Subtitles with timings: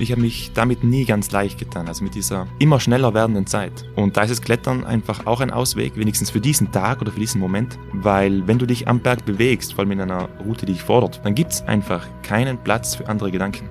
[0.00, 3.84] ich habe mich damit nie ganz leicht getan, also mit dieser immer schneller werdenden Zeit.
[3.96, 7.20] Und da ist das Klettern einfach auch ein Ausweg, wenigstens für diesen Tag oder für
[7.20, 10.72] diesen Moment, weil wenn du dich am Berg bewegst, vor allem in einer Route, die
[10.74, 13.68] dich fordert, dann gibt es einfach keinen Platz für andere Gedanken.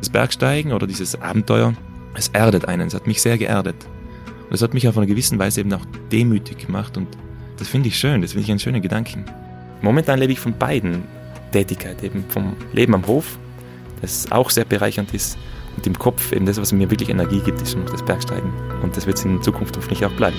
[0.00, 1.74] Das Bergsteigen oder dieses Abenteuer,
[2.14, 3.76] es erdet einen, es hat mich sehr geerdet.
[4.48, 7.08] Und es hat mich auf eine gewisse Weise eben auch demütig gemacht und
[7.56, 9.24] das finde ich schön, das finde ich einen schönen Gedanken.
[9.80, 11.04] Momentan lebe ich von beiden
[11.52, 13.38] Tätigkeiten, eben vom Leben am Hof,
[14.00, 15.38] das auch sehr bereichernd ist,
[15.76, 18.52] und im Kopf eben das, was mir wirklich Energie gibt, ist noch das Bergsteigen.
[18.82, 20.36] Und das wird es in Zukunft hoffentlich auch bleiben.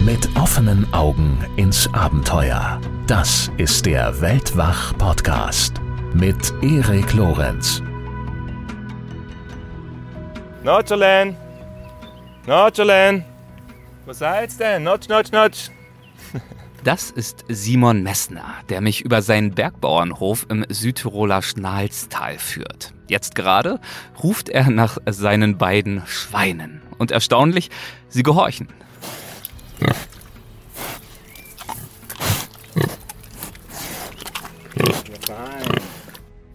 [0.00, 2.80] Mit offenen Augen ins Abenteuer.
[3.06, 5.74] Das ist der Weltwach-Podcast
[6.14, 7.82] mit Erik Lorenz.
[10.62, 11.36] Notcherlen!
[12.46, 13.24] Notcherlen!
[14.04, 14.82] Wo seid's denn?
[14.84, 15.75] Notch, notch, notch!
[16.86, 22.94] Das ist Simon Messner, der mich über seinen Bergbauernhof im Südtiroler Schnalstal führt.
[23.08, 23.80] Jetzt gerade
[24.22, 26.82] ruft er nach seinen beiden Schweinen.
[26.96, 27.70] Und erstaunlich,
[28.08, 28.68] sie gehorchen.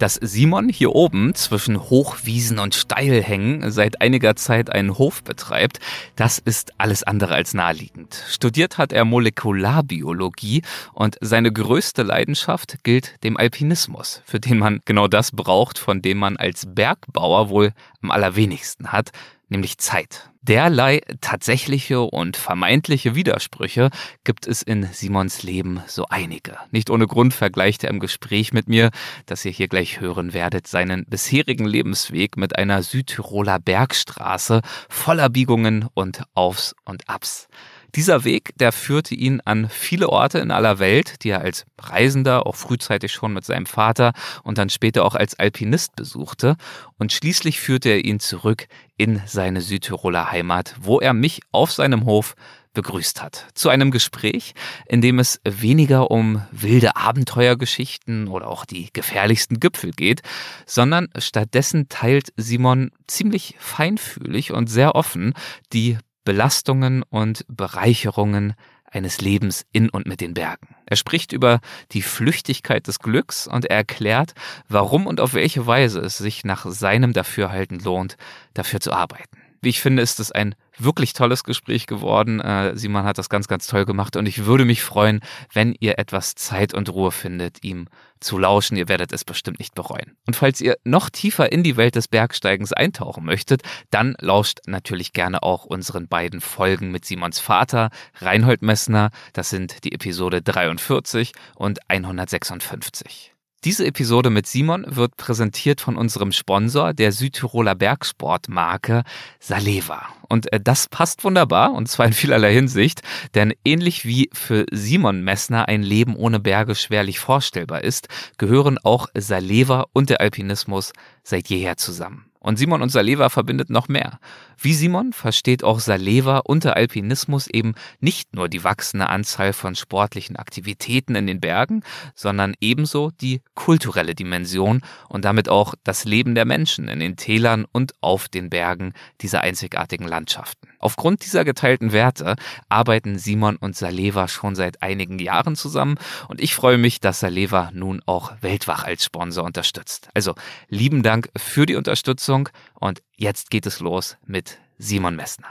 [0.01, 5.79] Dass Simon hier oben zwischen Hochwiesen und Steilhängen seit einiger Zeit einen Hof betreibt,
[6.15, 8.23] das ist alles andere als naheliegend.
[8.27, 10.63] Studiert hat er Molekularbiologie
[10.93, 16.17] und seine größte Leidenschaft gilt dem Alpinismus, für den man genau das braucht, von dem
[16.17, 19.11] man als Bergbauer wohl am allerwenigsten hat,
[19.49, 20.30] nämlich Zeit.
[20.43, 23.91] Derlei tatsächliche und vermeintliche Widersprüche
[24.23, 26.57] gibt es in Simons Leben so einige.
[26.71, 28.89] Nicht ohne Grund vergleicht er im Gespräch mit mir,
[29.27, 35.87] das ihr hier gleich hören werdet, seinen bisherigen Lebensweg mit einer Südtiroler Bergstraße voller Biegungen
[35.93, 37.47] und Aufs und Abs.
[37.95, 42.47] Dieser Weg, der führte ihn an viele Orte in aller Welt, die er als Reisender
[42.47, 46.55] auch frühzeitig schon mit seinem Vater und dann später auch als Alpinist besuchte.
[46.97, 52.05] Und schließlich führte er ihn zurück in seine Südtiroler Heimat, wo er mich auf seinem
[52.05, 52.35] Hof
[52.73, 53.47] begrüßt hat.
[53.53, 54.53] Zu einem Gespräch,
[54.85, 60.21] in dem es weniger um wilde Abenteuergeschichten oder auch die gefährlichsten Gipfel geht,
[60.65, 65.33] sondern stattdessen teilt Simon ziemlich feinfühlig und sehr offen
[65.73, 68.53] die Belastungen und Bereicherungen
[68.91, 70.75] eines Lebens in und mit den Bergen.
[70.85, 71.61] Er spricht über
[71.91, 74.33] die Flüchtigkeit des Glücks und er erklärt,
[74.67, 78.17] warum und auf welche Weise es sich nach seinem Dafürhalten lohnt,
[78.53, 79.40] dafür zu arbeiten.
[79.63, 82.39] Wie ich finde, ist es ein wirklich tolles Gespräch geworden.
[82.39, 85.19] Äh, Simon hat das ganz, ganz toll gemacht und ich würde mich freuen,
[85.53, 87.87] wenn ihr etwas Zeit und Ruhe findet, ihm
[88.19, 88.75] zu lauschen.
[88.75, 90.17] Ihr werdet es bestimmt nicht bereuen.
[90.25, 93.61] Und falls ihr noch tiefer in die Welt des Bergsteigens eintauchen möchtet,
[93.91, 99.11] dann lauscht natürlich gerne auch unseren beiden Folgen mit Simons Vater, Reinhold Messner.
[99.33, 103.31] Das sind die Episode 43 und 156.
[103.63, 109.03] Diese Episode mit Simon wird präsentiert von unserem Sponsor, der Südtiroler Bergsportmarke
[109.39, 110.07] Saleva.
[110.27, 113.03] Und äh, das passt wunderbar, und zwar in vielerlei Hinsicht,
[113.35, 118.07] denn ähnlich wie für Simon Messner ein Leben ohne Berge schwerlich vorstellbar ist,
[118.39, 120.91] gehören auch Saleva und der Alpinismus
[121.23, 122.30] seit jeher zusammen.
[122.43, 124.19] Und Simon und Saleva verbindet noch mehr.
[124.57, 130.37] Wie Simon versteht auch Saleva unter Alpinismus eben nicht nur die wachsende Anzahl von sportlichen
[130.37, 131.83] Aktivitäten in den Bergen,
[132.15, 137.65] sondern ebenso die kulturelle Dimension und damit auch das Leben der Menschen in den Tälern
[137.71, 140.70] und auf den Bergen dieser einzigartigen Landschaften.
[140.81, 142.35] Aufgrund dieser geteilten Werte
[142.67, 145.97] arbeiten Simon und Saleva schon seit einigen Jahren zusammen
[146.27, 150.09] und ich freue mich, dass Saleva nun auch Weltwach als Sponsor unterstützt.
[150.13, 150.33] Also
[150.67, 155.47] lieben Dank für die Unterstützung und jetzt geht es los mit Simon Messner.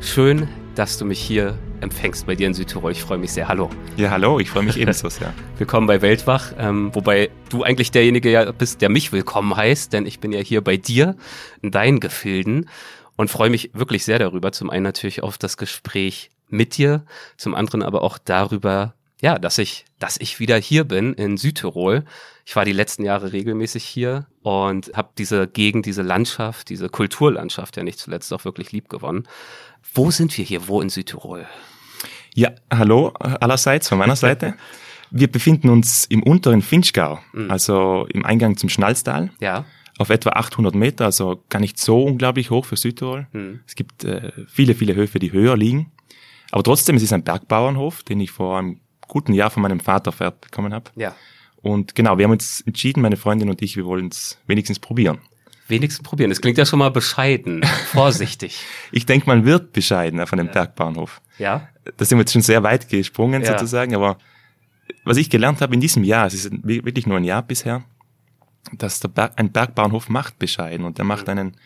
[0.00, 2.92] Schön, dass du mich hier empfängst bei dir in Südtirol.
[2.92, 3.48] Ich freue mich sehr.
[3.48, 3.70] Hallo.
[3.96, 5.32] Ja, hallo, ich freue mich ebenso sehr.
[5.58, 10.06] Willkommen bei Weltwach, ähm, wobei du eigentlich derjenige ja bist, der mich willkommen heißt, denn
[10.06, 11.16] ich bin ja hier bei dir
[11.62, 12.68] in deinen Gefilden
[13.16, 14.52] und freue mich wirklich sehr darüber.
[14.52, 17.04] Zum einen natürlich auf das Gespräch mit dir,
[17.36, 22.04] zum anderen aber auch darüber, ja, dass ich, dass ich wieder hier bin in Südtirol.
[22.46, 27.76] Ich war die letzten Jahre regelmäßig hier und habe diese Gegend, diese Landschaft, diese Kulturlandschaft
[27.76, 29.28] ja nicht zuletzt auch wirklich lieb gewonnen.
[29.94, 30.68] Wo sind wir hier?
[30.68, 31.46] Wo in Südtirol?
[32.34, 34.54] Ja, hallo allerseits von meiner Seite.
[35.10, 37.50] Wir befinden uns im unteren Finchgau, mhm.
[37.50, 39.30] also im Eingang zum Schnalztal.
[39.40, 39.64] Ja.
[39.98, 43.26] Auf etwa 800 Meter, also gar nicht so unglaublich hoch für Südtirol.
[43.32, 43.60] Mhm.
[43.66, 45.90] Es gibt äh, viele, viele Höfe, die höher liegen.
[46.52, 50.12] Aber trotzdem, es ist ein Bergbauernhof, den ich vor einem guten Jahr von meinem Vater
[50.12, 50.90] bekommen habe.
[50.96, 51.14] Ja.
[51.62, 55.18] Und genau, wir haben uns entschieden, meine Freundin und ich, wir wollen es wenigstens probieren.
[55.70, 56.30] Wenigstens probieren.
[56.30, 58.64] Das klingt ja schon mal bescheiden, vorsichtig.
[58.92, 60.52] ich denke, man wird bescheiden von dem ja.
[60.52, 61.20] Bergbauernhof.
[61.38, 61.68] Ja.
[61.96, 63.52] Da sind wir jetzt schon sehr weit gesprungen ja.
[63.52, 64.18] sozusagen, aber
[65.04, 67.84] was ich gelernt habe in diesem Jahr, es ist wirklich nur ein Jahr bisher,
[68.72, 71.56] dass der Berg, ein Bergbauernhof macht bescheiden und der macht einen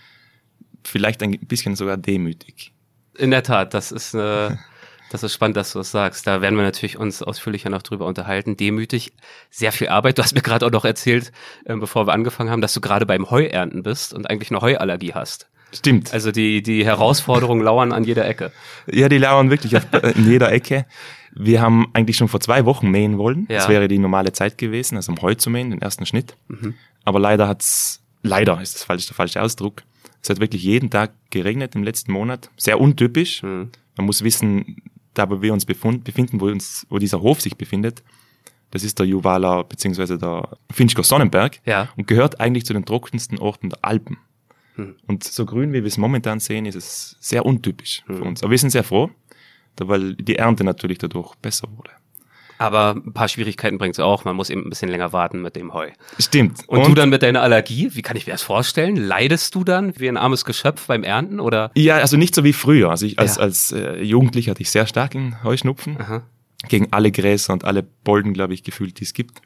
[0.84, 2.72] vielleicht ein bisschen sogar demütig.
[3.16, 4.50] In der Tat, das ist äh,
[5.14, 6.26] das ist spannend, dass du das sagst.
[6.26, 8.56] Da werden wir natürlich uns ausführlicher noch drüber unterhalten.
[8.56, 9.12] Demütig,
[9.48, 10.18] sehr viel Arbeit.
[10.18, 11.30] Du hast mir gerade auch noch erzählt,
[11.66, 15.14] äh, bevor wir angefangen haben, dass du gerade beim Heuernten bist und eigentlich eine Heuallergie
[15.14, 15.48] hast.
[15.72, 16.12] Stimmt.
[16.12, 18.50] Also die, die Herausforderungen lauern an jeder Ecke.
[18.90, 20.84] Ja, die lauern wirklich auf, äh, in jeder Ecke.
[21.32, 23.46] Wir haben eigentlich schon vor zwei Wochen mähen wollen.
[23.48, 23.58] Ja.
[23.58, 26.36] Das wäre die normale Zeit gewesen, also um Heu zu mähen, den ersten Schnitt.
[26.48, 26.74] Mhm.
[27.04, 29.82] Aber leider hat's, leider ist das falsch, der falsche Ausdruck.
[30.20, 32.50] Es hat wirklich jeden Tag geregnet im letzten Monat.
[32.56, 33.44] Sehr untypisch.
[33.44, 33.70] Mhm.
[33.96, 34.82] Man muss wissen,
[35.14, 38.02] da wo wir uns befinden, wo uns, wo dieser Hof sich befindet,
[38.70, 41.88] das ist der Juwaler beziehungsweise der Finchker Sonnenberg Ja.
[41.96, 44.18] und gehört eigentlich zu den trockensten Orten der Alpen.
[44.74, 44.96] Hm.
[45.06, 48.22] Und so grün, wie wir es momentan sehen, ist es sehr untypisch für Hm.
[48.22, 48.42] uns.
[48.42, 49.10] Aber wir sind sehr froh,
[49.76, 51.90] da- weil die Ernte natürlich dadurch besser wurde.
[52.58, 54.24] Aber ein paar Schwierigkeiten bringt's auch.
[54.24, 55.90] Man muss eben ein bisschen länger warten mit dem Heu.
[56.18, 56.60] Stimmt.
[56.68, 58.96] Und, du dann mit deiner Allergie, wie kann ich mir das vorstellen?
[58.96, 61.70] Leidest du dann wie ein armes Geschöpf beim Ernten oder?
[61.74, 62.90] Ja, also nicht so wie früher.
[62.90, 63.42] Also ich als, Ja.
[63.42, 66.00] als äh, Jugendlicher hatte ich sehr starken Heuschnupfen.
[66.00, 66.22] Aha.
[66.68, 69.42] Gegen alle Gräser und alle Bolden, glaube ich, gefühlt, die es gibt.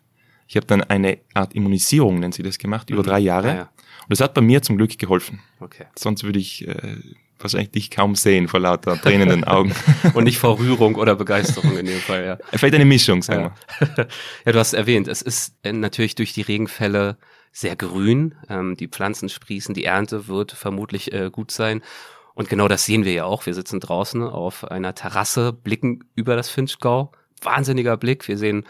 [0.46, 3.50] Ich habe dann eine Art Immunisierung, nennen sie das, gemacht, über drei Jahre.
[3.50, 3.62] Ah, ja.
[3.62, 5.40] Und das hat bei mir zum Glück geholfen.
[5.60, 5.84] Okay.
[5.94, 6.96] Sonst würde ich äh,
[7.38, 9.74] wahrscheinlich dich kaum sehen vor lauter tränenden Augen.
[10.14, 12.38] Und nicht vor Rührung oder Begeisterung in dem Fall, ja.
[12.56, 13.86] Vielleicht eine Mischung, sagen Ja.
[13.96, 14.08] wir.
[14.46, 17.16] ja, du hast erwähnt, es ist äh, natürlich durch die Regenfälle
[17.52, 18.34] sehr grün.
[18.48, 21.82] Ähm, die Pflanzen sprießen, die Ernte wird vermutlich äh, gut sein.
[22.34, 23.46] Und genau das sehen wir ja auch.
[23.46, 27.10] Wir sitzen draußen auf einer Terrasse, blicken über das Finchgau.
[27.42, 28.28] Wahnsinniger Blick.
[28.28, 28.64] Wir sehen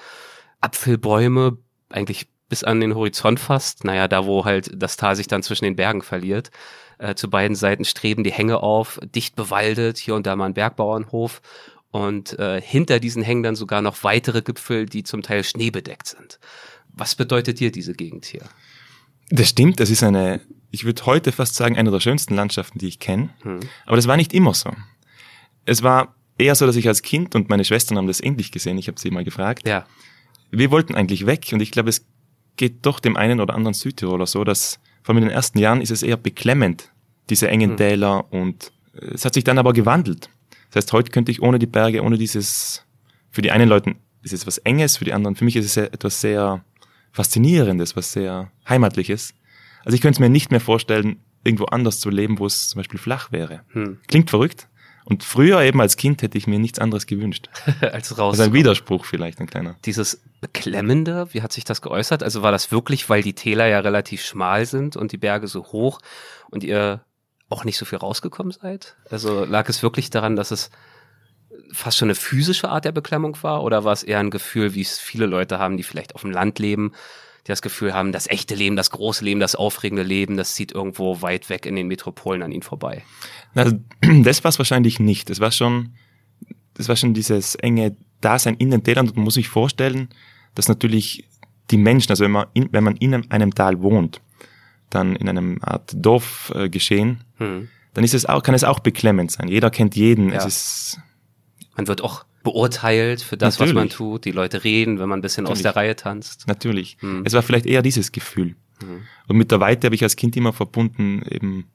[0.60, 1.58] Apfelbäume,
[1.90, 3.84] eigentlich bis an den Horizont fast.
[3.84, 6.50] Naja, da wo halt das Tal sich dann zwischen den Bergen verliert.
[6.98, 10.54] Äh, zu beiden Seiten streben die Hänge auf, dicht bewaldet, hier und da mal ein
[10.54, 11.40] Bergbauernhof.
[11.90, 16.38] Und äh, hinter diesen hängen dann sogar noch weitere Gipfel, die zum Teil schneebedeckt sind.
[16.92, 18.42] Was bedeutet dir diese Gegend hier?
[19.30, 20.40] Das stimmt, das ist eine,
[20.70, 23.30] ich würde heute fast sagen, eine der schönsten Landschaften, die ich kenne.
[23.42, 23.60] Hm.
[23.86, 24.70] Aber das war nicht immer so.
[25.64, 28.78] Es war eher so, dass ich als Kind und meine Schwestern haben das ähnlich gesehen.
[28.78, 29.66] Ich habe sie mal gefragt.
[29.66, 29.86] Ja,
[30.50, 32.06] Wir wollten eigentlich weg und ich glaube, es
[32.56, 35.80] geht doch dem einen oder anderen Südtiroler so, dass vor allem in den ersten Jahren
[35.80, 36.90] ist es eher beklemmend,
[37.30, 37.76] diese engen Hm.
[37.76, 40.30] Täler und äh, es hat sich dann aber gewandelt.
[40.70, 42.84] Das heißt, heute könnte ich ohne die Berge, ohne dieses,
[43.30, 45.76] für die einen Leuten ist es was Enges, für die anderen, für mich ist es
[45.76, 46.64] etwas sehr
[47.12, 49.32] Faszinierendes, was sehr Heimatliches.
[49.84, 52.80] Also ich könnte es mir nicht mehr vorstellen, irgendwo anders zu leben, wo es zum
[52.80, 53.62] Beispiel flach wäre.
[53.72, 53.98] hm.
[54.08, 54.68] Klingt verrückt.
[55.08, 57.48] Und früher eben als Kind hätte ich mir nichts anderes gewünscht.
[57.80, 58.32] als raus.
[58.38, 59.76] Also ein Widerspruch vielleicht, ein kleiner.
[59.86, 62.22] Dieses Beklemmende, wie hat sich das geäußert?
[62.22, 65.64] Also war das wirklich, weil die Täler ja relativ schmal sind und die Berge so
[65.64, 66.00] hoch
[66.50, 67.00] und ihr
[67.48, 68.96] auch nicht so viel rausgekommen seid?
[69.08, 70.70] Also lag es wirklich daran, dass es
[71.72, 74.82] fast schon eine physische Art der Beklemmung war oder war es eher ein Gefühl, wie
[74.82, 76.92] es viele Leute haben, die vielleicht auf dem Land leben,
[77.48, 80.70] die das Gefühl haben, das echte Leben, das große Leben, das aufregende Leben, das zieht
[80.70, 83.02] irgendwo weit weg in den Metropolen an ihnen vorbei?
[83.54, 83.78] Also,
[84.22, 85.30] das war es wahrscheinlich nicht.
[85.30, 85.94] Es war schon,
[86.74, 89.08] das war schon dieses enge Dasein in den Tälern.
[89.08, 90.10] Und man muss sich vorstellen,
[90.54, 91.24] dass natürlich
[91.70, 94.20] die Menschen, also wenn man in, wenn man in einem Tal wohnt,
[94.90, 97.68] dann in einem Art Dorf äh, geschehen, Hm.
[97.94, 99.48] dann ist es auch, kann es auch beklemmend sein.
[99.48, 100.30] Jeder kennt jeden.
[100.32, 100.36] Ja.
[100.38, 101.00] Es ist,
[101.76, 103.94] Man wird auch beurteilt für das, was man Natürlich.
[103.96, 104.24] tut.
[104.24, 105.62] Die Leute reden, wenn man ein bisschen aus Natürlich.
[105.62, 106.46] der Reihe tanzt.
[106.46, 106.96] natürlich.
[107.00, 107.22] Hm.
[107.24, 108.54] Es war vielleicht eher dieses Gefühl.
[108.82, 109.02] Mhm.
[109.26, 111.66] Und mit der Weite habe ich als Kind immer verbunden, eben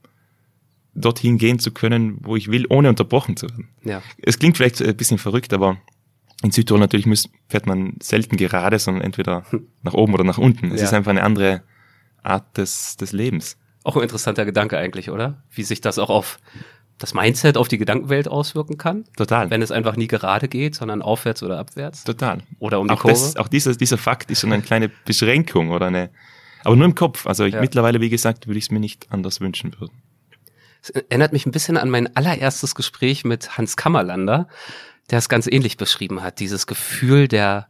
[0.96, 3.68] dorthin gehen zu können, wo ich will, ohne unterbrochen zu werden.
[3.84, 4.02] Ja.
[4.22, 5.78] Es klingt vielleicht ein bisschen verrückt, aber
[6.44, 9.46] in Südtirol natürlich muss, fährt man selten gerade, sondern entweder
[9.82, 10.72] nach oben oder nach unten.
[10.72, 10.88] Es Ja.
[10.88, 11.64] ist einfach eine andere
[12.22, 13.58] Art des, des Lebens.
[13.84, 15.44] Auch ein interessanter Gedanke eigentlich, oder?
[15.52, 16.40] Wie sich das auch auf
[16.98, 19.50] das Mindset, auf die Gedankenwelt auswirken kann, Total.
[19.50, 22.04] wenn es einfach nie gerade geht, sondern aufwärts oder abwärts.
[22.04, 22.40] Total.
[22.60, 23.14] Oder um die Auch, Kurve.
[23.20, 26.12] das, auch dieser, dieser Fakt ist schon eine kleine Beschränkung oder eine,
[26.64, 27.28] aber nur im Kopf.
[27.28, 27.62] Also ich, Ja.
[27.62, 29.94] mittlerweile, wie gesagt, würde ich es mir nicht anders wünschen würden.
[30.82, 34.48] Es erinnert mich ein bisschen an mein allererstes Gespräch mit Hans Kammerlander,
[35.10, 36.40] der es ganz ähnlich beschrieben hat.
[36.40, 37.68] Dieses Gefühl der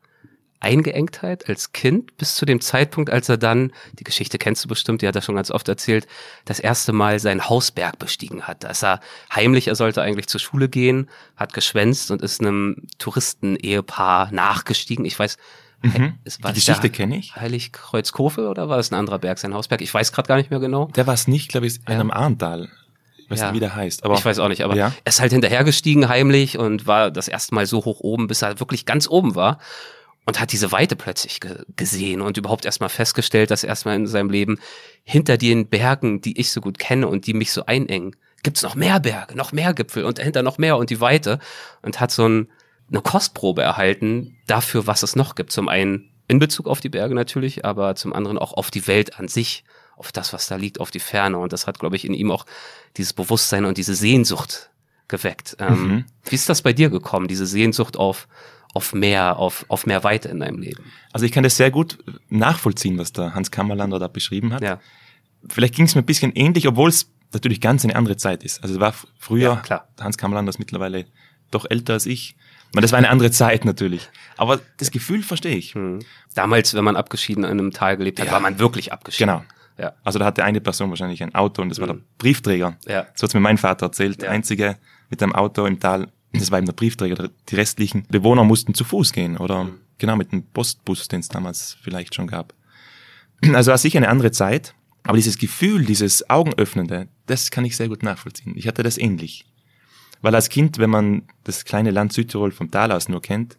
[0.64, 5.02] Eingeengtheit als Kind bis zu dem Zeitpunkt, als er dann, die Geschichte kennst du bestimmt,
[5.02, 6.08] die hat er schon ganz oft erzählt,
[6.46, 8.64] das erste Mal seinen Hausberg bestiegen hat.
[8.64, 9.00] Da ist er
[9.34, 15.06] heimlich, er sollte eigentlich zur Schule gehen, hat geschwänzt und ist einem Touristenehepaar nachgestiegen.
[15.06, 15.38] Ich weiß,
[15.86, 16.14] Mhm.
[16.24, 17.36] es Die war Geschichte der kenne ich.
[17.36, 19.82] Heiligkreuzkofel oder war das ein anderer Berg, sein Hausberg?
[19.82, 20.86] Ich weiß gerade gar nicht mehr genau.
[20.96, 22.70] Der war es nicht, glaube ich, in einem Arntal.
[23.18, 23.46] Ich weiß Ja.
[23.48, 24.06] nicht, wie der heißt.
[24.06, 24.94] Aber ich weiß auch nicht, aber Ja.
[25.04, 28.62] er ist halt hinterhergestiegen heimlich und war das erste Mal so hoch oben, bis er
[28.62, 29.60] wirklich ganz oben war
[30.26, 34.30] und hat diese Weite plötzlich ge gesehen und überhaupt erstmal festgestellt, dass erstmal in seinem
[34.30, 34.60] Leben
[35.04, 38.76] hinter den Bergen, die ich so gut kenne und die mich so einengen, gibt's noch
[38.76, 41.40] mehr Berge, noch mehr Gipfel und dahinter noch mehr und die Weite
[41.82, 42.50] und hat so ein,
[42.90, 45.52] eine Kostprobe erhalten dafür, was es noch gibt.
[45.52, 49.20] Zum einen in Bezug auf die Berge natürlich, aber zum anderen auch auf die Welt
[49.20, 49.64] an sich,
[49.96, 51.38] auf das, was da liegt, auf die Ferne.
[51.38, 52.46] Und das hat, glaube ich, in ihm auch
[52.98, 54.72] dieses Bewusstsein und diese Sehnsucht
[55.08, 55.58] geweckt.
[55.60, 56.06] Ähm, Mhm.
[56.26, 58.28] Wie ist das bei dir gekommen, diese Sehnsucht auf,
[58.74, 60.84] auf mehr, auf, auf mehr Weite in deinem Leben?
[61.12, 61.98] Also ich kann das sehr gut
[62.30, 64.62] nachvollziehen, was der Hans Kammerlander da beschrieben hat.
[64.62, 64.80] Ja,
[65.50, 68.62] Vielleicht ging es mir ein bisschen ähnlich, obwohl es natürlich ganz eine andere Zeit ist.
[68.64, 69.88] Also es war früher, Ja, klar.
[70.00, 71.06] Hans Kammerlander ist mittlerweile
[71.52, 72.36] doch älter als ich.
[72.74, 74.10] Meine, das war eine andere Zeit natürlich.
[74.38, 75.76] Aber das Gefühl verstehe ich.
[75.76, 76.00] hm.
[76.34, 78.32] Damals, wenn man abgeschieden in einem Tal gelebt hat, Ja.
[78.34, 79.30] war man wirklich abgeschieden.
[79.34, 79.44] Genau.
[79.78, 79.94] Ja.
[80.04, 81.98] Also da hatte eine Person wahrscheinlich ein Auto und das war Mhm.
[82.00, 82.78] der Briefträger.
[82.88, 83.08] Ja.
[83.16, 84.22] So hat's mir mein Vater erzählt.
[84.22, 84.34] Der Ja.
[84.34, 84.78] einzige
[85.10, 87.30] mit einem Auto im Tal, das war eben der Briefträger.
[87.50, 89.80] Die restlichen Bewohner mussten zu Fuß gehen oder Mhm.
[89.98, 92.54] genau mit dem Postbus, den es damals vielleicht schon gab.
[93.54, 94.74] Also war sicher eine andere Zeit.
[95.04, 98.54] Aber dieses Gefühl, dieses Augenöffnende, das kann ich sehr gut nachvollziehen.
[98.56, 99.46] Ich hatte das ähnlich.
[100.22, 103.58] Weil als Kind, wenn man das kleine Land Südtirol vom Tal aus nur kennt,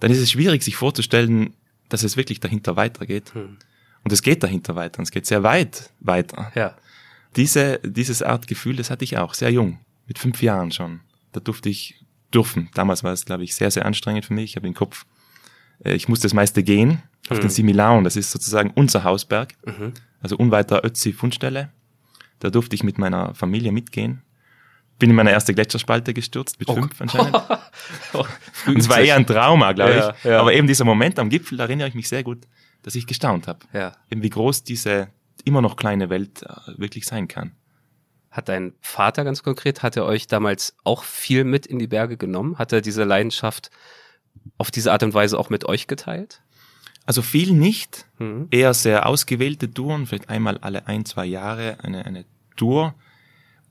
[0.00, 1.52] dann ist es schwierig, sich vorzustellen,
[1.90, 3.34] dass es wirklich dahinter weitergeht.
[3.34, 3.58] Hm.
[4.04, 6.50] Und es geht dahinter weiter und es geht sehr weit weiter.
[6.54, 6.76] Ja.
[7.36, 11.00] Diese, dieses Art Gefühl, das hatte ich auch, sehr jung, mit fünf Jahren schon.
[11.38, 12.04] Da durfte ich
[12.34, 12.68] dürfen.
[12.74, 14.50] Damals war es, glaube ich, sehr, sehr anstrengend für mich.
[14.50, 15.06] Ich habe den Kopf,
[15.84, 17.42] äh, ich musste das meiste gehen auf Mhm.
[17.42, 18.02] den Similaun.
[18.04, 19.94] Das ist sozusagen unser Hausberg, Mhm.
[20.20, 21.70] also unweit der Ötzi-Fundstelle.
[22.40, 24.22] Da durfte ich mit meiner Familie mitgehen.
[24.98, 26.74] Bin in meine erste Gletscherspalte gestürzt, mit Oh.
[26.74, 27.36] fünf anscheinend.
[28.66, 30.24] Und es war eher ein Trauma, glaube Ja, ich.
[30.24, 30.40] ja.
[30.40, 32.46] Aber eben dieser Moment am Gipfel, da erinnere ich mich sehr gut,
[32.82, 33.60] dass ich gestaunt habe.
[33.72, 33.92] ja.
[34.10, 35.08] Eben wie groß diese
[35.44, 37.52] immer noch kleine Welt äh, wirklich sein kann.
[38.38, 42.16] Hat dein Vater ganz konkret, hat er euch damals auch viel mit in die Berge
[42.16, 42.56] genommen?
[42.56, 43.72] Hat er diese Leidenschaft
[44.58, 46.40] auf diese Art und Weise auch mit euch geteilt?
[47.04, 48.46] Also viel nicht, Mhm.
[48.52, 52.94] eher sehr ausgewählte Touren, vielleicht einmal alle ein, zwei Jahre eine, eine Tour.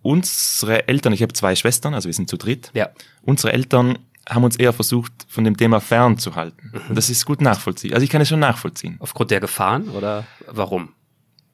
[0.02, 2.70] Unsere Eltern, ich habe zwei Schwestern, also wir sind zu dritt.
[2.74, 2.90] Ja.
[3.22, 3.98] Unsere Eltern
[4.28, 6.72] haben uns eher versucht, von dem Thema fernzuhalten.
[6.74, 6.82] Mhm.
[6.90, 7.94] Und das ist gut nachvollziehen.
[7.94, 8.98] Also ich kann es schon nachvollziehen.
[9.00, 10.90] Aufgrund der Gefahren oder warum?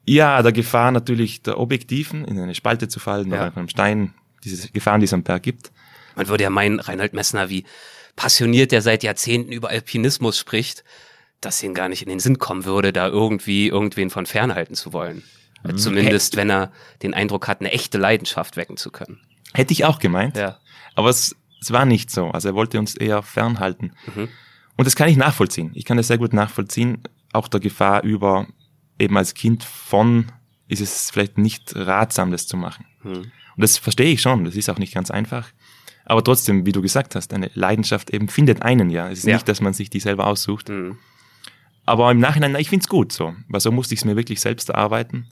[0.06, 3.36] Ja, der Gefahr natürlich der Objektiven, in eine Spalte zu fallen Ja.
[3.36, 5.72] oder auf einem Stein, diese Gefahren, die es am Berg gibt.
[6.16, 7.64] Man würde ja meinen, Reinhold Messner, wie
[8.16, 10.84] passioniert der seit Jahrzehnten über Alpinismus spricht,
[11.40, 14.92] dass ihm gar nicht in den Sinn kommen würde, da irgendwie irgendwen von fernhalten zu
[14.92, 15.22] wollen.
[15.64, 15.76] Mhm.
[15.78, 19.20] Zumindest, wenn er den Eindruck hat, eine echte Leidenschaft wecken zu können.
[19.52, 20.36] Hätte ich auch gemeint.
[20.36, 20.58] Ja.
[20.94, 22.28] Aber es, es war nicht so.
[22.30, 23.92] Also er wollte uns eher fernhalten.
[24.14, 24.28] Mhm.
[24.76, 25.70] Und das kann ich nachvollziehen.
[25.74, 27.02] Ich kann das sehr gut nachvollziehen.
[27.32, 28.46] Auch der Gefahr über,
[28.98, 30.26] eben als Kind von,
[30.68, 32.84] ist es vielleicht nicht ratsam, das zu machen.
[33.02, 33.12] Mhm.
[33.56, 34.44] Und das verstehe ich schon.
[34.44, 35.48] Das ist auch nicht ganz einfach.
[36.04, 39.08] Aber trotzdem, wie du gesagt hast, eine Leidenschaft eben findet einen ja.
[39.10, 39.34] Es ist Ja.
[39.34, 40.68] nicht, dass man sich die selber aussucht.
[40.68, 40.98] Mhm.
[41.86, 43.34] Aber im Nachhinein, na, ich find's gut so.
[43.48, 45.28] Weil so musste ich es mir wirklich selbst erarbeiten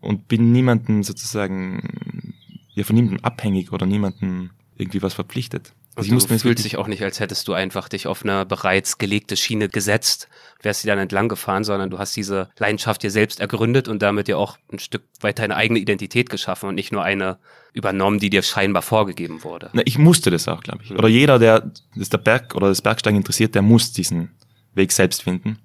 [0.00, 2.34] und bin niemanden sozusagen,
[2.74, 5.74] ja, von niemandem abhängig oder niemandem irgendwie was verpflichtet.
[5.98, 9.36] Ich du fühlst dich auch nicht, als hättest du einfach dich auf eine bereits gelegte
[9.36, 10.28] Schiene gesetzt,
[10.62, 14.28] wärst sie dann entlang gefahren, sondern du hast diese Leidenschaft dir selbst ergründet und damit
[14.28, 17.38] dir auch ein Stück weiter eine eigene Identität geschaffen und nicht nur eine
[17.72, 19.70] übernommen, die dir scheinbar vorgegeben wurde.
[19.72, 20.92] Na, ich musste das auch, glaube ich.
[20.92, 24.30] Oder jeder, der das der Berg oder das Bergsteigen interessiert, der muss diesen
[24.74, 25.58] Weg selbst finden.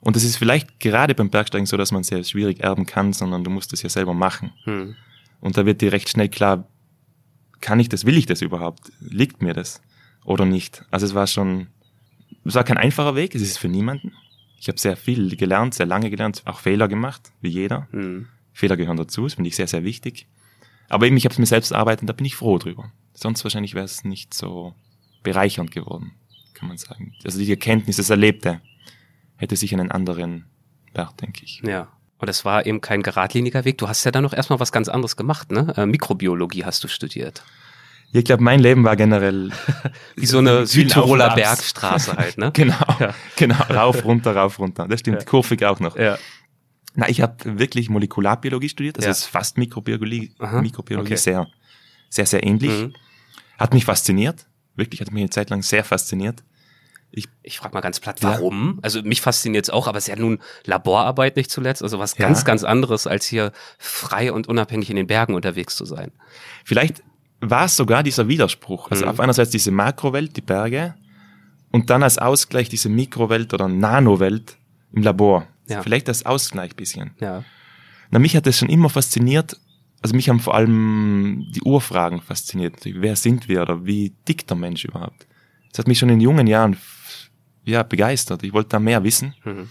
[0.00, 3.12] Und es ist vielleicht gerade beim Bergsteigen so, dass man es sehr schwierig erben kann,
[3.12, 4.52] sondern du musst es ja selber machen.
[4.64, 4.94] Hm.
[5.40, 6.68] Und da wird dir recht schnell klar,
[7.60, 8.92] kann ich das, will ich das überhaupt?
[9.00, 9.80] Liegt mir das
[10.24, 10.84] oder nicht?
[10.90, 11.68] Also es war schon,
[12.44, 14.12] es war kein einfacher Weg, es ist für niemanden.
[14.58, 17.88] Ich habe sehr viel gelernt, sehr lange gelernt, auch Fehler gemacht, wie jeder.
[17.92, 18.26] Hm.
[18.52, 20.26] Fehler gehören dazu, das finde ich sehr, sehr wichtig.
[20.88, 22.92] Aber eben, ich habe es mir selbst erarbeitet, da bin ich froh drüber.
[23.12, 24.74] Sonst wahrscheinlich wäre es nicht so
[25.22, 26.12] bereichernd geworden,
[26.54, 27.14] kann man sagen.
[27.24, 28.60] Also die Erkenntnis, das Erlebte,
[29.36, 30.46] hätte sich einen anderen
[30.94, 31.60] Wert, denke ich.
[31.64, 31.88] Ja.
[32.18, 33.78] Und es war eben kein geradliniger Weg.
[33.78, 35.74] Du hast ja dann noch erstmal was ganz anderes gemacht, ne?
[35.76, 37.44] Äh, Mikrobiologie hast du studiert.
[38.12, 39.50] Ich glaube, mein Leben war generell
[40.16, 41.34] Wie so eine Südtiroler.
[41.34, 42.50] Bergstraße halt, ne?
[42.54, 43.14] Genau, Ja.
[43.36, 44.88] genau, rauf, runter, rauf, runter.
[44.88, 45.24] Das stimmt, Ja.
[45.24, 45.96] kurvig auch noch.
[45.96, 46.16] Ja.
[46.94, 49.10] Na, ich habe wirklich Molekularbiologie studiert, das Ja.
[49.10, 51.16] ist fast Mikrobiologie, Aha, Mikrobiologie okay.
[51.20, 51.46] sehr,
[52.08, 52.70] sehr, sehr ähnlich.
[52.70, 52.94] Mhm.
[53.58, 54.46] Hat mich fasziniert,
[54.76, 56.42] wirklich, hat mich eine Zeit lang sehr fasziniert.
[57.42, 58.30] Ich frage mal ganz platt, Ja.
[58.30, 58.78] warum?
[58.82, 62.18] Also mich fasziniert es auch, aber es ist ja nun Laborarbeit nicht zuletzt, also was
[62.18, 62.26] Ja.
[62.26, 66.12] ganz, ganz anderes, als hier frei und unabhängig in den Bergen unterwegs zu sein.
[66.64, 67.02] Vielleicht
[67.40, 68.90] war es sogar dieser Widerspruch.
[68.90, 69.10] Also Mhm.
[69.12, 70.94] auf einerseits diese Makrowelt, die Berge,
[71.72, 74.56] und dann als Ausgleich diese Mikrowelt oder Nanowelt
[74.92, 75.46] im Labor.
[75.68, 75.82] Ja.
[75.82, 77.12] Vielleicht als Ausgleich bisschen.
[77.20, 77.44] Ja.
[78.10, 79.58] Na, mich hat das schon immer fasziniert.
[80.02, 82.76] Also mich haben vor allem die Urfragen fasziniert.
[82.84, 85.26] Wer sind wir oder wie tickt der Mensch überhaupt?
[85.76, 86.78] Das hat mich schon in jungen Jahren
[87.66, 88.42] ja, begeistert.
[88.42, 89.34] Ich wollte da mehr wissen.
[89.44, 89.68] Mhm.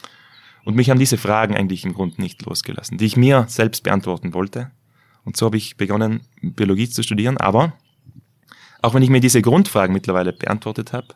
[0.63, 4.35] Und mich haben diese Fragen eigentlich im Grunde nicht losgelassen, die ich mir selbst beantworten
[4.35, 4.69] wollte.
[5.24, 7.38] Und so habe ich begonnen, Biologie zu studieren.
[7.38, 7.74] Aber
[8.83, 11.07] auch wenn ich mir diese Grundfragen mittlerweile beantwortet habe,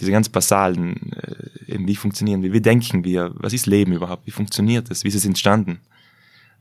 [0.00, 4.26] diese ganz basalen, äh, eben wie funktionieren wir, wie denken wir, was ist Leben überhaupt,
[4.26, 5.80] wie funktioniert es, wie ist es entstanden.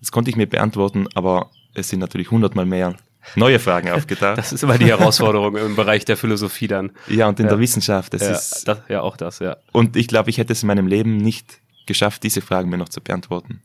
[0.02, 2.98] Das konnte ich mir beantworten, aber es sind natürlich hundertmal mehr
[3.36, 4.38] neue Fragen aufgetaucht.
[4.38, 6.92] Das ist immer die Herausforderung im Bereich der Philosophie dann.
[7.08, 7.52] Ja, und in Ja.
[7.52, 8.14] der Wissenschaft.
[8.14, 9.58] Das ja, ist, das, ja, auch das, ja.
[9.72, 12.90] und ich glaube, ich hätte es in meinem Leben nicht geschafft, diese Fragen mir noch
[12.90, 13.62] zu beantworten.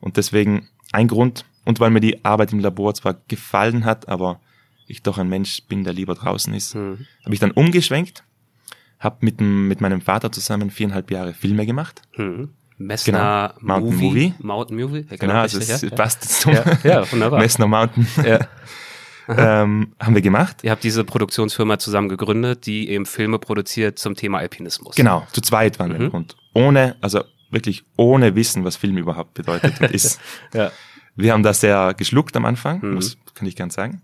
[0.00, 4.40] Und deswegen ein Grund, und weil mir die Arbeit im Labor zwar gefallen hat, aber
[4.86, 7.06] ich doch ein Mensch bin, der lieber draußen ist, Hm.
[7.24, 8.24] habe ich dann umgeschwenkt,
[8.98, 12.02] habe mit, mit meinem Vater zusammen viereinhalb Jahre Filme gemacht.
[12.12, 12.50] Hm.
[12.80, 13.74] Messner Genau.
[13.78, 14.06] Mountain Movie.
[14.06, 14.34] Movie.
[14.38, 15.06] Mountain Movie.
[15.10, 15.90] Ja, Genau, also richtig, es ja?
[15.90, 17.38] passt zum Ja, ja, wunderbar.
[17.40, 18.06] Messner Mountain.
[18.26, 18.38] Ja.
[19.62, 20.58] ähm, haben wir gemacht.
[20.64, 24.96] Ihr habt diese Produktionsfirma zusammen gegründet, die eben Filme produziert zum Thema Alpinismus.
[24.96, 26.10] Genau, zu zweit waren wir Mhm.
[26.10, 26.36] Grund.
[26.54, 30.20] Ohne, also wirklich ohne Wissen, was Film überhaupt bedeutet und ist.
[30.54, 30.72] Ja.
[31.16, 32.94] Wir haben das sehr geschluckt am Anfang, Mhm.
[32.94, 34.00] muss, kann ich gern sagen.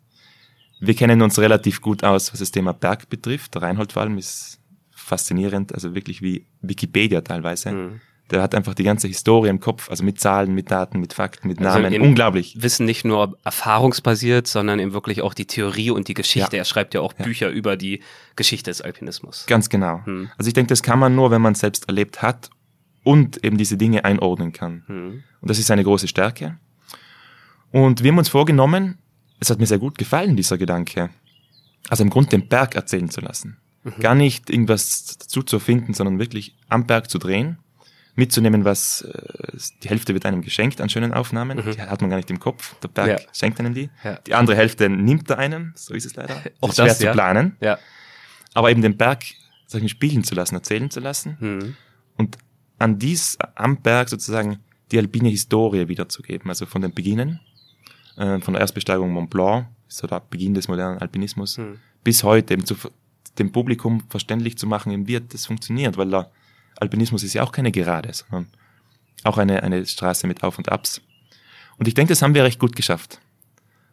[0.80, 3.54] Wir kennen uns relativ gut aus, was das Thema Berg betrifft.
[3.54, 7.72] Der Reinhold vor allem ist faszinierend, also wirklich wie Wikipedia teilweise.
[7.72, 8.00] Mhm.
[8.30, 11.46] Der hat einfach die ganze Historie im Kopf, also mit Zahlen, mit Daten, mit Fakten,
[11.46, 11.92] mit Also Namen.
[11.92, 12.56] in- Unglaublich.
[12.60, 16.56] Wissen nicht nur erfahrungsbasiert, sondern eben wirklich auch die Theorie und die Geschichte.
[16.56, 16.62] Ja.
[16.62, 17.24] Er schreibt ja auch Ja.
[17.24, 18.02] Bücher über die
[18.34, 19.44] Geschichte des Alpinismus.
[19.46, 20.00] Ganz genau.
[20.06, 20.28] Mhm.
[20.38, 22.50] Also ich denke, das kann man nur, wenn man es selbst erlebt hat
[23.04, 24.82] und eben diese Dinge einordnen kann.
[24.88, 25.22] Mhm.
[25.40, 26.58] Und das ist eine große Stärke.
[27.70, 28.98] Und wir haben uns vorgenommen,
[29.38, 31.10] es hat mir sehr gut gefallen, dieser Gedanke,
[31.88, 33.58] also im Grunde den Berg erzählen zu lassen.
[34.00, 37.58] Gar nicht irgendwas dazu zu erfinden, sondern wirklich am Berg zu drehen,
[38.16, 42.16] mitzunehmen, was äh, die Hälfte wird einem geschenkt an schönen Aufnahmen, die hat man gar
[42.16, 43.26] nicht im Kopf, der Berg Ja.
[43.32, 43.90] schenkt einem die.
[44.02, 44.18] Ja.
[44.26, 46.34] Die andere Hälfte nimmt er einem, so ist es leider.
[46.60, 47.78] Auch ist schwer das, zu planen, Ja.
[48.54, 49.22] aber eben den Berg
[49.66, 51.76] sag ich, mal, spielen zu lassen, erzählen zu lassen Mhm.
[52.16, 52.38] und
[52.78, 54.58] an dies am Berg sozusagen
[54.92, 57.40] die alpine Historie wiederzugeben, also von den Beginnen,
[58.16, 61.78] äh, von der Erstbesteigung Mont Blanc, so der Beginn des modernen Alpinismus, Hm.
[62.04, 62.76] bis heute eben zu,
[63.38, 66.30] dem Publikum verständlich zu machen, eben wie das funktioniert, weil der
[66.76, 68.48] Alpinismus ist ja auch keine Gerade, sondern
[69.24, 71.00] auch eine, eine Straße mit Auf und Abs.
[71.78, 73.20] Und ich denke, das haben wir recht gut geschafft.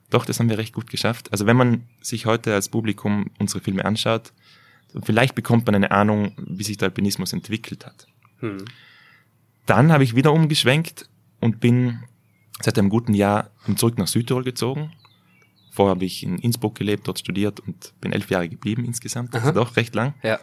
[0.09, 1.31] Doch, das haben wir recht gut geschafft.
[1.31, 4.31] Also wenn man sich heute als Publikum unsere Filme anschaut,
[5.03, 8.07] vielleicht bekommt man eine Ahnung, wie sich der Alpinismus entwickelt hat.
[8.41, 8.65] Mhm.
[9.65, 12.03] Dann habe ich wieder umgeschwenkt und bin
[12.61, 14.91] seit einem guten Jahr zurück nach Südtirol gezogen.
[15.71, 19.33] Vorher habe ich in Innsbruck gelebt, dort studiert und bin elf Jahre geblieben insgesamt.
[19.33, 19.53] Also Aha.
[19.53, 20.13] doch recht lang.
[20.21, 20.39] Ja.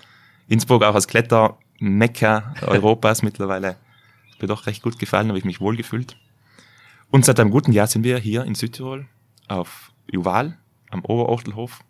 [0.50, 3.76] Innsbruck auch als Klettermekka Europas mittlerweile.
[4.40, 6.16] Mir doch recht gut gefallen, habe ich mich wohl gefühlt.
[7.10, 9.06] Und seit einem guten Jahr sind wir hier in Südtirol
[9.48, 10.56] auf Juval
[10.90, 11.80] am Oberortelhof.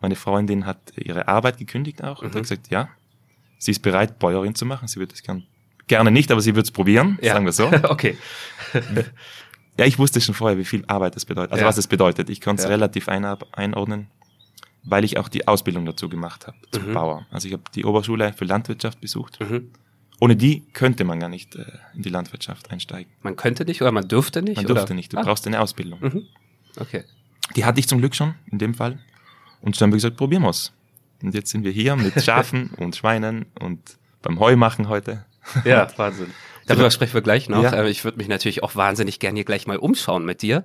[0.00, 2.34] Meine Freundin hat ihre Arbeit gekündigt auch und Mhm.
[2.38, 2.88] hat gesagt, ja,
[3.58, 4.88] sie ist bereit, Bäuerin zu machen.
[4.88, 5.44] Sie würde es gern,
[5.86, 7.34] gerne nicht, aber sie würde es probieren, Ja.
[7.34, 7.66] sagen wir so.
[7.88, 8.16] okay.
[9.78, 11.68] Ja, ich wusste schon vorher, wie viel Arbeit das bedeutet, also Ja.
[11.68, 12.28] was es bedeutet.
[12.30, 12.70] Ich konnte es Ja.
[12.70, 14.08] relativ einordnen,
[14.84, 16.94] weil ich auch die Ausbildung dazu gemacht habe, zum Mhm.
[16.94, 17.26] Bauer.
[17.30, 19.38] Also ich habe die Oberschule für Landwirtschaft besucht.
[19.40, 19.70] Mhm.
[20.20, 21.64] Ohne die könnte man gar nicht äh,
[21.94, 23.10] in die Landwirtschaft einsteigen.
[23.22, 24.56] Man könnte nicht oder man dürfte nicht?
[24.56, 24.74] Man oder?
[24.76, 25.22] durfte nicht, du Ah.
[25.22, 25.98] brauchst eine Ausbildung.
[26.00, 26.22] Mhm.
[26.78, 27.04] Okay.
[27.56, 28.98] Die hatte ich zum Glück schon, in dem Fall.
[29.60, 30.72] Und dann haben wir gesagt, probieren wir's.
[31.22, 33.80] Und jetzt sind wir hier mit Schafen und Schweinen und
[34.22, 35.24] beim Heu machen heute.
[35.64, 36.30] Ja, Wahnsinn.
[36.66, 37.62] Darüber sprechen wir gleich noch.
[37.64, 37.72] Ja.
[37.72, 40.64] Äh, Ich würde mich natürlich auch wahnsinnig gern hier gleich mal umschauen mit dir.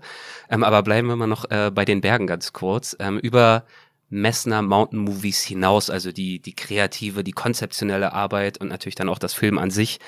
[0.49, 2.95] Ähm, aber bleiben wir mal noch äh, bei den Bergen ganz kurz.
[2.99, 3.63] Ähm, über
[4.09, 9.19] Messner Mountain Movies hinaus, also die, die kreative, die konzeptionelle Arbeit und natürlich dann auch
[9.19, 9.99] das Film an sich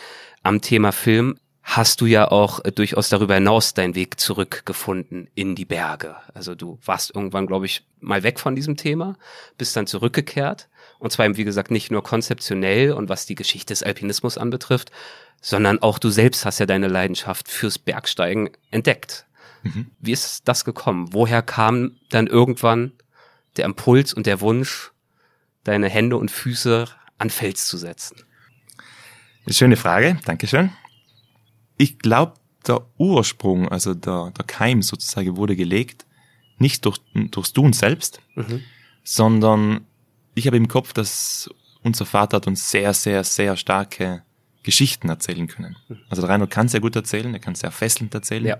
[0.41, 5.55] am Thema Film, hast du ja auch äh, durchaus darüber hinaus deinen Weg zurückgefunden in
[5.55, 6.15] die Berge.
[6.33, 9.17] Also du warst irgendwann, glaube ich, mal weg von diesem Thema,
[9.57, 10.69] bist dann zurückgekehrt.
[10.97, 14.91] Und zwar eben, wie gesagt, nicht nur konzeptionell und was die Geschichte des Alpinismus anbetrifft,
[15.41, 19.25] sondern auch du selbst hast ja deine Leidenschaft fürs Bergsteigen entdeckt.
[19.63, 19.91] Mhm.
[19.99, 21.13] Wie ist das gekommen?
[21.13, 22.93] Woher kam dann irgendwann
[23.57, 24.91] der Impuls und der Wunsch,
[25.63, 28.23] deine Hände und Füße an Fels zu setzen?
[29.45, 30.71] Eine schöne Frage, Dankeschön.
[31.77, 32.33] Ich glaube,
[32.67, 36.05] der Ursprung, also der, der Keim sozusagen, wurde gelegt,
[36.57, 38.61] nicht durch, durchs Tun selbst, Mhm.
[39.03, 39.85] sondern
[40.35, 41.49] ich habe im Kopf, dass
[41.83, 44.23] unser Vater hat uns sehr, sehr, sehr starke
[44.63, 45.75] Geschichten erzählen können.
[46.09, 48.45] Also der Reinhold kann sehr gut erzählen, er kann sehr fesselnd erzählen.
[48.45, 48.57] Ja,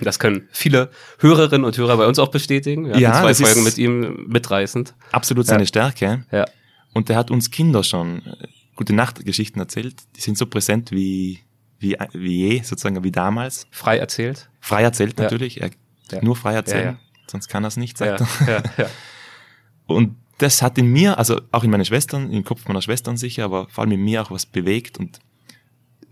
[0.00, 2.86] das können viele Hörerinnen und Hörer bei uns auch bestätigen.
[2.86, 4.94] Wir Ja, zwei Folgen mit ihm mitreißend.
[5.12, 5.66] Absolut seine Ja.
[5.66, 6.24] Stärke.
[6.30, 6.46] Ja.
[6.92, 9.96] Und der hat uns Kinder schon äh, gute Nachtgeschichten erzählt.
[10.16, 11.40] Die sind so präsent wie,
[11.78, 13.66] wie, wie je, sozusagen wie damals.
[13.72, 14.48] Frei erzählt.
[14.60, 15.24] Frei erzählt Ja.
[15.24, 15.60] natürlich.
[15.60, 15.70] Er
[16.12, 16.22] Ja.
[16.22, 16.94] nur frei erzählen.
[16.94, 16.98] Ja.
[17.28, 18.48] Sonst kann er es nicht, sagt er.
[18.48, 18.90] ja, ja.
[19.86, 23.44] Und das hat in mir, also auch in meinen Schwestern, im Kopf meiner Schwestern sicher,
[23.44, 24.98] aber vor allem in mir auch was bewegt.
[24.98, 25.18] Und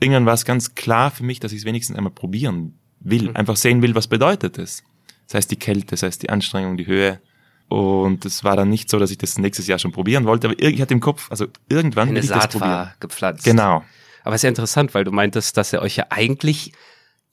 [0.00, 3.30] irgendwann war es ganz klar für mich, dass ich es wenigstens einmal probieren will.
[3.30, 3.36] Mhm.
[3.36, 4.82] Einfach sehen will, was bedeutet es.
[5.26, 7.20] Das heißt die Kälte, das heißt die Anstrengung, die Höhe,
[7.68, 10.58] Und es war dann nicht so, dass ich das nächstes Jahr schon probieren wollte, aber
[10.58, 12.70] ich hatte im Kopf, also irgendwann Eine will ich das Saat probieren.
[12.70, 13.44] war gepflanzt.
[13.44, 13.84] Genau.
[14.24, 16.72] Aber es ist ja interessant, weil du meintest, dass er euch ja eigentlich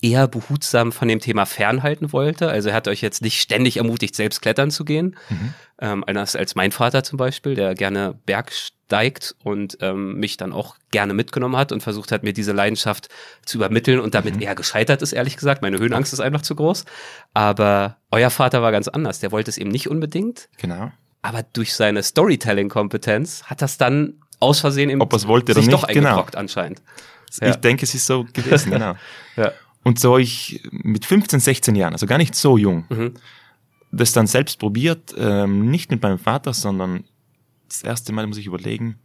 [0.06, 2.50] eher behutsam von dem Thema fernhalten wollte.
[2.50, 5.16] Also er hat euch jetzt nicht ständig ermutigt, selbst klettern zu gehen.
[5.30, 5.54] Mhm.
[5.80, 10.54] Ähm, anders als mein Vater zum Beispiel, der gerne Berg steigt und ähm, mich dann
[10.54, 13.10] auch gerne mitgenommen hat und versucht hat, mir diese Leidenschaft
[13.46, 15.64] zu übermitteln und damit eher gescheitert ist, ehrlich gesagt.
[15.64, 16.86] Meine Höhenangst ist einfach zu groß.
[17.34, 19.20] Aber euer Vater war ganz anders.
[19.20, 20.50] Der wollte es eben nicht unbedingt.
[20.58, 20.92] Genau.
[21.24, 25.96] Aber durch seine Storytelling-Kompetenz hat das dann aus Versehen eben Ob wollte sich doch nicht,
[25.96, 26.10] genau.
[26.10, 26.84] eingebrockt anscheinend.
[27.42, 27.50] Ja.
[27.50, 28.96] Ich denke, es ist so gewesen, genau.
[29.36, 29.52] Ja.
[29.86, 33.14] Und so ich mit 15, 16 Jahren, also gar nicht so jung, Mhm.
[33.92, 37.04] das dann selbst probiert, ähm, nicht mit meinem Vater, sondern
[37.70, 38.98] das erste Mal muss ich überlegen,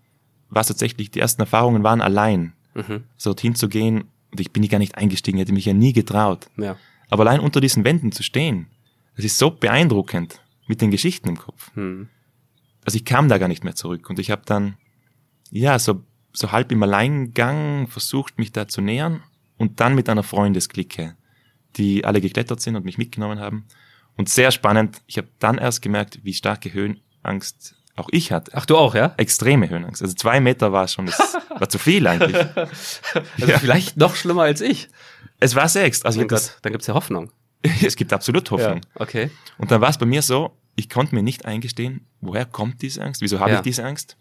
[0.49, 3.05] was tatsächlich die ersten Erfahrungen waren, allein Mhm.
[3.19, 4.05] so dorthin zu gehen.
[4.33, 6.49] Und ich bin gar nicht eingestiegen, hätte mich ja nie getraut.
[6.57, 6.77] Ja.
[7.11, 8.67] Aber allein unter diesen Wänden zu stehen,
[9.17, 11.71] das ist so beeindruckend mit den Geschichten im Kopf.
[11.75, 12.09] Hm.
[12.87, 14.77] Also ich kam da gar nicht mehr zurück und ich habe dann
[15.51, 19.21] ja so so halb im Alleingang versucht, mich da zu nähern
[19.61, 21.17] und dann mit einer Freundesklicke,
[21.77, 23.67] die alle geklettert sind und mich mitgenommen haben.
[24.17, 28.53] Und sehr spannend, ich habe dann erst gemerkt, wie starke Höhenangst auch ich hatte.
[28.55, 29.13] Ach, du auch, ja?
[29.19, 30.01] Extreme Höhenangst.
[30.01, 32.37] Also zwei Meter war schon, das war zu viel eigentlich.
[33.39, 34.89] Also vielleicht noch schlimmer als ich.
[35.41, 36.07] Es war sehr extra.
[36.07, 37.31] Also das, Gott, dann gibt's ja Hoffnung.
[37.85, 38.81] es gibt absolut Hoffnung.
[38.95, 39.31] Okay.
[39.59, 43.03] Und dann war es bei mir so, ich konnte mir nicht eingestehen, woher kommt diese
[43.03, 43.57] Angst, wieso habe Ja.
[43.57, 44.17] ich diese Angst?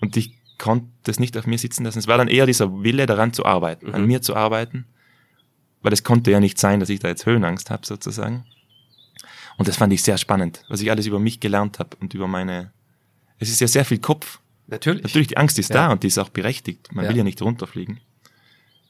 [0.00, 1.98] Und ich konnte das nicht auf mir sitzen lassen.
[1.98, 4.06] Es war dann eher dieser Wille daran zu arbeiten, an Mhm.
[4.08, 4.86] mir zu arbeiten,
[5.82, 8.44] weil es konnte ja nicht sein, dass ich da jetzt Höhenangst habe sozusagen.
[9.56, 12.28] Und das fand ich sehr spannend, was ich alles über mich gelernt habe und über
[12.28, 12.72] meine...
[13.38, 14.40] Es ist ja sehr viel Kopf.
[14.66, 15.02] Natürlich.
[15.02, 15.86] Natürlich, die Angst ist Ja.
[15.86, 16.92] da und die ist auch berechtigt.
[16.92, 17.10] Man Ja.
[17.10, 18.00] will ja nicht runterfliegen.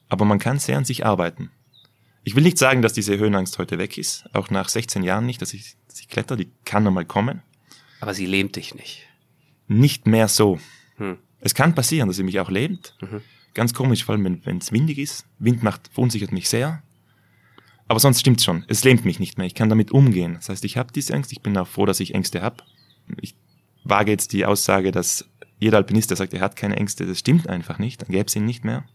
[0.09, 1.51] Aber man kann sehr an sich arbeiten.
[2.23, 5.41] Ich will nicht sagen, dass diese Höhenangst heute weg ist, auch nach 16 Jahren nicht,
[5.41, 7.41] dass ich, dass ich kletter, die kann einmal kommen.
[8.01, 9.07] Aber sie lähmt dich nicht.
[9.67, 10.59] Nicht mehr so.
[10.97, 11.17] Hm.
[11.41, 12.95] Es kann passieren, dass sie mich auch lähmt.
[13.01, 13.21] Mhm.
[13.53, 15.25] Ganz komisch, vor allem wenn es windig ist.
[15.39, 16.83] Wind macht, verunsichert mich sehr.
[17.87, 18.65] Aber sonst stimmt's schon.
[18.67, 19.47] Es lähmt mich nicht mehr.
[19.47, 20.35] Ich kann damit umgehen.
[20.35, 21.31] Das heißt, ich habe diese Angst.
[21.31, 22.63] Ich bin auch froh, dass ich Ängste habe.
[23.19, 23.35] Ich
[23.83, 27.49] wage jetzt die Aussage, dass jeder Alpinist, der sagt, er hat keine Ängste, das stimmt
[27.49, 28.01] einfach nicht.
[28.01, 28.85] Dann gäbe es ihn nicht mehr.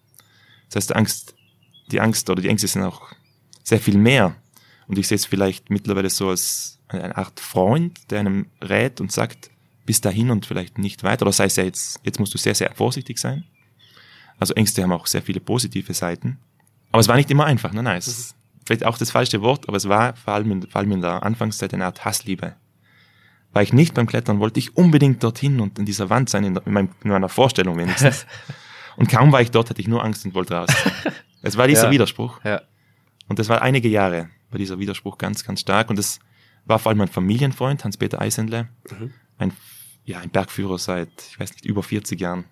[0.68, 1.35] Das heißt, die Angst,
[1.90, 3.12] die Angst oder die Ängste sind auch
[3.64, 4.37] sehr viel mehr.
[4.87, 9.11] Und ich sehe es vielleicht mittlerweile so als eine Art Freund, der einem rät und
[9.11, 9.50] sagt,
[9.87, 11.23] bis dahin und vielleicht nicht weiter.
[11.23, 13.44] Oder sei es ja jetzt, jetzt musst du sehr, sehr vorsichtig sein.
[14.38, 16.38] Also Ängste haben auch sehr viele positive Seiten.
[16.90, 17.73] Aber es war nicht immer einfach.
[17.73, 20.62] Nein, nein, es ist vielleicht auch das falsche Wort, aber es war vor allem, in,
[20.68, 22.55] vor allem in der Anfangszeit eine Art Hassliebe.
[23.53, 26.55] War ich nicht beim Klettern, wollte ich unbedingt dorthin und in dieser Wand sein, in,
[26.55, 28.27] der, in, meinem, in meiner Vorstellung wenigstens.
[28.97, 30.70] und kaum war ich dort, hatte ich nur Angst und wollte raus.
[31.42, 31.90] Es war dieser Ja.
[31.90, 32.40] Widerspruch.
[32.44, 32.62] Ja.
[33.29, 35.90] Und das war einige Jahre, war dieser Widerspruch ganz, ganz stark.
[35.90, 36.18] Und das
[36.64, 39.12] war vor allem mein Familienfreund, Hans-Peter Eisendle, Mhm.
[39.38, 39.53] Ein,
[40.05, 42.44] ja, ein Bergführer seit, ich weiß nicht, über 40 Jahren.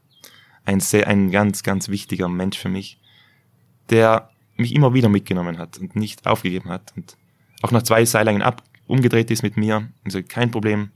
[0.65, 3.01] Ein sehr, ein ganz, ganz wichtiger Mensch für mich,
[3.91, 6.93] der mich immer wieder mitgenommen hat und nicht aufgegeben hat.
[6.97, 7.17] Und
[7.63, 10.91] auch nach zwei Seillängen ab, umgedreht ist mit mir und gesagt, kein Problem,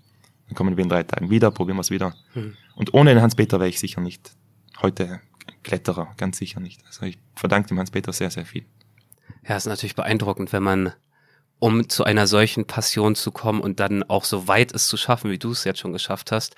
[0.46, 2.14] dann kommen wir in drei Tagen wieder, probieren wir es wieder.
[2.35, 2.57] Mhm.
[2.77, 4.33] Und ohne den Hans-Peter wäre ich sicher nicht
[4.81, 5.20] heute
[5.62, 6.85] Kletterer, ganz sicher nicht.
[6.87, 8.64] Also ich verdanke dem Hans-Peter sehr, sehr viel.
[9.49, 10.92] Ja, ist natürlich beeindruckend, wenn man,
[11.59, 15.31] um zu einer solchen Passion zu kommen und dann auch so weit es zu schaffen,
[15.31, 16.57] wie du es jetzt schon geschafft hast,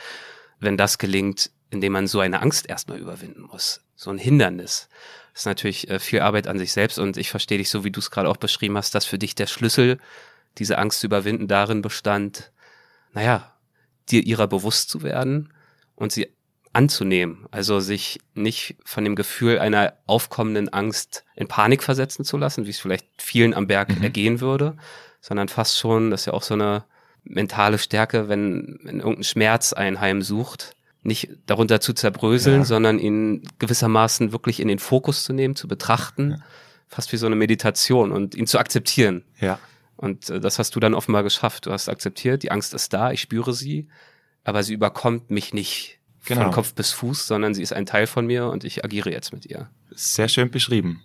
[0.60, 3.82] wenn das gelingt, indem man so eine Angst erstmal überwinden muss.
[3.94, 4.88] So ein Hindernis.
[5.32, 7.90] Das ist natürlich äh, viel Arbeit an sich selbst und ich verstehe dich so, wie
[7.90, 9.98] du es gerade auch beschrieben hast, dass für dich der Schlüssel,
[10.58, 12.50] diese Angst zu überwinden, darin bestand,
[13.12, 13.52] naja,
[14.10, 15.52] dir ihrer bewusst zu werden
[15.94, 16.32] und sie
[16.72, 17.46] anzunehmen.
[17.50, 22.70] Also sich nicht von dem Gefühl einer aufkommenden Angst in Panik versetzen zu lassen, wie
[22.70, 24.02] es vielleicht vielen am Berg Mhm.
[24.02, 24.76] ergehen würde,
[25.20, 26.84] sondern fast schon, das ist ja auch so eine
[27.24, 32.64] mentale Stärke, wenn, wenn irgendein Schmerz einen heimsucht, nicht darunter zu zerbröseln, Ja.
[32.64, 36.42] sondern ihn gewissermaßen wirklich in den Fokus zu nehmen, zu betrachten,
[36.86, 39.24] fast wie so eine Meditation und ihn zu akzeptieren.
[39.40, 39.58] Ja.
[39.96, 41.66] Und äh, das hast du dann offenbar geschafft.
[41.66, 43.88] Du hast akzeptiert, die Angst ist da, ich spüre sie,
[44.44, 46.42] aber sie überkommt mich nicht Genau.
[46.42, 49.32] von Kopf bis Fuß, sondern sie ist ein Teil von mir und ich agiere jetzt
[49.32, 49.68] mit ihr.
[49.94, 51.00] Sehr schön beschrieben.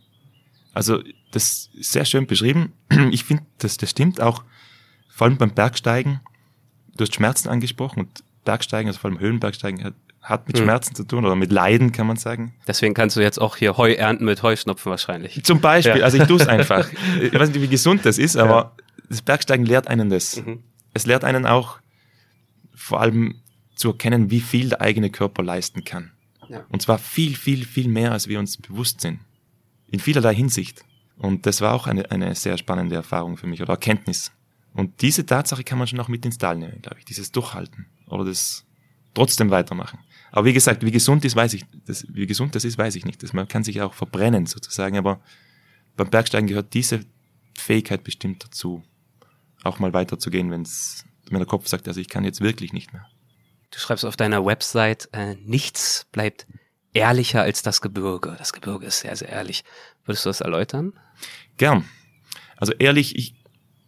[0.73, 2.73] Also, das ist sehr schön beschrieben.
[3.12, 4.43] Ich finde, das, das stimmt auch,
[5.10, 6.19] vor allem beim Bergsteigen.
[6.97, 10.65] Du hast Schmerzen angesprochen und Bergsteigen, also vor allem Höhenbergsteigen, hat, hat mit Hm.
[10.65, 12.54] Schmerzen zu tun oder mit Leiden, kann man sagen.
[12.67, 15.43] Deswegen kannst du jetzt auch hier Heu ernten mit Heuschnupfen wahrscheinlich.
[15.43, 16.06] Zum Beispiel, Ja.
[16.06, 16.88] also ich tue es einfach.
[17.21, 18.76] Ich weiß nicht, wie gesund das ist, aber
[19.10, 20.38] das Bergsteigen lehrt einen das.
[20.38, 20.63] Mhm.
[20.93, 21.80] Es lehrt einen auch
[22.76, 23.36] vor allem
[23.75, 26.12] zu erkennen, wie viel der eigene Körper leisten kann.
[26.49, 26.65] Ja.
[26.69, 29.19] Und zwar viel, viel, viel mehr, als wir uns bewusst sind.
[29.88, 30.83] In vielerlei Hinsicht.
[31.17, 34.31] Und das war auch eine, eine sehr spannende Erfahrung für mich oder Erkenntnis.
[34.73, 37.05] Und diese Tatsache kann man schon auch mit ins Tal nehmen, glaube ich.
[37.05, 38.65] Dieses Durchhalten oder das
[39.13, 39.99] trotzdem weitermachen.
[40.31, 43.05] Aber wie gesagt, wie gesund ist, weiß ich, das, wie gesund das ist, weiß ich
[43.05, 43.21] nicht.
[43.21, 45.21] Das, man kann sich auch verbrennen sozusagen, aber
[45.95, 47.05] beim Bergsteigen gehört diese
[47.55, 48.83] Fähigkeit bestimmt dazu,
[49.63, 53.05] auch mal weiterzugehen, wenn's, wenn der Kopf sagt, also ich kann jetzt wirklich nicht mehr.
[53.73, 56.45] Du schreibst auf deiner Website, äh, nichts bleibt
[56.93, 58.36] ehrlicher als das Gebirge.
[58.38, 59.63] Das Gebirge ist sehr, sehr ehrlich.
[60.05, 60.93] Würdest du das erläutern?
[61.57, 61.86] Gern.
[62.57, 63.33] Also ehrlich, ich,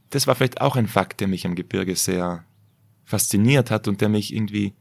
[0.10, 2.45] das war vielleicht auch ein Fakt, der mich am Gebirge sehr
[3.04, 4.74] fasziniert hat und der mich irgendwie,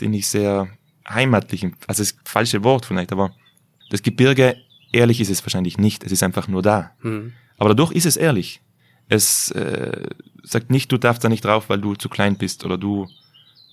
[0.00, 0.68] den ich sehr
[1.08, 3.34] heimatlich, also das falsche Wort vielleicht, aber
[3.90, 4.56] das Gebirge,
[4.92, 6.92] ehrlich ist es wahrscheinlich nicht, es ist einfach nur da.
[7.02, 7.32] Mhm.
[7.58, 8.60] Aber dadurch ist es ehrlich.
[9.08, 10.08] Es äh,
[10.44, 13.08] sagt nicht, du darfst da nicht drauf, weil du zu klein bist oder du,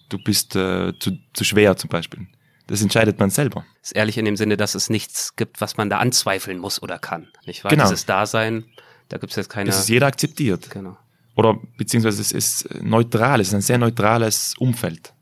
[0.10, 2.28] du bist äh, zu, zu schwer zum Beispiel.
[2.68, 3.66] Das entscheidet man selber.
[3.82, 6.98] Ist ehrlich in dem Sinne, dass es nichts gibt, was man da anzweifeln muss oder
[6.98, 7.28] kann.
[7.46, 7.72] Nicht wahr?
[7.72, 7.84] Genau.
[7.84, 8.66] Dieses Dasein,
[9.10, 9.68] da gibt es jetzt keine.
[9.68, 10.70] Das ist jeder akzeptiert.
[10.70, 10.98] Genau.
[11.36, 15.14] Oder beziehungsweise es ist neutral, es ist ein sehr neutrales Umfeld.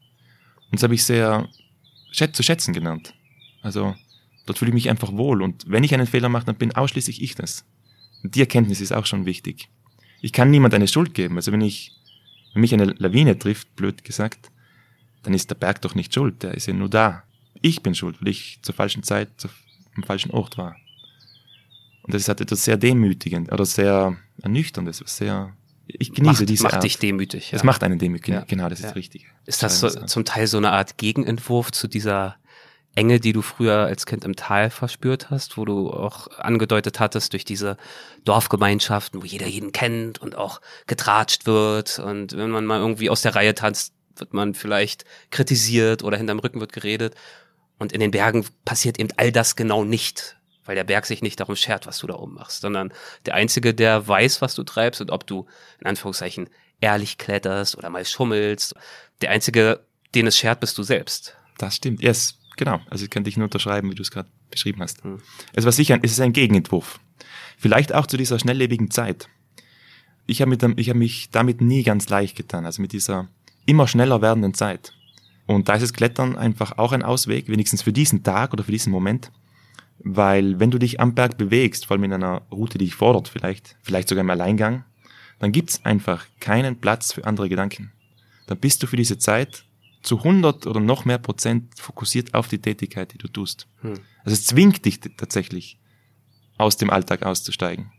[0.65, 1.47] Und das habe ich sehr
[2.11, 3.13] schät zu schätzen gelernt.
[3.61, 3.95] Also
[4.45, 5.41] dort fühle ich mich einfach wohl.
[5.41, 7.65] Und wenn ich einen Fehler mache, dann bin ausschließlich ich das.
[8.23, 9.69] Und die Erkenntnis ist auch schon wichtig.
[10.21, 11.37] Ich kann niemand eine Schuld geben.
[11.37, 11.93] Also wenn ich,
[12.53, 14.50] wenn mich eine Lawine trifft, blöd gesagt,
[15.23, 16.43] dann ist der Berg doch nicht schuld.
[16.43, 17.23] Der ist ja nur da.
[17.61, 19.29] Ich bin schuld, weil ich zur falschen Zeit
[19.95, 20.75] am falschen Ort war.
[22.03, 25.53] Und das ist halt etwas sehr demütigend oder sehr ernüchterndes, sehr
[25.87, 26.83] ich genieße macht, diese macht Art.
[26.83, 27.51] dich demütig.
[27.51, 27.57] Ja.
[27.57, 28.41] Es macht einen demütig, Ja.
[28.47, 28.89] genau, das ist Ja.
[28.89, 29.25] das Richtige.
[29.45, 32.37] Ist das so, zum Teil so eine Art Gegenentwurf zu dieser
[32.95, 37.33] Enge, die du früher als Kind im Tal verspürt hast, wo du auch angedeutet hattest
[37.33, 37.77] durch diese
[38.25, 43.21] Dorfgemeinschaften, wo jeder jeden kennt und auch getratscht wird und wenn man mal irgendwie aus
[43.21, 47.15] der Reihe tanzt, wird man vielleicht kritisiert oder hinterm Rücken wird geredet
[47.81, 51.39] und in den Bergen passiert eben all das genau nicht, weil der Berg sich nicht
[51.39, 52.93] darum schert, was du da oben machst, sondern
[53.25, 55.47] der Einzige, der weiß, was du treibst und ob du
[55.79, 56.47] in Anführungszeichen
[56.79, 58.75] ehrlich kletterst oder mal schummelst,
[59.21, 61.35] der Einzige, den es schert, bist du selbst.
[61.57, 62.01] Das stimmt.
[62.01, 62.81] Yes, genau.
[62.89, 65.03] Also ich kann dich nur unterschreiben, wie du es gerade beschrieben hast.
[65.03, 65.19] Hm.
[65.53, 66.99] Es war sicher, es ist ein Gegenentwurf.
[67.57, 69.27] Vielleicht auch zu dieser schnelllebigen Zeit.
[70.27, 73.27] Ich habe habe mich damit nie ganz leicht getan, also mit dieser
[73.71, 74.93] immer schneller werdenden Zeit.
[75.47, 78.71] Und da ist das Klettern einfach auch ein Ausweg, wenigstens für diesen Tag oder für
[78.73, 79.31] diesen Moment.
[79.99, 83.29] Weil wenn du dich am Berg bewegst, vor allem in einer Route, die dich fordert
[83.29, 84.83] vielleicht, vielleicht sogar im Alleingang,
[85.39, 87.93] dann gibt's einfach keinen Platz für andere Gedanken.
[88.47, 89.63] Dann bist du für diese Zeit
[90.01, 93.67] zu 100 oder noch mehr Prozent fokussiert auf die Tätigkeit, die du tust.
[93.81, 93.93] Hm.
[94.25, 95.79] Also es zwingt dich tatsächlich,
[96.57, 97.91] aus dem Alltag auszusteigen.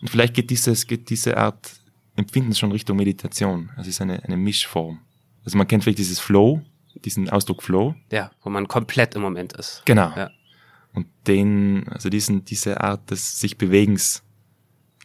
[0.00, 1.81] Und vielleicht geht, dieses, geht diese Art
[2.16, 3.70] Empfinden schon Richtung Meditation.
[3.70, 5.00] Also es ist eine, eine Mischform.
[5.44, 6.62] Also man kennt vielleicht dieses Flow,
[7.04, 7.94] diesen Ausdruck Flow.
[8.10, 9.82] Ja, wo man komplett im Moment ist.
[9.84, 10.12] Genau.
[10.16, 10.30] Ja.
[10.92, 14.22] Und den, also diesen, diese Art des sich Bewegens,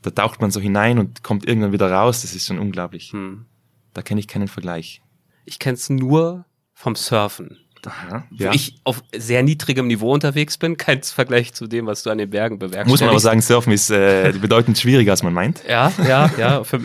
[0.01, 2.21] da taucht man so hinein und kommt irgendwann wieder raus.
[2.21, 3.13] Das ist schon unglaublich.
[3.13, 3.45] Hm.
[3.93, 5.01] Da kenne ich keinen Vergleich.
[5.45, 7.57] Ich kenn's nur vom Surfen.
[7.87, 12.09] Aha, Wo ich auf sehr niedrigem Niveau unterwegs bin, kein Vergleich zu dem, was du
[12.09, 12.89] an den Bergen bewerkstelligst.
[12.89, 15.61] Muss man aber sagen, Surfen ist äh, bedeutend schwieriger, als man meint.
[15.67, 16.79] Ja, ja, ja, für,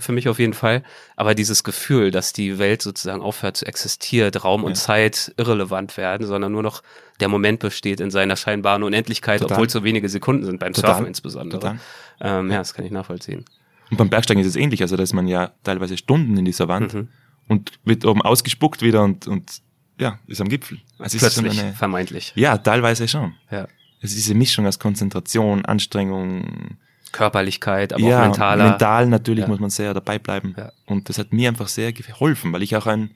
[0.00, 0.82] für mich auf jeden Fall.
[1.16, 4.74] Aber dieses Gefühl, dass die Welt sozusagen aufhört zu existieren, Raum und Ja.
[4.76, 6.82] Zeit irrelevant werden, sondern nur noch
[7.20, 9.54] der Moment besteht in seiner scheinbaren Unendlichkeit, Total.
[9.56, 10.90] obwohl es so wenige Sekunden sind, beim Total.
[10.92, 11.78] Surfen insbesondere.
[12.20, 13.44] Ähm, ja, das kann ich nachvollziehen.
[13.90, 14.80] Und beim Bergsteigen ist es ähnlich.
[14.82, 17.08] Also da ist man ja teilweise Stunden in dieser Wand Mhm.
[17.48, 19.60] und wird oben ausgespuckt wieder und, und
[20.02, 20.78] ja, ist am Gipfel.
[20.98, 22.32] Also Plötzlich, eine, vermeintlich.
[22.34, 23.34] ja, teilweise schon.
[23.50, 23.66] Ja.
[24.00, 26.76] Es ist diese Mischung aus Konzentration, Anstrengung,
[27.12, 28.70] Körperlichkeit, aber ja, auch mentaler.
[28.70, 29.48] mental natürlich Ja.
[29.48, 30.54] muss man sehr dabei bleiben.
[30.56, 30.72] Ja.
[30.86, 33.10] Und das hat mir einfach sehr geholfen, weil ich auch ein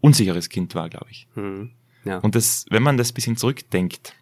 [0.00, 1.26] unsicheres Kind war, glaube ich.
[1.34, 1.70] Mhm.
[2.04, 2.18] Ja.
[2.18, 4.14] Und das, wenn man das bisschen zurückdenkt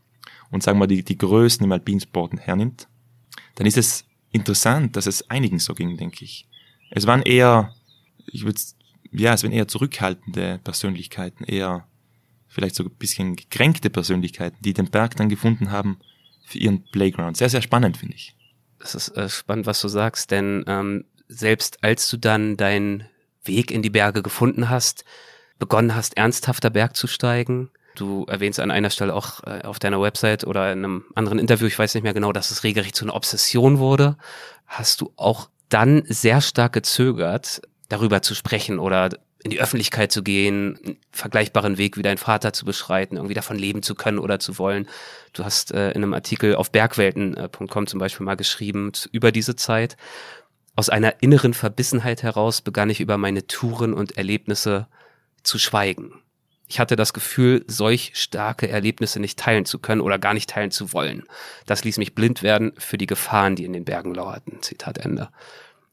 [0.50, 2.88] und sagen wir die, die Größen im Alpinsporten hernimmt,
[3.56, 6.46] dann ist es interessant, dass es einigen so ging, denke ich.
[6.90, 7.74] Es waren eher,
[8.26, 8.60] ich würde,
[9.12, 11.86] ja, es waren eher zurückhaltende Persönlichkeiten, eher
[12.56, 15.98] vielleicht so ein bisschen gekränkte Persönlichkeiten, die den Berg dann gefunden haben
[16.46, 17.36] für ihren Playground.
[17.36, 18.34] Sehr, sehr spannend, finde ich.
[18.78, 23.04] Das ist äh, spannend, was du sagst, denn ähm, selbst als du dann deinen
[23.44, 25.04] Weg in die Berge gefunden hast,
[25.58, 30.00] begonnen hast, ernsthafter Berg zu steigen, du erwähnst an einer Stelle auch äh, auf deiner
[30.00, 33.04] Website oder in einem anderen Interview, ich weiß nicht mehr genau, dass es regelrecht zu
[33.04, 34.16] einer Obsession wurde,
[34.66, 39.10] hast du auch dann sehr stark gezögert, darüber zu sprechen oder
[39.46, 43.56] in die Öffentlichkeit zu gehen, einen vergleichbaren Weg wie dein Vater zu beschreiten, irgendwie davon
[43.56, 44.88] leben zu können oder zu wollen.
[45.32, 49.96] Du hast äh, in einem Artikel auf bergwelten.com zum Beispiel mal geschrieben über diese Zeit.
[50.74, 54.88] Aus einer inneren Verbissenheit heraus begann ich über meine Touren und Erlebnisse
[55.44, 56.12] zu schweigen.
[56.66, 60.72] Ich hatte das Gefühl, solch starke Erlebnisse nicht teilen zu können oder gar nicht teilen
[60.72, 61.22] zu wollen.
[61.66, 64.60] Das ließ mich blind werden für die Gefahren, die in den Bergen lauerten.
[64.60, 65.28] Zitat Ende.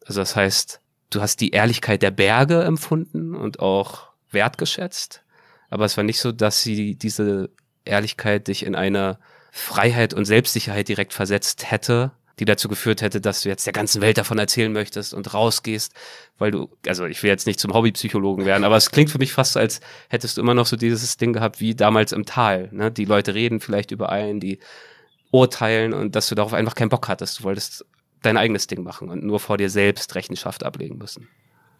[0.07, 0.81] Also das heißt,
[1.15, 5.23] du hast die Ehrlichkeit der Berge empfunden und auch wertgeschätzt.
[5.69, 7.49] Aber es war nicht so, dass sie diese
[7.85, 9.19] Ehrlichkeit dich in eine
[9.51, 14.01] Freiheit und Selbstsicherheit direkt versetzt hätte, die dazu geführt hätte, dass du jetzt der ganzen
[14.01, 15.93] Welt davon erzählen möchtest und rausgehst,
[16.39, 19.33] weil du, also ich will jetzt nicht zum Hobbypsychologen werden, aber es klingt für mich
[19.33, 22.69] fast so, als hättest du immer noch so dieses Ding gehabt wie damals im Tal.
[22.71, 22.91] Ne?
[22.91, 24.59] Die Leute reden vielleicht über einen, die
[25.31, 27.39] urteilen und dass du darauf einfach keinen Bock hattest.
[27.39, 27.85] Du wolltest
[28.25, 31.27] dein eigenes Ding machen und nur vor dir selbst Rechenschaft ablegen müssen.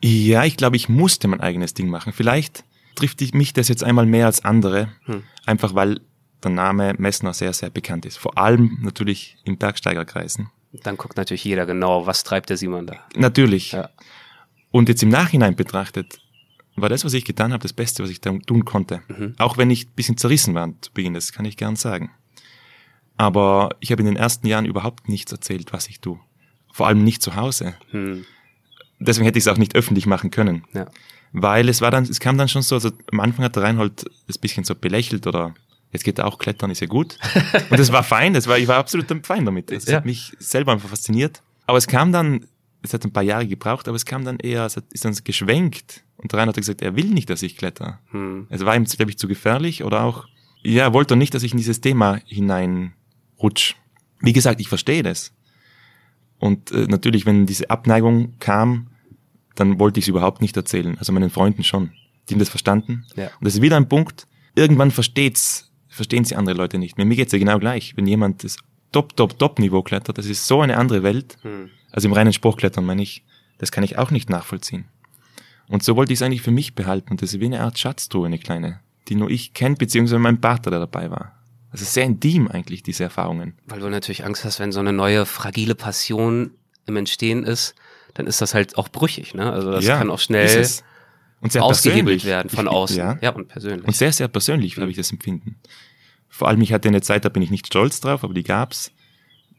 [0.02, 2.14] Ja, ich glaube, ich musste mein eigenes Ding machen.
[2.14, 5.24] Vielleicht trifft mich das jetzt einmal mehr als andere, hm.
[5.46, 6.02] einfach weil
[6.44, 8.18] der Name Messner sehr, sehr bekannt ist.
[8.18, 10.50] Vor allem natürlich in Bergsteigerkreisen.
[10.84, 12.96] Dann guckt natürlich jeder genau, was treibt der Simon da.
[13.16, 13.72] Natürlich.
[13.72, 13.90] Ja.
[14.72, 16.20] Und jetzt im Nachhinein betrachtet,
[16.76, 19.02] war das, was ich getan habe, das Beste, was ich tun konnte.
[19.08, 19.36] Mhm.
[19.38, 22.12] Auch wenn ich ein bisschen zerrissen war zu Beginn, das kann ich gern sagen.
[23.16, 26.20] Aber ich habe in den ersten Jahren überhaupt nichts erzählt, was ich tue.
[26.74, 27.76] Vor allem nicht zu Hause.
[27.92, 28.26] Mhm.
[29.00, 30.64] Deswegen hätte ich es auch nicht öffentlich machen können.
[30.74, 30.88] Ja.
[31.32, 34.06] Weil es war dann, es kam dann schon so, also am Anfang hat der Reinhold
[34.26, 35.54] das bisschen so belächelt oder
[35.92, 37.20] jetzt geht er auch klettern, ist ja gut.
[37.70, 39.72] Und das war fein, das war, ich war absolut fein damit.
[39.72, 39.98] Das ja.
[39.98, 41.44] hat mich selber einfach fasziniert.
[41.68, 42.48] Aber es kam dann,
[42.82, 45.16] es hat ein paar Jahre gebraucht, aber es kam dann eher, es hat, ist dann
[45.24, 46.04] geschwenkt.
[46.18, 48.00] Und der Reinhold hat gesagt, er will nicht, dass ich kletter.
[48.10, 48.48] Hm.
[48.50, 50.26] Es war ihm, glaube ich, zu gefährlich oder auch,
[50.64, 53.76] ja, er wollte nicht, dass ich in dieses Thema hineinrutsch.
[54.22, 55.34] Wie gesagt, ich verstehe das.
[56.44, 58.88] Und äh, natürlich, wenn diese Abneigung kam,
[59.56, 60.98] dann wollte ich es überhaupt nicht erzählen.
[60.98, 61.92] Also meinen Freunden schon.
[62.28, 63.06] Die haben das verstanden.
[63.16, 63.28] Ja.
[63.40, 66.98] Und das ist wieder ein Punkt, irgendwann versteht's verstehen sie andere Leute nicht.
[66.98, 67.96] Mir geht's ja genau gleich.
[67.96, 68.58] Wenn jemand das
[68.92, 71.38] Top, Top, Top-Niveau klettert, das ist so eine andere Welt.
[71.44, 71.70] Hm.
[71.92, 73.24] Also im reinen Spruchklettern meine ich,
[73.60, 74.86] das kann ich auch nicht nachvollziehen.
[75.70, 77.16] Und so wollte ich es eigentlich für mich behalten.
[77.16, 80.72] das ist wie eine Art Schatztruhe, eine kleine, die nur ich kenne, beziehungsweise mein Partner,
[80.72, 81.40] der dabei war.
[81.74, 83.58] Also sehr intim eigentlich, diese Erfahrungen.
[83.66, 86.52] Weil du natürlich Angst hast, wenn so eine neue fragile Passion
[86.86, 87.74] im Entstehen ist,
[88.14, 89.52] dann ist das halt auch brüchig, ne?
[89.52, 90.68] Also das ja, kann auch schnell
[91.42, 92.98] und sehr ausgehebelt werden von außen.
[92.98, 93.18] Ja.
[93.22, 93.86] ja, und persönlich.
[93.86, 95.58] Und sehr, sehr persönlich, habe ich das empfinden.
[96.30, 98.92] Vor allem, ich hatte eine Zeit, da bin ich nicht stolz drauf, aber die gab's.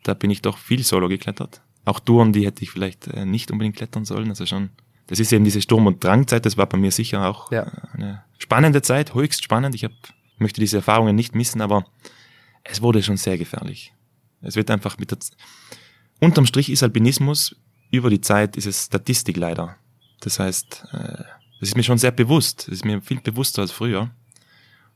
[0.03, 1.61] Da bin ich doch viel Solo geklettert.
[1.85, 4.29] Auch Touren, die hätte ich vielleicht äh, nicht unbedingt klettern sollen.
[4.31, 4.71] Also schon,
[5.09, 6.47] das ist eben diese Sturm- und Drangzeit.
[6.47, 7.71] Das war bei mir sicher auch ja.
[7.93, 9.75] eine spannende Zeit, höchst spannend.
[9.75, 9.93] Ich hab,
[10.39, 11.85] möchte diese Erfahrungen nicht missen, aber
[12.63, 13.93] es wurde schon sehr gefährlich.
[14.41, 15.37] Es wird einfach mit der, Z
[16.21, 17.57] unterm Strich ist Alpinismus,
[17.91, 19.77] über die Zeit ist es Statistik leider.
[20.21, 21.25] Das heißt, äh,
[21.61, 22.67] das ist mir schon sehr bewusst.
[22.67, 24.11] Das ist mir viel bewusster als früher.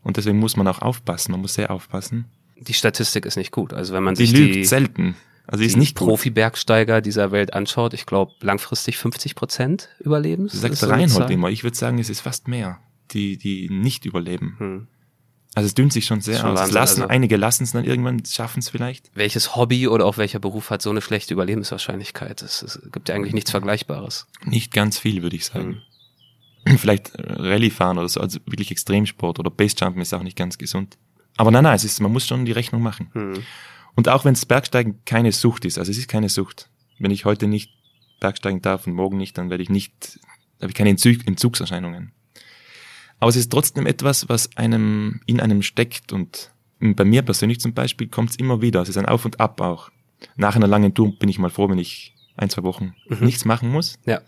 [0.03, 1.33] Und deswegen muss man auch aufpassen.
[1.33, 2.27] Man muss sehr aufpassen.
[2.57, 3.73] Die Statistik ist nicht gut.
[3.73, 5.17] Also wenn man die sich lügt die, selten.
[5.47, 10.47] Also die ist nicht Profi-Bergsteiger dieser Welt anschaut, ich glaube langfristig 50 Prozent überleben.
[10.49, 11.49] Das sagt Reinhold immer.
[11.49, 12.81] Ich würde sagen, es ist fast mehr,
[13.13, 14.57] die, die nicht überleben.
[14.59, 14.87] Hm.
[15.59, 16.71] Also es dünnt sich schon sehr schon aus.
[16.71, 19.11] Lassen, also, einige lassen es dann irgendwann, schaffen es vielleicht.
[19.15, 22.43] Welches Hobby oder auch welcher Beruf hat so eine schlechte Überlebenswahrscheinlichkeit?
[22.43, 24.29] Es, es gibt ja eigentlich nichts Vergleichbares.
[24.45, 25.83] Nicht ganz viel, würde ich sagen.
[26.65, 26.79] Hm.
[26.79, 30.97] vielleicht Rallye fahren oder so, also wirklich Extremsport oder Basejumpen ist auch nicht ganz gesund.
[31.37, 33.11] Aber nein, nein, es ist, man muss schon die Rechnung machen.
[33.13, 33.43] Mhm.
[33.97, 36.71] Und auch wenn es Bergsteigen keine Sucht ist, also es ist keine Sucht.
[37.01, 37.73] Wenn ich heute nicht
[38.21, 40.21] bergsteigen darf und morgen nicht, dann werde ich nicht,
[40.61, 42.13] habe ich keine Entzug, Entzugserscheinungen.
[43.21, 47.75] Aber es ist trotzdem etwas, was einem in einem steckt und bei mir persönlich zum
[47.75, 48.81] Beispiel kommt es immer wieder.
[48.83, 49.91] Es ist ein Auf und Ab auch.
[50.37, 53.25] Nach einer langen Tour bin ich mal froh, wenn ich ein, zwei Wochen mhm.
[53.25, 53.99] nichts machen muss.
[54.07, 54.21] Ja.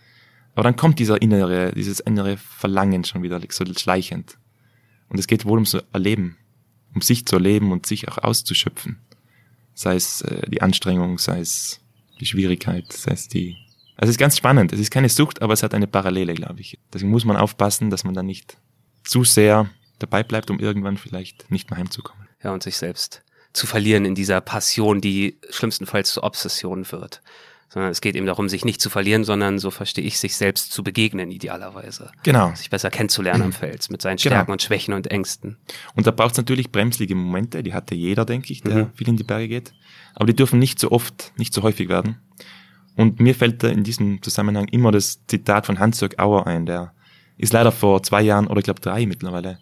[0.54, 4.36] Aber dann kommt dieser innere, dieses innere Verlangen schon wieder so schleichend.
[5.08, 6.36] Und es geht wohl ums Erleben,
[6.94, 8.98] um sich zu erleben und sich auch auszuschöpfen.
[9.74, 11.80] Sei es äh, die Anstrengung, sei es
[12.18, 13.56] die Schwierigkeit, sei es die.
[13.96, 14.72] Also es ist ganz spannend.
[14.72, 16.78] Es ist keine Sucht, aber es hat eine Parallele, glaube ich.
[16.92, 18.56] Deswegen muss man aufpassen, dass man da nicht
[19.10, 19.68] zu sehr
[19.98, 22.28] dabei bleibt, um irgendwann vielleicht nicht mehr heimzukommen.
[22.42, 27.20] Ja, und sich selbst zu verlieren in dieser Passion, die schlimmstenfalls zur Obsession wird
[27.72, 30.72] sondern es geht eben darum, sich nicht zu verlieren, sondern so verstehe ich, sich selbst
[30.72, 32.10] zu begegnen, idealerweise.
[32.24, 32.52] Genau.
[32.56, 34.22] Sich besser kennenzulernen am Fels, mit seinen genau.
[34.22, 34.54] Stärken genau.
[34.54, 35.56] und Schwächen und Ängsten.
[35.94, 38.92] Und da braucht es natürlich bremslige Momente, die hatte jeder, denke ich, der mhm.
[38.94, 39.72] viel in die Berge geht.
[40.14, 42.16] Aber die dürfen nicht so oft, nicht so häufig werden.
[42.96, 46.92] Und mir fällt da in diesem Zusammenhang immer das Zitat von Hans-Jörg Auer ein, der
[47.40, 49.58] ist leider vor zwei Jahren oder ich glaube drei mittlerweile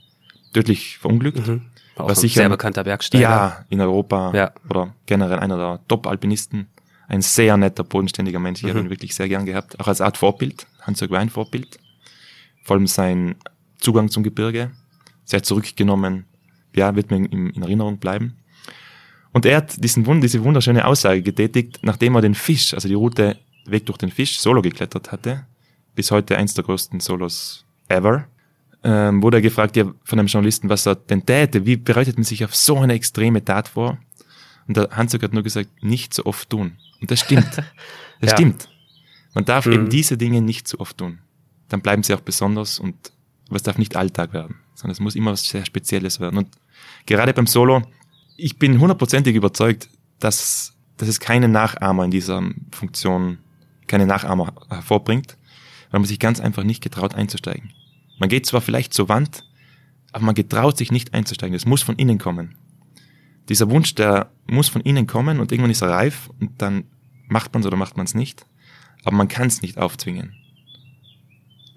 [0.53, 1.47] tödlich verunglückt.
[1.47, 1.63] Mhm.
[1.97, 3.23] Auch was sicher, sehr bekannter Bergsteiger.
[3.23, 4.53] Ja, in Europa ja.
[4.69, 6.69] oder generell einer der Top-Alpinisten
[7.09, 8.61] ein sehr netter, bodenständiger Mensch.
[8.61, 8.71] Ich mhm.
[8.71, 9.81] habe ihn wirklich sehr gern gehabt.
[9.81, 11.79] Auch als Art Vorbild, Hans-Jörg Wein Vorbild.
[12.63, 13.37] Vor allem sein
[13.79, 14.71] Zugang zum Gebirge,
[15.25, 16.27] sehr zurückgenommen,
[16.75, 18.37] ja, wird mir in, in Erinnerung bleiben.
[19.33, 23.39] Und er hat diesen, diese wunderschöne Aussage getätigt, nachdem er den Fisch, also die Route
[23.67, 25.47] Weg durch den Fisch, solo geklettert hatte.
[25.95, 28.27] Bis heute eins der größten Solos ever.
[28.85, 32.25] Ähm, wurde er gefragt ja, von einem Journalisten, was er denn täte, wie bereitet man
[32.25, 33.99] sich auf so eine extreme Tat vor?
[34.69, 36.77] Und der Hans hat nur gesagt, nicht so oft tun.
[37.01, 37.63] Und das stimmt.
[38.21, 38.37] Das ja.
[38.37, 38.69] stimmt.
[39.33, 39.73] Man darf Mhm.
[39.73, 41.21] eben diese Dinge nicht zu oft tun.
[41.69, 42.97] Dann bleiben sie auch besonders und
[43.53, 46.37] es darf nicht Alltag werden, sondern es muss immer was sehr Spezielles werden.
[46.37, 46.49] Und
[47.07, 47.83] gerade beim Solo,
[48.37, 53.39] ich bin hundertprozentig überzeugt, dass, dass es keine Nachahmer in dieser Funktion,
[53.87, 55.37] keine Nachahmer hervorbringt,
[55.93, 57.71] weil man sich ganz einfach nicht getraut einzusteigen.
[58.19, 59.45] Man geht zwar vielleicht zur Wand,
[60.13, 61.53] aber man getraut sich nicht einzusteigen.
[61.55, 62.55] Das muss von innen kommen.
[63.49, 66.85] Dieser Wunsch, der muss von innen kommen und irgendwann ist er reif und dann
[67.29, 68.45] macht man es oder macht man es nicht.
[69.05, 70.35] Aber man kann es nicht aufzwingen.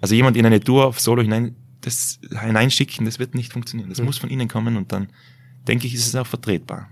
[0.00, 3.88] Also jemand in eine Tour auf Solo hinein, das hineinschicken, das wird nicht funktionieren.
[3.88, 4.06] Das Mhm.
[4.06, 5.08] muss von innen kommen und dann
[5.68, 6.88] denke ich, ist es auch vertretbar.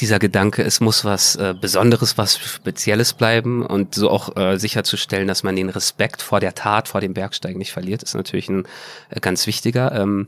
[0.00, 5.28] Dieser Gedanke, es muss was äh, Besonderes, was Spezielles bleiben und so auch äh, sicherzustellen,
[5.28, 8.64] dass man den Respekt vor der Tat, vor dem Bergsteigen nicht verliert, ist natürlich ein
[9.10, 9.92] äh, ganz wichtiger.
[9.92, 10.26] Ähm,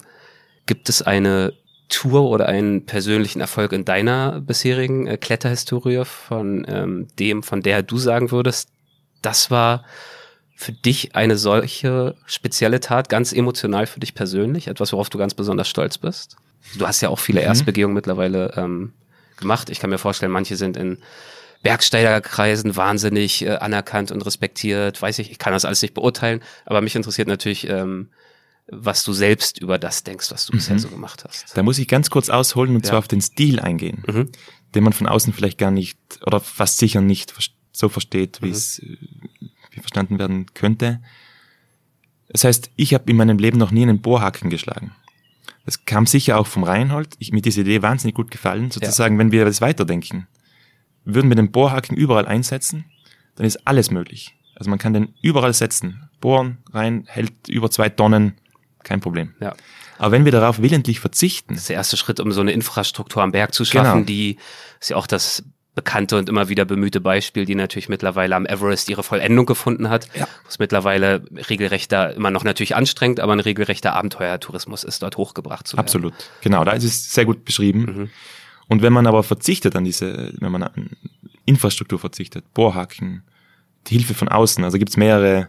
[0.66, 1.54] gibt es eine
[1.88, 7.82] Tour oder einen persönlichen Erfolg in deiner bisherigen äh, Kletterhistorie von ähm, dem, von der
[7.82, 8.68] du sagen würdest,
[9.20, 9.84] das war
[10.54, 15.34] für dich eine solche spezielle Tat, ganz emotional für dich persönlich, etwas, worauf du ganz
[15.34, 16.36] besonders stolz bist?
[16.78, 17.46] Du hast ja auch viele Mhm.
[17.46, 18.92] Erstbegehungen mittlerweile ähm,
[19.42, 19.68] gemacht.
[19.70, 20.98] Ich kann mir vorstellen, manche sind in
[21.62, 25.00] Bergsteigerkreisen wahnsinnig äh, anerkannt und respektiert.
[25.00, 28.08] Weiß ich, ich kann das alles nicht beurteilen, aber mich interessiert natürlich, ähm,
[28.68, 30.80] was du selbst über das denkst, was du bisher Mhm.
[30.80, 31.56] so gemacht hast.
[31.56, 32.90] Da muss ich ganz kurz ausholen und Ja.
[32.90, 34.30] zwar auf den Stil eingehen, Mhm.
[34.74, 37.32] den man von außen vielleicht gar nicht oder fast sicher nicht
[37.72, 38.52] so versteht, wie Mhm.
[38.52, 38.80] es
[39.70, 41.00] wie verstanden werden könnte.
[42.28, 44.92] Das heißt, ich habe in meinem Leben noch nie einen Bohrhaken geschlagen.
[45.64, 47.14] Das kam sicher auch vom Reinhold.
[47.18, 48.70] Ich, mir diese Idee wahnsinnig gut gefallen.
[48.70, 50.26] Sozusagen, wenn wir das weiterdenken,
[51.04, 52.84] würden wir den Bohrhaken überall einsetzen,
[53.36, 54.34] dann ist alles möglich.
[54.56, 56.08] Also man kann den überall setzen.
[56.20, 58.34] Bohren, rein, hält über zwei Tonnen,
[58.82, 59.34] kein Problem.
[59.40, 59.54] Ja.
[59.98, 63.22] Aber wenn wir darauf willentlich verzichten, Das ist der erste Schritt, um so eine Infrastruktur
[63.22, 64.04] am Berg zu schaffen, Genau.
[64.06, 64.36] die
[64.80, 65.44] ist ja auch das
[65.74, 70.08] bekannte und immer wieder bemühte Beispiel, die natürlich mittlerweile am Everest ihre Vollendung gefunden hat.
[70.14, 70.28] Ja.
[70.44, 75.76] Was mittlerweile regelrechter, immer noch natürlich anstrengend, aber ein regelrechter Abenteuertourismus ist, dort hochgebracht zu
[75.76, 75.86] werden.
[75.86, 76.14] Absolut.
[76.42, 77.80] Genau, da ist es sehr gut beschrieben.
[77.80, 78.10] Mhm.
[78.68, 80.90] Und wenn man aber verzichtet an diese, wenn man an
[81.46, 83.22] Infrastruktur verzichtet, Bohrhaken,
[83.86, 85.48] die Hilfe von außen, also gibt's mehrere,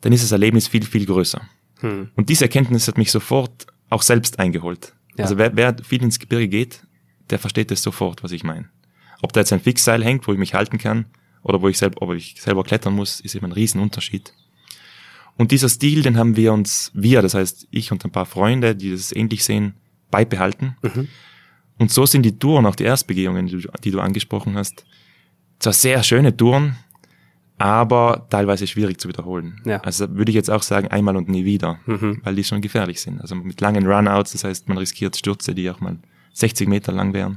[0.00, 1.40] dann ist das Erlebnis viel, viel größer.
[1.80, 2.10] Hm.
[2.14, 4.94] Und diese Erkenntnis hat mich sofort auch selbst eingeholt.
[5.16, 5.24] Ja.
[5.24, 6.82] Also wer, wer viel ins Gebirge geht,
[7.30, 8.68] der versteht es sofort, was ich meine.
[9.22, 11.06] Ob da jetzt ein Fixseil hängt, wo ich mich halten kann,
[11.42, 14.32] oder wo ich, selber, ob ich selber klettern muss, ist eben ein Riesenunterschied.
[15.36, 18.74] Und dieser Stil, den haben wir uns, wir, das heißt ich und ein paar Freunde,
[18.74, 19.74] die das ähnlich sehen,
[20.10, 20.76] beibehalten.
[20.82, 21.08] Mhm.
[21.78, 24.84] Und so sind die Touren, auch die Erstbegehungen, die du, die du angesprochen hast,
[25.60, 26.76] zwar sehr schöne Touren,
[27.56, 29.60] aber teilweise schwierig zu wiederholen.
[29.64, 29.80] Ja.
[29.80, 32.20] Also würde ich jetzt auch sagen, einmal und nie wieder, Mhm.
[32.24, 33.20] weil die schon gefährlich sind.
[33.20, 35.98] Also mit langen Runouts, das heißt, man riskiert Stürze, die auch mal
[36.34, 37.36] 60 Meter lang wären.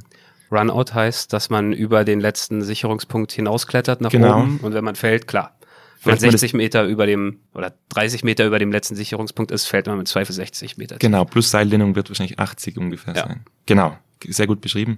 [0.51, 4.39] Runout heißt, dass man über den letzten Sicherungspunkt hinausklettert nach Genau.
[4.41, 5.55] oben und wenn man fällt, klar.
[6.03, 9.51] Wenn man Fällt man 60 Meter über dem oder 30 Meter über dem letzten Sicherungspunkt
[9.51, 10.97] ist, fällt man mit Zweifel 60 Meter.
[10.97, 13.27] Genau, plus Seildehnung wird wahrscheinlich 80 ungefähr Ja.
[13.27, 13.41] sein.
[13.67, 13.95] Genau,
[14.27, 14.97] sehr gut beschrieben.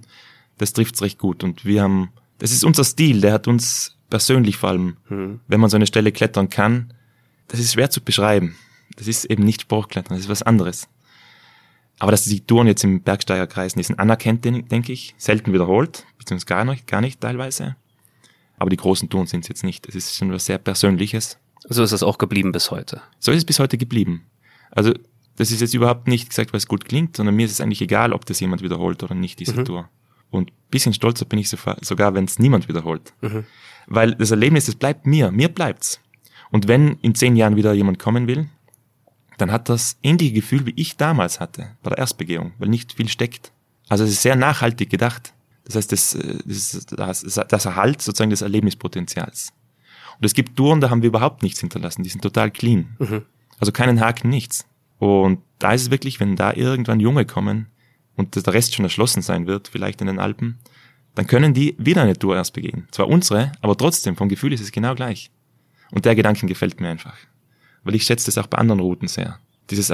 [0.56, 1.44] Das trifft's recht gut.
[1.44, 5.40] Und wir haben, das ist unser Stil, der hat uns persönlich vor allem, Mhm.
[5.46, 6.94] wenn man so eine Stelle klettern kann,
[7.48, 8.56] das ist schwer zu beschreiben.
[8.96, 10.88] Das ist eben nicht Sportklettern, das ist was anderes.
[11.98, 16.04] Aber dass die Touren jetzt im Bergsteigerkreis, die sind anerkannt, den- denke ich, selten wiederholt,
[16.18, 17.76] beziehungsweise gar nicht, gar nicht teilweise.
[18.58, 19.86] Aber die großen Touren sind es jetzt nicht.
[19.88, 21.38] Es ist schon was sehr Persönliches.
[21.68, 23.00] So ist es auch geblieben bis heute.
[23.18, 24.26] So ist es bis heute geblieben.
[24.70, 24.92] Also,
[25.36, 27.80] das ist jetzt überhaupt nicht gesagt, weil es gut klingt, sondern mir ist es eigentlich
[27.82, 29.64] egal, ob das jemand wiederholt oder nicht, diese Mhm.
[29.64, 29.88] Tour.
[30.30, 33.12] Und bisschen stolzer bin ich sogar, wenn es niemand wiederholt.
[33.20, 33.44] Mhm.
[33.86, 36.00] Weil das Erlebnis, das bleibt mir, mir bleibt's.
[36.50, 38.48] Und wenn in zehn Jahren wieder jemand kommen will,
[39.38, 43.08] dann hat das ähnliche Gefühl, wie ich damals hatte, bei der Erstbegehung, weil nicht viel
[43.08, 43.52] steckt.
[43.88, 45.34] Also es ist sehr nachhaltig gedacht.
[45.64, 49.52] Das heißt, das, äh, das, das, das Erhalt sozusagen des Erlebnispotenzials.
[50.18, 52.96] Und es gibt Touren, da haben wir überhaupt nichts hinterlassen, die sind total clean.
[52.98, 53.22] Mhm.
[53.58, 54.66] Also keinen Haken, nichts.
[54.98, 57.68] Und da ist es wirklich, wenn da irgendwann Junge kommen
[58.16, 60.58] und der Rest schon erschlossen sein wird, vielleicht in den Alpen,
[61.14, 62.88] dann können die wieder eine Tour erst begehen.
[62.90, 65.30] Zwar unsere, aber trotzdem, vom Gefühl ist es genau gleich.
[65.90, 67.16] Und der Gedanken gefällt mir einfach.
[67.84, 69.38] Weil ich schätze das auch bei anderen Routen sehr.
[69.70, 69.92] Dieses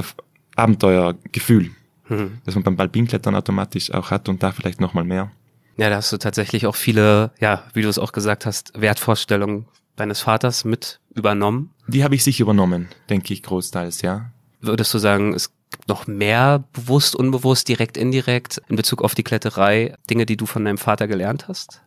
[0.56, 1.70] Abenteuergefühl,
[2.08, 2.38] Mhm.
[2.44, 5.30] das man beim Alpinklettern automatisch auch hat und da vielleicht nochmal mehr.
[5.76, 9.66] Ja, da hast du tatsächlich auch viele, ja, wie du es auch gesagt hast, Wertvorstellungen
[9.96, 11.70] deines Vaters mit übernommen.
[11.86, 14.30] Die habe ich sicher übernommen, denke ich, großteils, ja.
[14.60, 19.22] Würdest du sagen, es gibt noch mehr bewusst, unbewusst, direkt, indirekt in Bezug auf die
[19.22, 21.80] Kletterei, Dinge, die du von deinem Vater gelernt hast?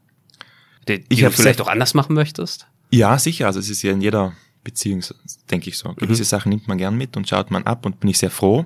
[0.88, 2.68] Die, die Ich du vielleicht auch anders machen möchtest?
[2.92, 3.48] Ja, sicher.
[3.48, 4.34] Also es ist ja in jeder
[4.64, 5.16] Beziehung, so,
[5.52, 5.94] denke ich so.
[5.94, 6.28] Gewisse Mhm.
[6.28, 8.66] Sachen nimmt man gern mit und schaut man ab und bin ich sehr froh.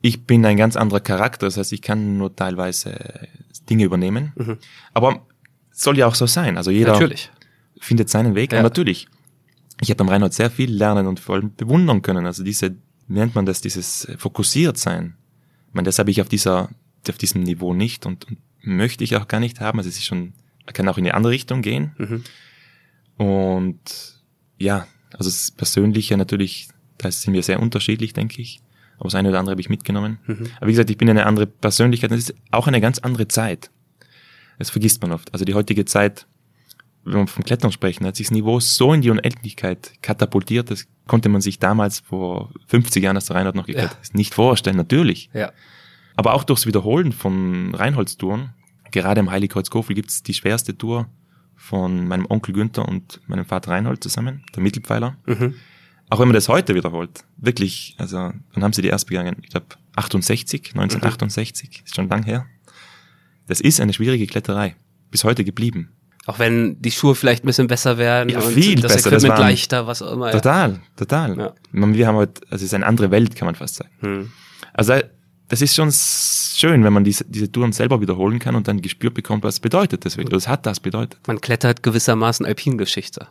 [0.00, 3.28] Ich bin ein ganz anderer Charakter, das heißt, ich kann nur teilweise
[3.70, 4.32] Dinge übernehmen.
[4.34, 4.58] Mhm.
[4.92, 5.26] Aber
[5.70, 6.56] soll ja auch so sein.
[6.56, 7.30] Also jeder Natürlich.
[7.78, 8.52] findet seinen Weg.
[8.52, 8.58] Ja.
[8.58, 9.08] Und natürlich,
[9.80, 12.26] ich habe beim Reinhold sehr viel lernen und vor allem bewundern können.
[12.26, 12.76] Also diese,
[13.08, 15.16] nennt man das, dieses fokussiert sein.
[15.68, 16.70] Ich meine, das habe ich auf dieser,
[17.08, 19.78] auf diesem Niveau nicht und, und möchte ich auch gar nicht haben.
[19.78, 20.34] Also es ist schon,
[20.66, 21.94] kann auch in die andere Richtung gehen.
[21.98, 22.24] Mhm.
[23.16, 24.11] Und
[24.62, 28.60] ja, also das Persönliche natürlich, da sind wir sehr unterschiedlich, denke ich.
[28.98, 30.18] Aber das eine oder andere habe ich mitgenommen.
[30.26, 30.46] Mhm.
[30.56, 32.12] Aber wie gesagt, ich bin eine andere Persönlichkeit.
[32.12, 33.70] Das ist auch eine ganz andere Zeit.
[34.58, 35.32] Das vergisst man oft.
[35.32, 36.26] Also die heutige Zeit,
[37.04, 40.70] wenn wir vom Klettern sprechen, hat sich das Niveau so in die Unendlichkeit katapultiert.
[40.70, 44.34] Das konnte man sich damals vor 50 Jahren, als der Reinhard noch geklettert ist, nicht
[44.34, 44.76] vorstellen.
[44.76, 45.30] Natürlich.
[45.34, 45.52] Ja.
[46.14, 48.50] Aber auch durchs Wiederholen von Reinholdstouren,
[48.92, 51.08] gerade im Heiligkreuz Kofel gibt es die schwerste Tour
[51.56, 55.16] von meinem Onkel Günther und meinem Vater Reinhold zusammen, der Mittelpfeiler.
[55.26, 55.54] Mhm.
[56.10, 59.48] Auch wenn man das heute wiederholt, wirklich, also dann haben sie die erst begangen, ich
[59.50, 62.46] glaube 68, 1968, ist schon lang her.
[63.46, 64.76] Das ist eine schwierige Kletterei,
[65.10, 65.92] bis heute geblieben.
[66.26, 69.22] Auch wenn die Schuhe vielleicht ein bisschen besser werden Ja, und viel das besser, das
[69.24, 70.26] Equipment waren- leichter, was auch immer.
[70.26, 70.32] Ja.
[70.32, 71.36] Total, total.
[71.38, 71.54] Ja.
[71.72, 73.90] Man, wir haben halt, also es ist eine andere Welt, kann man fast sagen.
[74.00, 74.32] Hm.
[74.72, 74.94] Also
[75.52, 79.12] das ist schon schön, wenn man diese, diese Touren selber wiederholen kann und dann gespürt
[79.12, 80.34] bekommt, was bedeutet das wirklich.
[80.34, 81.20] Was hat das bedeutet?
[81.26, 83.28] Man klettert gewissermaßen Alpingeschichte.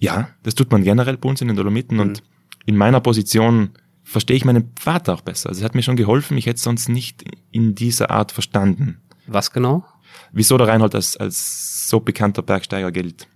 [0.00, 2.02] Ja, das tut man generell bei uns in den Dolomiten Mhm.
[2.02, 2.22] und
[2.66, 3.70] in meiner Position
[4.02, 5.50] verstehe ich meinen Vater auch besser.
[5.50, 9.00] Also es hat mir schon geholfen, ich hätte es sonst nicht in dieser Art verstanden.
[9.28, 9.84] Was genau?
[10.32, 13.28] Wieso der Reinhold als, als so bekannter Bergsteiger gilt.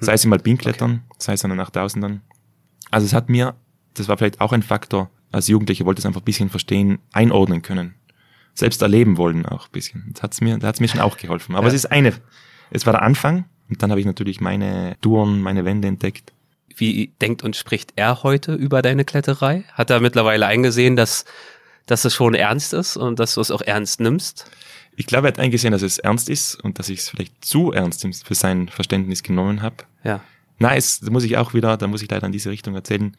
[0.00, 2.20] Sei es im Alpinklettern, sei es an den 8000ern.
[2.90, 3.54] Also es hat mir,
[3.94, 7.62] das war vielleicht auch ein Faktor, als Jugendlicher wollte es einfach ein bisschen verstehen, einordnen
[7.62, 7.94] können.
[8.54, 10.10] Selbst erleben wollen auch ein bisschen.
[10.12, 11.54] Das hat's mir, da hat's mir schon auch geholfen.
[11.54, 11.68] Aber Ja.
[11.68, 12.12] es ist eine,
[12.70, 16.32] es war der Anfang und dann habe ich natürlich meine Touren, meine Wände entdeckt.
[16.76, 19.64] Wie denkt und spricht er heute über deine Kletterei?
[19.72, 21.24] Hat er mittlerweile eingesehen, dass,
[21.86, 24.50] dass es schon ernst ist und dass du es auch ernst nimmst?
[24.96, 27.72] Ich glaube, er hat eingesehen, dass es ernst ist und dass ich es vielleicht zu
[27.72, 29.76] ernst für sein Verständnis genommen habe.
[30.04, 30.20] Ja.
[30.58, 33.16] Nein, es, da muss ich auch wieder, da muss ich leider in diese Richtung erzählen.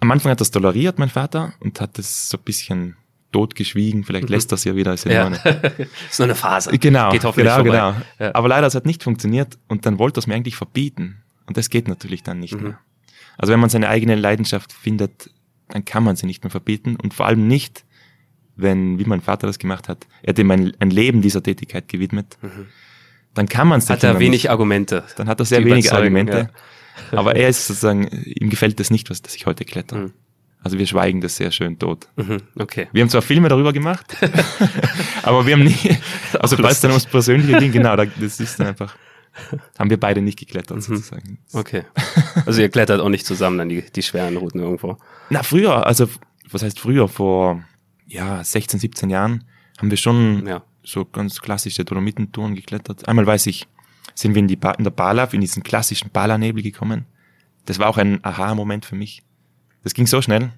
[0.00, 2.96] Am Anfang hat das toleriert, mein Vater, und hat es so ein bisschen
[3.32, 4.02] totgeschwiegen.
[4.04, 4.94] Vielleicht lässt das ja wieder.
[4.94, 5.28] Ist ja, Ja.
[6.10, 6.76] ist nur eine Phase.
[6.78, 7.94] genau, Geht hoffentlich genau, vorbei.
[7.94, 7.94] genau.
[8.18, 8.34] Ja.
[8.34, 11.22] Aber leider, es hat nicht funktioniert und dann wollte er es mir eigentlich verbieten.
[11.46, 12.62] Und das geht natürlich dann nicht Mhm.
[12.62, 12.78] mehr.
[13.38, 15.30] Also wenn man seine eigene Leidenschaft findet,
[15.68, 17.84] dann kann man sie nicht mehr verbieten und vor allem nicht,
[18.56, 21.88] wenn, wie mein Vater das gemacht hat, er hat ihm ein, ein Leben dieser Tätigkeit
[21.88, 22.36] gewidmet,
[23.34, 23.92] dann kann man es Mhm.
[23.92, 25.04] Hat er wenig Argumente.
[25.16, 26.50] dann hat er sehr wenige Argumente.
[27.12, 29.96] Aber er ist sozusagen, ihm gefällt das nicht, was dass ich heute kletter.
[29.96, 30.12] Mhm.
[30.62, 32.08] Also wir schweigen das sehr schön tot.
[32.16, 32.88] Mhm, okay.
[32.92, 34.14] Wir haben zwar Filme darüber gemacht,
[35.22, 35.96] aber wir haben nie,
[36.38, 38.94] also falls dann ums Persönliche ging, genau, da- das ist dann einfach,
[39.78, 40.80] haben wir beide nicht geklettert Mhm.
[40.82, 41.38] sozusagen.
[41.54, 41.84] Okay.
[42.46, 44.98] Also ihr klettert auch nicht zusammen dann die, die schweren Routen irgendwo.
[45.30, 46.08] Na, früher, also
[46.50, 47.62] was heißt früher, vor
[48.06, 49.44] ja, 16, 17 Jahren
[49.78, 50.62] haben wir schon Ja.
[50.82, 53.08] so ganz klassische Dolomitentouren geklettert.
[53.08, 53.66] Einmal weiß ich,
[54.14, 57.06] sind wir in, die ba in der Balaf, in diesen klassischen Balanebel gekommen.
[57.66, 59.22] Das war auch ein Aha-Moment für mich.
[59.82, 60.52] Das ging so schnell.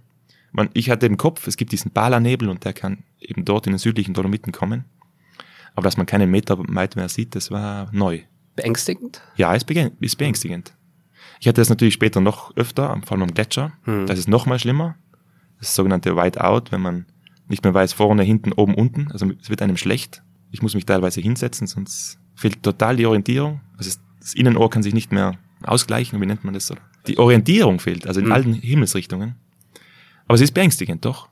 [0.52, 3.72] Man, ich hatte im Kopf, es gibt diesen Balanebel und der kann eben dort in
[3.72, 4.84] den südlichen Dolomiten kommen.
[5.74, 8.20] Aber dass man keinen Meter weit mehr sieht, das war neu.
[8.56, 9.22] Beängstigend?
[9.36, 10.74] Ja, ist, ist beängstigend.
[11.40, 13.72] Ich hatte das natürlich später noch öfter, vor allem am Gletscher.
[13.84, 14.06] Hm.
[14.06, 14.96] Da ist noch mal schlimmer.
[15.58, 17.06] Das sogenannte Whiteout, wenn man
[17.48, 19.10] nicht mehr weiß, vorne, hinten, oben, unten.
[19.10, 20.22] Also es wird einem schlecht.
[20.50, 23.60] Ich muss mich teilweise hinsetzen, sonst fehlt total die Orientierung.
[23.78, 26.66] Also das Innenohr kann sich nicht mehr ausgleichen, wie nennt man das?
[26.66, 26.74] so?
[27.06, 28.32] Die Orientierung fehlt, also in Hm.
[28.32, 29.36] allen Himmelsrichtungen.
[30.26, 31.28] Aber es ist beängstigend, doch.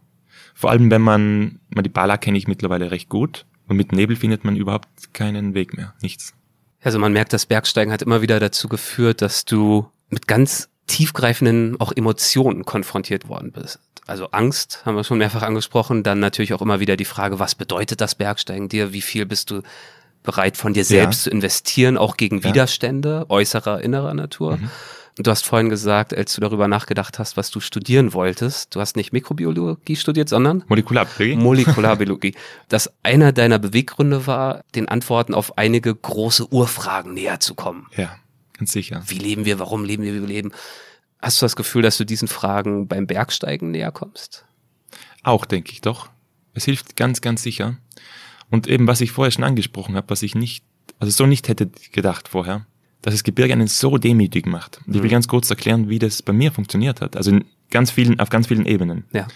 [0.55, 3.45] Vor allem, wenn man, man die Bala kenne ich mittlerweile recht gut.
[3.67, 5.95] Und mit Nebel findet man überhaupt keinen Weg mehr.
[6.03, 6.35] Nichts.
[6.83, 11.81] Also man merkt, das Bergsteigen hat immer wieder dazu geführt, dass du mit ganz tiefgreifenden
[11.81, 13.79] auch Emotionen konfrontiert worden bist.
[14.07, 17.55] Also Angst haben wir schon mehrfach angesprochen, dann natürlich auch immer wieder die Frage, was
[17.55, 18.93] bedeutet das Bergsteigen dir?
[18.93, 19.63] Wie viel bist du
[20.23, 22.45] bereit von dir selbst zu investieren, auch gegen Ja.
[22.45, 24.57] Widerstände äußerer, innerer Natur?
[24.57, 24.71] Mhm.
[25.19, 28.81] Und du hast vorhin gesagt, als du darüber nachgedacht hast, was du studieren wolltest, du
[28.81, 31.37] hast nicht Mikrobiologie studiert, sondern Molekularbiologie?
[31.43, 32.35] Molekularbiologie,
[32.69, 37.87] dass einer deiner Beweggründe war, den Antworten auf einige große Urfragen näher zu kommen.
[37.97, 38.17] Ja,
[38.57, 39.03] ganz sicher.
[39.07, 40.53] Wie leben wir, warum leben wir, wie wir leben?
[41.21, 44.47] Hast du das Gefühl, dass du diesen Fragen beim Bergsteigen näher kommst?
[45.23, 46.09] Auch, denke ich doch.
[46.55, 47.77] Es hilft ganz, ganz sicher.
[48.51, 50.65] Und eben, was ich vorher schon angesprochen habe, was ich nicht,
[50.99, 52.67] also so nicht hätte gedacht vorher,
[53.03, 54.81] dass das Gebirge einen so demütig macht.
[54.87, 55.13] Und ich will Mhm.
[55.13, 57.17] ganz kurz erklären, wie das bei mir funktioniert hat.
[57.17, 59.05] Also in ganz vielen, auf ganz vielen Ebenen.
[59.13, 59.27] Ja.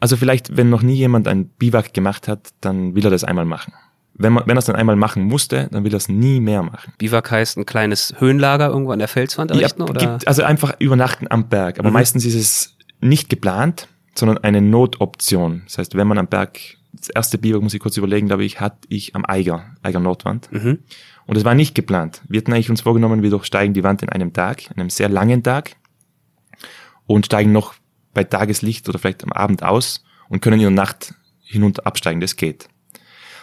[0.00, 3.44] Also vielleicht, wenn noch nie jemand ein Biwak gemacht hat, dann will er das einmal
[3.44, 3.72] machen.
[4.14, 6.62] Wenn, man, wenn er es dann einmal machen musste, dann will er es nie mehr
[6.62, 6.92] machen.
[6.98, 10.00] Biwak heißt ein kleines Höhenlager irgendwo an der Felswand errichten, Ja, oder?
[10.00, 11.78] Gibt, also einfach übernachten am Berg.
[11.78, 11.94] Aber Mhm.
[11.94, 15.62] meistens ist es nicht geplant, sondern eine Notoption.
[15.64, 16.58] Das heißt, wenn man am Berg,
[16.92, 20.50] das erste Biwak, muss ich kurz überlegen, glaube ich, hatte ich am Eiger, Eiger Nordwand.
[20.52, 20.80] Mhm.
[21.26, 22.22] Und es war nicht geplant.
[22.28, 25.42] Wir hatten eigentlich uns vorgenommen, wir durchsteigen die Wand in einem Tag, einem sehr langen
[25.42, 25.76] Tag
[27.06, 27.74] und steigen noch
[28.14, 32.20] bei Tageslicht oder vielleicht am Abend aus und können in der Nacht hinunter absteigen.
[32.20, 32.68] Das geht.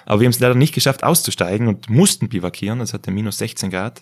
[0.06, 2.82] Aber wir haben es leider nicht geschafft auszusteigen und mussten bivakieren.
[2.82, 4.02] Es hatte minus 16 Grad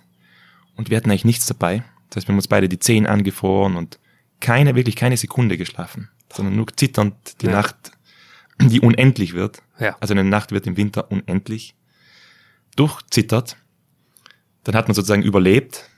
[0.75, 1.83] und wir hatten eigentlich nichts dabei.
[2.09, 3.99] Das heißt, wir haben uns beide die Zehen angefroren und
[4.39, 7.53] keine, wirklich keine Sekunde geschlafen, sondern nur zitternd die Ja.
[7.53, 7.91] Nacht,
[8.61, 9.61] die unendlich wird.
[9.79, 9.95] Ja.
[9.99, 11.75] Also eine Nacht wird im Winter unendlich.
[12.75, 13.57] Durchzittert.
[14.63, 15.89] Dann hat man sozusagen überlebt.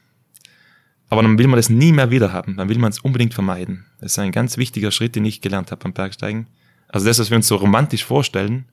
[1.10, 2.58] Aber dann will man das nie mehr wieder haben.
[2.58, 3.86] Dann will man es unbedingt vermeiden.
[4.00, 6.48] Das ist ein ganz wichtiger Schritt, den ich gelernt habe beim Bergsteigen.
[6.88, 8.66] Also das, was wir uns so romantisch vorstellen,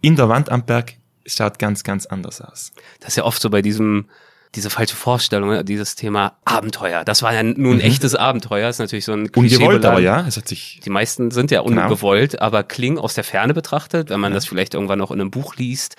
[0.00, 0.94] in der Wand am Berg,
[1.26, 2.72] schaut ganz, ganz anders aus.
[3.00, 4.06] Das ist ja oft so bei diesem,
[4.54, 7.04] diese falsche Vorstellung, ne, dieses Thema Abenteuer.
[7.04, 9.62] Das war ja nun ein echtes Abenteuer, ist natürlich so ein Klischee Mhm.
[9.62, 11.82] Ungewollt, aber ja, es hat sich Die meisten sind ja Genau.
[11.84, 15.30] ungewollt, aber klingen aus der Ferne betrachtet, wenn man das vielleicht irgendwann noch in einem
[15.30, 15.96] Buch liest,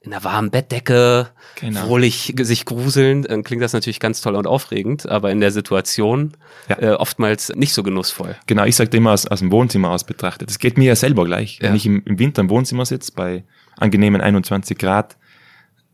[0.00, 1.28] in einer warmen Bettdecke,
[1.60, 1.96] Genau.
[1.96, 6.32] ge- sich gruseln, dann klingt das natürlich ganz toll und aufregend, aber in der Situation
[6.68, 6.78] Ja.
[6.80, 8.36] äh, oftmals nicht so genussvoll.
[8.46, 10.48] Genau, ich sagte immer aus, aus dem Wohnzimmer aus betrachtet.
[10.50, 11.58] Das geht mir ja selber gleich.
[11.60, 11.76] Wenn Ja.
[11.76, 13.42] ich im, im Winter im Wohnzimmer sitze, bei
[13.76, 15.16] angenehmen 21 Grad,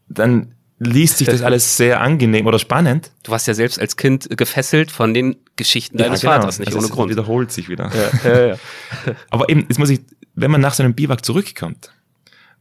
[0.09, 0.54] dann
[0.85, 3.11] liest sich das alles sehr angenehm oder spannend.
[3.23, 6.35] Du warst ja selbst als Kind gefesselt von den Geschichten deines genau.
[6.35, 7.11] Vaters, nicht Also ohne es Grund.
[7.11, 7.91] wiederholt sich wieder.
[8.25, 8.57] Ja, ja.
[9.31, 10.01] Aber eben, jetzt muss ich,
[10.35, 11.93] wenn man nach so einem Biwak zurückkommt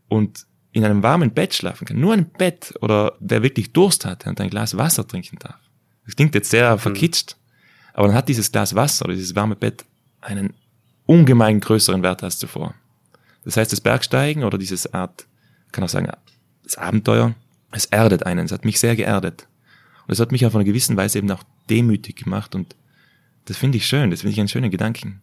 [0.08, 4.26] und in einem warmen Bett schlafen kann, nur ein Bett oder wer wirklich Durst hat
[4.26, 5.60] und ein Glas Wasser trinken darf.
[6.06, 6.52] Das klingt jetzt Hm.
[6.60, 7.38] sehr verkitscht,
[7.94, 9.86] aber dann hat dieses Glas Wasser oder dieses warme Bett
[10.22, 10.54] einen
[11.06, 12.74] ungemein größeren Wert als zuvor.
[13.46, 15.26] Das heißt, das Bergsteigen oder dieses Art,
[15.72, 16.10] kann auch sagen,
[16.64, 17.36] das Abenteuer,
[17.76, 18.46] es erdet einen.
[18.46, 19.48] Es hat mich sehr geerdet.
[20.08, 22.76] Und es hat mich auf einer gewissen Weise eben auch demütig gemacht und
[23.46, 25.22] das finde ich schön, das finde ich einen schönen Gedanken.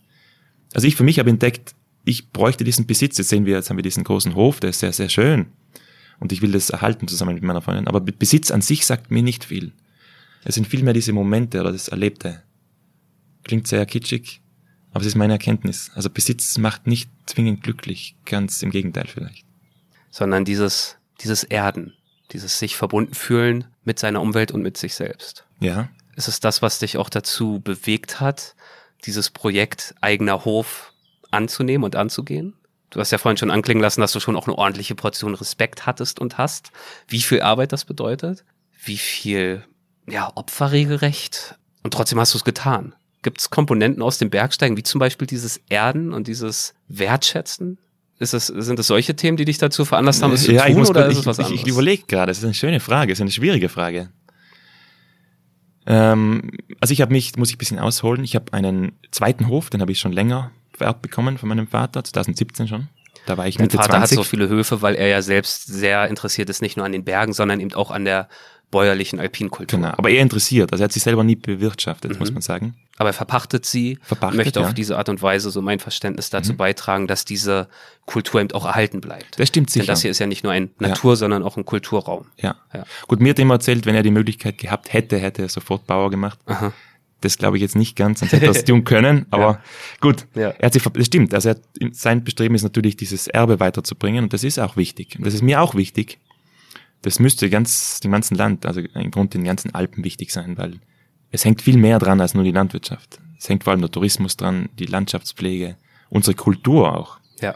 [0.75, 1.75] Also ich für mich habe entdeckt,
[2.05, 3.19] ich bräuchte diesen Besitz.
[3.19, 5.47] Jetzt sehen wir, jetzt haben wir diesen großen Hof, der ist sehr, sehr schön.
[6.19, 7.89] Und ich will das erhalten zusammen mit meiner Freundin.
[7.89, 9.73] Aber Besitz an sich sagt mir nicht viel.
[10.45, 12.43] Es sind vielmehr diese Momente oder das Erlebte.
[13.45, 14.41] Klingt sehr kitschig,
[14.93, 15.91] aber es ist meine Erkenntnis.
[15.95, 19.47] Also Besitz macht nicht zwingend glücklich, ganz im Gegenteil vielleicht.
[20.11, 21.95] Sondern dieses, dieses Erden,
[22.33, 25.45] dieses sich verbunden fühlen mit seiner Umwelt und mit sich selbst.
[25.61, 28.55] Ja, Ist es das, was dich auch dazu bewegt hat,
[29.05, 30.93] dieses Projekt eigener Hof
[31.31, 32.55] anzunehmen und anzugehen?
[32.91, 35.87] Du hast ja vorhin schon anklingen lassen, dass du schon auch eine ordentliche Portion Respekt
[35.87, 36.73] hattest und hast.
[37.07, 38.45] Wie viel Arbeit das bedeutet?
[38.85, 39.65] Wie viel,
[40.09, 41.57] ja, Opfer regelrecht?
[41.83, 42.95] Und trotzdem hast du es getan.
[43.23, 47.79] Gibt es Komponenten aus dem Bergsteigen, wie zum Beispiel dieses Erden und dieses Wertschätzen?
[48.21, 50.73] Ist es, sind es solche Themen, die dich dazu veranlasst haben, es zu ja, ich
[50.73, 51.63] tun, muss oder grad- ist ich, es was ich, anderes?
[51.63, 54.11] ich überlege gerade, es ist eine schöne Frage, es ist eine schwierige Frage.
[55.87, 56.51] Ähm,
[56.81, 59.81] also ich habe mich, muss ich ein bisschen ausholen, ich habe einen zweiten Hof, den
[59.81, 62.89] habe ich schon länger vererbt bekommen von meinem Vater, 2017 schon.
[63.27, 64.19] Da war ich Mitte Vater 20.
[64.19, 67.05] hat so viele Höfe, weil er ja selbst sehr interessiert ist, nicht nur an den
[67.05, 68.29] Bergen, sondern eben auch an der
[68.71, 69.79] bäuerlichen Alpinkultur.
[69.81, 72.19] Genau, aber er interessiert, also er hat sich selber nie bewirtschaftet, Mhm.
[72.19, 72.75] muss man sagen.
[72.99, 74.67] Aber er verpachtet sie, Verpachtet, möchte ja.
[74.67, 76.57] auf diese Art und Weise, so mein Verständnis, dazu Mhm.
[76.59, 77.69] beitragen, dass diese
[78.07, 79.41] Kultur eben auch erhalten bleibt.
[79.41, 79.87] Das stimmt Denn sicher.
[79.93, 80.89] das hier ist ja nicht nur ein Ja.
[80.89, 82.27] Natur, sondern auch ein Kulturraum.
[82.37, 82.57] Ja.
[82.73, 82.85] Ja.
[83.09, 86.11] Gut, mir hat immer erzählt, wenn er die Möglichkeit gehabt hätte, hätte er sofort Bauer
[86.11, 86.39] gemacht.
[86.47, 86.73] Aha.
[87.23, 89.27] Das glaube ich jetzt nicht ganz, sonst hätte er es tun können.
[89.31, 89.61] Aber
[90.01, 90.51] gut, Ja.
[90.51, 91.35] er hat sich, das stimmt.
[91.35, 91.63] Also er hat,
[91.93, 95.17] sein Bestreben ist natürlich, dieses Erbe weiterzubringen und das ist auch wichtig.
[95.19, 96.19] Und das ist mir auch wichtig.
[97.03, 100.81] Das müsste ganz dem ganzen Land, also im Grunde den ganzen Alpen wichtig sein, weil
[101.31, 103.21] es hängt viel mehr dran als nur die Landwirtschaft.
[103.39, 105.77] Es hängt vor allem der Tourismus dran, die Landschaftspflege,
[106.11, 107.19] unsere Kultur auch.
[107.41, 107.55] Ja.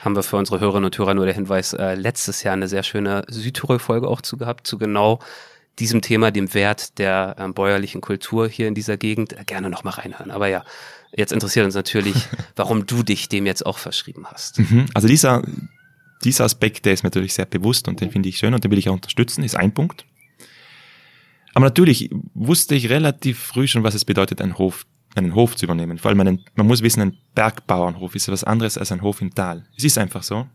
[0.00, 2.82] Haben wir für unsere Hörerinnen und Hörer nur der Hinweis, äh, letztes Jahr eine sehr
[2.82, 5.18] schöne Südtirol-Folge auch zu gehabt, zu genau
[5.78, 9.32] diesem Thema, dem Wert der ähm, bäuerlichen Kultur hier in dieser Gegend.
[9.32, 10.30] Äh, gerne noch mal reinhören.
[10.30, 10.64] Aber ja,
[11.16, 12.16] jetzt interessiert uns natürlich,
[12.56, 14.58] warum du dich dem jetzt auch verschrieben hast.
[14.58, 14.86] Mhm.
[14.94, 15.42] Also dieser,
[16.24, 18.70] dieser Aspekt, der ist mir natürlich sehr bewusst und den finde ich schön und den
[18.70, 20.04] will ich auch unterstützen, ist ein Punkt.
[21.54, 25.64] Aber natürlich wusste ich relativ früh schon, was es bedeutet, einen Hof, einen Hof zu
[25.64, 25.98] übernehmen.
[25.98, 29.34] Vor allem einen, man muss wissen, ein Bergbauernhof ist was anderes als ein Hof im
[29.34, 29.64] Tal.
[29.76, 30.46] Es ist einfach so.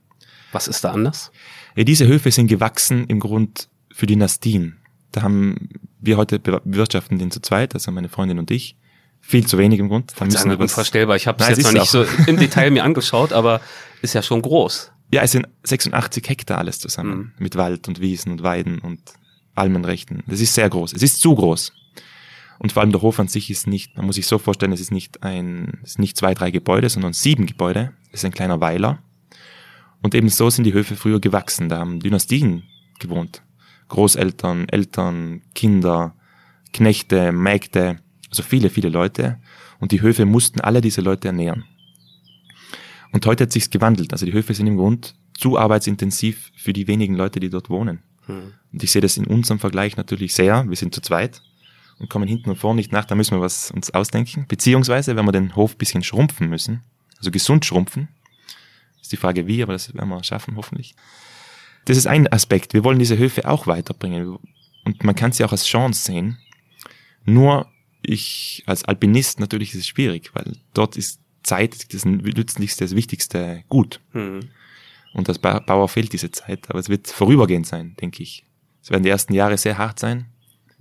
[0.52, 1.32] Was ist da anders?
[1.76, 4.78] Diese Höfe sind gewachsen im Grund für Dynastien.
[5.12, 8.76] Da haben wir heute be- bewirtschaften den zu zweit, also meine Freundin und ich.
[9.20, 10.12] Viel zu wenig im Grund.
[10.12, 11.16] Da Das ist müssen wir was- unvorstellbar.
[11.16, 13.62] Ich habe es jetzt noch nicht so im Detail mir angeschaut, aber
[14.02, 14.92] ist ja schon groß.
[15.14, 17.18] Ja, es sind 86 Hektar alles zusammen.
[17.18, 17.32] Mhm.
[17.38, 19.00] Mit Wald und Wiesen und Weiden und
[19.54, 20.24] Almenrechten.
[20.26, 20.92] Das ist sehr groß.
[20.92, 21.72] Es ist zu groß.
[22.58, 24.82] Und vor allem der Hof an sich ist nicht, man muss sich so vorstellen, es
[24.82, 27.94] ist nicht ein, es sind nicht zwei, drei Gebäude, sondern sieben Gebäude.
[28.08, 29.04] Es ist ein kleiner Weiler.
[30.02, 31.70] Und eben so sind die Höfe früher gewachsen.
[31.70, 32.64] Da haben Dynastien
[33.00, 33.44] gewohnt.
[33.90, 36.16] Großeltern, Eltern, Kinder,
[36.74, 38.00] Knechte, Mägde,
[38.32, 39.40] also viele, viele Leute.
[39.80, 41.66] Und die Höfe mussten alle diese Leute ernähren.
[43.14, 44.12] Und heute hat sich's gewandelt.
[44.12, 48.00] Also die Höfe sind im Grund zu arbeitsintensiv für die wenigen Leute, die dort wohnen.
[48.26, 48.54] Hm.
[48.72, 50.68] Und ich sehe das in unserem Vergleich natürlich sehr.
[50.68, 51.42] Wir sind zu zweit
[52.00, 54.46] und kommen hinten und vorne nicht nach, da müssen wir was uns ausdenken.
[54.48, 56.82] Beziehungsweise, wenn wir den Hof bisschen schrumpfen müssen,
[57.18, 58.10] also gesund schrumpfen,
[59.02, 60.96] ist die Frage wie, aber das werden wir schaffen, hoffentlich.
[61.86, 62.74] Das ist ein Aspekt.
[62.74, 64.38] Wir wollen diese Höfe auch weiterbringen.
[64.86, 66.38] Und man kann sie auch als Chance sehen.
[67.26, 67.68] Nur
[68.02, 73.64] ich als Alpinist natürlich ist es schwierig, weil dort ist Zeit das nützlichste, das wichtigste
[73.70, 74.00] Gut.
[74.14, 74.50] Mhm.
[75.14, 78.46] Und als Bauer fehlt diese Zeit, aber es wird vorübergehend sein, denke ich.
[78.82, 80.26] Es werden die ersten Jahre sehr hart sein,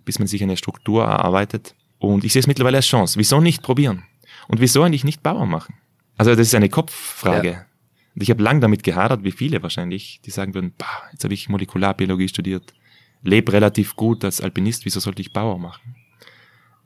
[0.05, 1.75] bis man sich eine Struktur erarbeitet.
[1.99, 3.19] Und ich sehe es mittlerweile als Chance.
[3.19, 4.05] Wieso nicht probieren?
[4.49, 5.75] Und wieso eigentlich nicht Bauer machen?
[6.17, 7.51] Also das ist eine Kopffrage.
[7.51, 7.67] Ja.
[8.15, 11.35] Und ich habe lang damit gehadert, wie viele wahrscheinlich, die sagen würden, bah, jetzt habe
[11.35, 12.75] ich Molekularbiologie studiert,
[13.23, 15.95] lebe relativ gut als Alpinist, wieso sollte ich Bauer machen?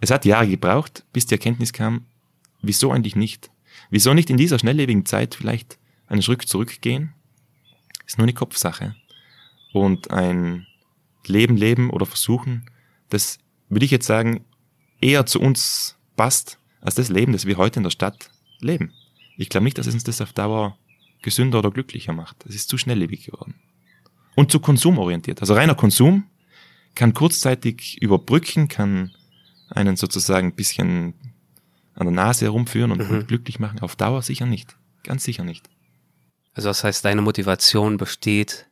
[0.00, 2.04] Es hat Jahre gebraucht, bis die Erkenntnis kam,
[2.60, 3.50] wieso eigentlich nicht?
[3.90, 7.12] Wieso nicht in dieser schnelllebigen Zeit vielleicht einen Schritt zurückgehen?
[8.06, 8.94] Ist nur eine Kopfsache.
[9.72, 10.66] Und ein
[11.26, 12.70] Leben leben oder versuchen,
[13.08, 14.44] das würde ich jetzt sagen,
[15.00, 18.92] eher zu uns passt, als das Leben, das wir heute in der Stadt leben.
[19.36, 20.78] Ich glaube nicht, dass es uns das auf Dauer
[21.22, 22.46] gesünder oder glücklicher macht.
[22.46, 23.54] Es ist zu schnelllebig geworden.
[24.34, 25.40] Und zu konsumorientiert.
[25.40, 26.24] Also reiner Konsum
[26.94, 29.12] kann kurzzeitig überbrücken, kann
[29.68, 31.14] einen sozusagen ein bisschen
[31.96, 33.26] an der Nase herumführen und, mhm.
[33.26, 33.80] glücklich machen.
[33.80, 34.76] Auf Dauer sicher nicht.
[35.02, 35.68] Ganz sicher nicht.
[36.54, 38.66] Also das heißt, deine Motivation besteht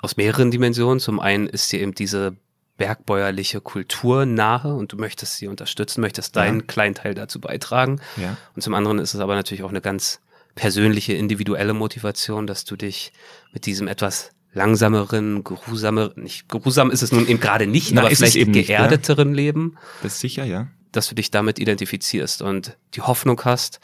[0.00, 1.00] aus mehreren Dimensionen.
[1.00, 2.36] Zum einen ist dir eben diese
[2.76, 6.66] bergbäuerliche Kultur nahe und du möchtest sie unterstützen, möchtest deinen ja.
[6.66, 8.00] kleinen Teil dazu beitragen.
[8.16, 8.36] Ja.
[8.54, 10.20] Und zum anderen ist es aber natürlich auch eine ganz
[10.54, 13.12] persönliche, individuelle Motivation, dass du dich
[13.52, 18.10] mit diesem etwas langsameren, geruhsameren, nicht geruhsam ist es nun eben gerade nicht, Na, aber
[18.10, 19.44] vielleicht eben geerdeteren nicht, ja.
[19.44, 19.76] Leben.
[20.02, 20.68] Das ist sicher, ja.
[20.96, 23.80] Dass du dich damit identifizierst und die Hoffnung hast,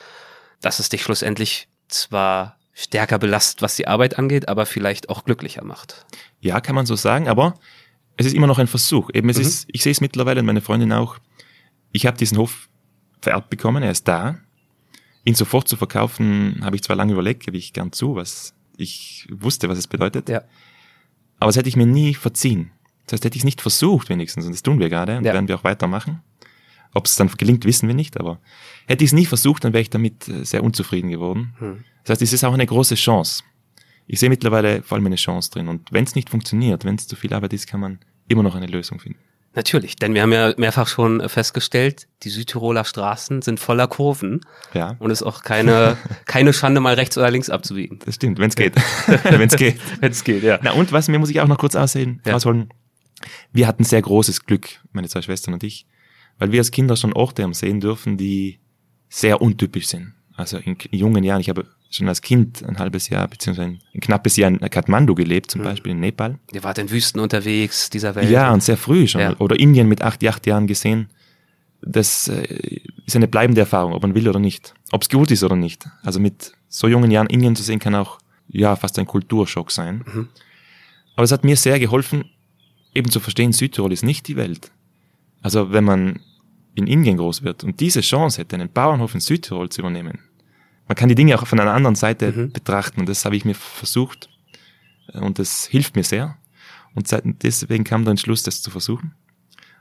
[0.61, 5.65] dass es dich schlussendlich zwar stärker belastet, was die Arbeit angeht, aber vielleicht auch glücklicher
[5.65, 6.07] macht.
[6.41, 7.59] Ja, kann man so sagen, aber
[8.17, 9.11] es ist immer noch ein Versuch.
[9.13, 9.43] Eben, es mhm.
[9.43, 11.19] ist, ich sehe es mittlerweile und meine Freundin auch.
[11.93, 12.69] Ich habe diesen Hof
[13.21, 14.39] vererbt bekommen, er ist da.
[15.25, 19.27] Ihn sofort zu verkaufen, habe ich zwar lange überlegt, gebe ich gern zu, was ich
[19.31, 20.29] wusste, was es bedeutet.
[20.29, 20.43] Ja.
[21.39, 22.71] Aber es hätte ich mir nie verziehen.
[23.07, 25.35] Das heißt, hätte ich es nicht versucht wenigstens, und das tun wir gerade und ja.
[25.35, 26.23] werden wir auch weitermachen.
[26.95, 28.41] Ob es dann gelingt, wissen wir nicht, aber
[28.87, 31.55] hätte ich es nie versucht, dann wäre ich damit äh, sehr unzufrieden geworden.
[31.59, 31.85] Hm.
[32.05, 33.45] Das heißt, es ist auch eine große Chance.
[34.07, 35.69] Ich sehe mittlerweile vor allem eine Chance drin.
[35.69, 38.57] Und wenn es nicht funktioniert, wenn es zu viel Arbeit ist, kann man immer noch
[38.57, 39.21] eine Lösung finden.
[39.55, 44.41] Natürlich, denn wir haben ja mehrfach schon festgestellt, die Südtiroler Straßen sind voller Kurven.
[44.75, 44.95] Ja.
[45.01, 47.99] Und es ist auch keine, keine Schande, mal rechts oder links abzubiegen.
[48.05, 48.75] Das stimmt, wenn es geht.
[49.25, 49.81] wenn es geht.
[50.01, 50.61] wenn es geht, ja.
[50.63, 52.35] Na und was, mir muss ich auch noch kurz aussehen, ja.
[52.35, 52.73] ausholen.
[53.53, 55.85] Wir hatten sehr großes Glück, meine zwei Schwestern und ich,
[56.41, 58.59] weil wir als Kinder schon Orte haben sehen dürfen, die
[59.09, 60.15] sehr untypisch sind.
[60.35, 64.01] Also in, jungen Jahren, ich habe schon als Kind ein halbes Jahr, beziehungsweise ein, ein
[64.01, 65.67] knappes Jahr in Kathmandu gelebt, zum mhm.
[65.67, 66.39] Beispiel in Nepal.
[66.53, 68.31] Ihr wart in Wüsten unterwegs, dieser Welt.
[68.31, 69.21] Ja, und sehr früh schon.
[69.21, 69.37] Ja.
[69.39, 71.11] Oder Indien mit acht, acht Jahren gesehen.
[71.83, 74.75] Das äh, ist eine bleibende Erfahrung, ob man will oder nicht.
[74.93, 75.87] Ob es gut ist oder nicht.
[76.03, 78.19] Also mit so jungen Jahren Indien zu sehen, kann auch
[78.49, 80.05] ja fast ein Kulturschock sein.
[80.07, 80.29] Mhm.
[81.17, 82.25] Aber es hat mir sehr geholfen,
[82.95, 84.71] eben zu verstehen, Südtirol ist nicht die Welt.
[85.43, 86.21] Also wenn man
[86.75, 90.21] in Indien groß wird und diese Chance hätte, einen Bauernhof in Südtirol zu übernehmen,
[90.87, 92.53] man kann die Dinge auch von einer anderen Seite mhm.
[92.53, 94.29] betrachten und das habe ich mir versucht
[95.13, 96.37] und das hilft mir sehr.
[96.95, 97.09] Und
[97.43, 99.15] deswegen kam der Entschluss, das zu versuchen.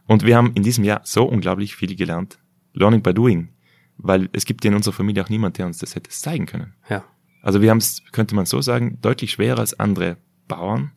[0.05, 2.37] Und wir haben in diesem Jahr so unglaublich viel gelernt.
[2.73, 3.49] Learning by doing.
[3.97, 6.73] Weil es gibt ja in unserer Familie auch niemand, der uns das hätte zeigen können.
[6.89, 7.03] Ja.
[7.41, 10.17] Also wir haben es, könnte man so sagen, deutlich schwerer als andere
[10.47, 10.91] Bauern,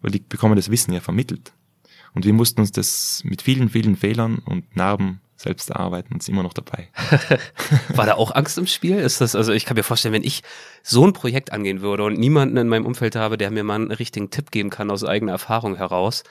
[0.00, 1.52] weil die bekommen das Wissen ja vermittelt.
[2.12, 6.28] Und wir mussten uns das mit vielen, vielen Fehlern und Narben selbst erarbeiten und ist
[6.28, 6.88] immer noch dabei.
[7.94, 8.96] War da auch Angst im Spiel?
[8.96, 10.42] Ist das, also ich kann mir vorstellen, wenn ich
[10.82, 13.92] so ein Projekt angehen würde und niemanden in meinem Umfeld habe, der mir mal einen
[13.92, 16.24] richtigen Tipp geben kann aus eigener Erfahrung heraus,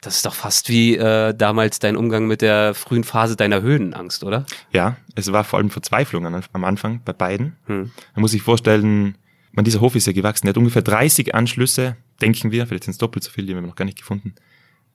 [0.00, 4.22] das ist doch fast wie äh, damals dein Umgang mit der frühen Phase deiner Höhenangst,
[4.22, 4.46] oder?
[4.72, 7.56] Ja, es war vor allem Verzweiflung am Anfang bei beiden.
[7.66, 7.90] Hm.
[8.14, 9.16] Man muss sich vorstellen,
[9.52, 12.92] man, dieser Hof ist ja gewachsen, er hat ungefähr 30 Anschlüsse, denken wir, vielleicht sind
[12.92, 14.34] es doppelt so viele, die haben wir noch gar nicht gefunden.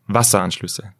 [0.07, 0.93] Wasseranschlüsse.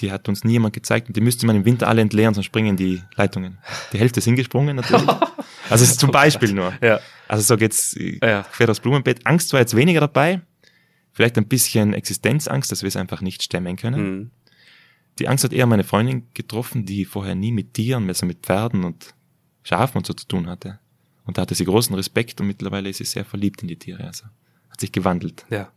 [0.00, 2.46] Die hat uns nie jemand gezeigt und die müsste man im Winter alle entleeren, sonst
[2.46, 3.58] springen die Leitungen.
[3.92, 5.06] Die Hälfte ist hingesprungen natürlich.
[5.70, 6.74] Also es ist zum Beispiel nur.
[6.82, 7.00] Ja.
[7.26, 8.42] Also so geht's ja.
[8.42, 9.26] quer das Blumenbett.
[9.26, 10.42] Angst war jetzt weniger dabei.
[11.12, 14.02] Vielleicht ein bisschen Existenzangst, dass wir es einfach nicht stemmen können.
[14.02, 14.30] Mhm.
[15.18, 18.84] Die Angst hat eher meine Freundin getroffen, die vorher nie mit Tieren, also mit Pferden
[18.84, 19.14] und
[19.62, 20.80] Schafen und so zu tun hatte.
[21.24, 24.04] Und da hatte sie großen Respekt und mittlerweile ist sie sehr verliebt in die Tiere.
[24.04, 24.24] Also
[24.68, 25.46] hat sich gewandelt.
[25.50, 25.70] Ja.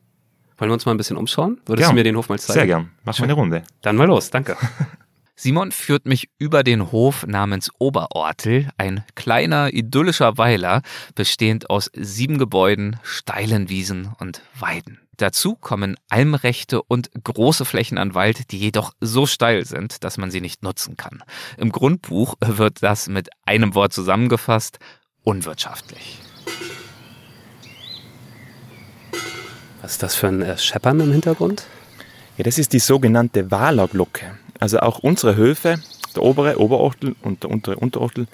[0.58, 1.62] Wollen wir uns mal ein bisschen umschauen?
[1.66, 2.54] Würdest ja, du mir den Hof mal zeigen?
[2.60, 2.92] Sehr gern.
[3.04, 3.64] Mach mal eine Runde.
[3.82, 4.58] Dann mal los, danke.
[5.40, 10.82] Simon führt mich über den Hof namens Oberortel, ein kleiner idyllischer Weiler,
[11.14, 15.00] bestehend aus sieben Gebäuden, steilen Wiesen und Weiden.
[15.18, 20.32] Dazu kommen Almrechte und große Flächen an Wald, die jedoch so steil sind, dass man
[20.32, 21.24] sie nicht nutzen kann.
[21.58, 24.80] Im Grundbuch wird das mit einem Wort zusammengefasst,
[25.24, 26.20] unwirtschaftlich.
[29.82, 31.66] Was ist das für ein äh, Scheppern im Hintergrund?
[32.38, 34.38] Ja, das ist die sogenannte Walerglocke.
[34.60, 35.80] Also auch unsere Höfe,
[36.16, 38.28] der obere Oberortel und der untere Unterortel,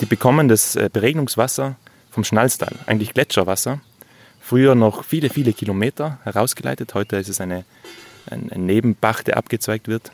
[0.00, 1.76] die bekommen das äh, Beregnungswasser
[2.10, 3.80] vom Schnalstal, eigentlich Gletscherwasser.
[4.40, 6.94] Früher noch viele, viele Kilometer herausgeleitet.
[6.94, 7.64] Heute ist es eine,
[8.28, 10.10] ein, ein Nebenbach, der abgezweigt wird.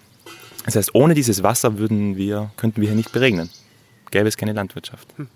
[0.64, 3.50] Das heißt, ohne dieses Wasser würden wir, könnten wir hier nicht beregnen.
[4.10, 5.08] Gäbe es keine Landwirtschaft.
[5.16, 5.28] Hm.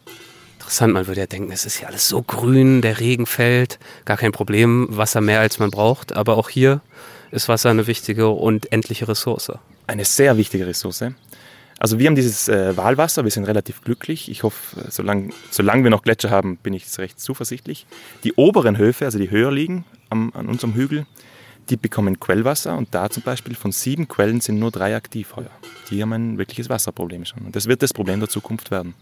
[0.62, 4.16] Interessant, man würde ja denken, es ist ja alles so grün, der Regen fällt, gar
[4.16, 6.12] kein Problem, Wasser mehr als man braucht.
[6.14, 6.80] Aber auch hier
[7.32, 9.52] ist Wasser eine wichtige und endliche Ressource.
[9.88, 11.04] Eine sehr wichtige Ressource.
[11.80, 14.30] Also wir haben dieses äh, Walwasser, wir sind relativ glücklich.
[14.30, 17.86] Ich hoffe, solange, solange wir noch Gletscher haben, bin ich recht zuversichtlich.
[18.22, 21.06] Die oberen Höfe, also die höher liegen am, an unserem Hügel,
[21.70, 25.50] die bekommen Quellwasser und da zum Beispiel von sieben Quellen sind nur drei aktiv heuer.
[25.90, 27.46] Die haben ein wirkliches Wasserproblem schon.
[27.46, 28.94] Und das wird das Problem der Zukunft werden.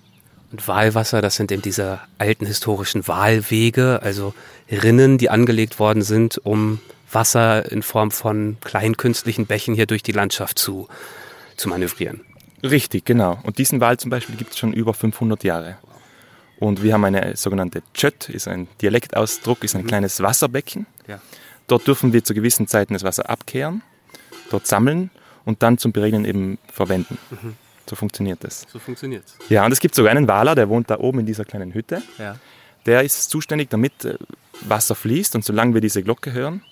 [0.53, 4.34] Und Walwasser, das sind eben diese alten historischen Wahlwege, also
[4.70, 6.80] Rinnen, die angelegt worden sind, um
[7.12, 10.88] Wasser in Form von kleinen künstlichen Bächen hier durch die Landschaft zu,
[11.57, 12.22] zu manövrieren.
[12.62, 13.38] Richtig, genau.
[13.42, 15.78] Und diesen Wal zum Beispiel gibt es schon über 500 Jahre.
[16.59, 19.86] Und wir haben eine sogenannte Tschött, ist ein Dialektausdruck, ist ein mhm.
[19.86, 20.86] kleines Wasserbecken.
[21.07, 21.20] Ja.
[21.68, 23.82] Dort dürfen wir zu gewissen Zeiten das Wasser abkehren,
[24.51, 25.11] dort sammeln
[25.44, 27.16] und dann zum Beregnen eben verwenden.
[27.30, 27.57] Mhm.
[27.89, 28.66] So funktioniert das.
[28.72, 31.45] So funktioniert Ja, und es gibt sogar einen Waler, der wohnt da oben in dieser
[31.45, 32.03] kleinen Hütte.
[32.18, 32.37] Ja.
[32.87, 34.16] Der ist zuständig, damit äh,
[34.62, 36.62] Wasser fließt und solange wir diese Glocke hören,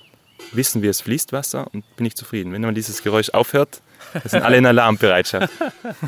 [0.53, 2.53] wissen wir, es fließt Wasser und bin ich zufrieden.
[2.53, 3.83] Wenn man dieses Geräusch aufhört,
[4.25, 5.51] sind alle in Alarmbereitschaft.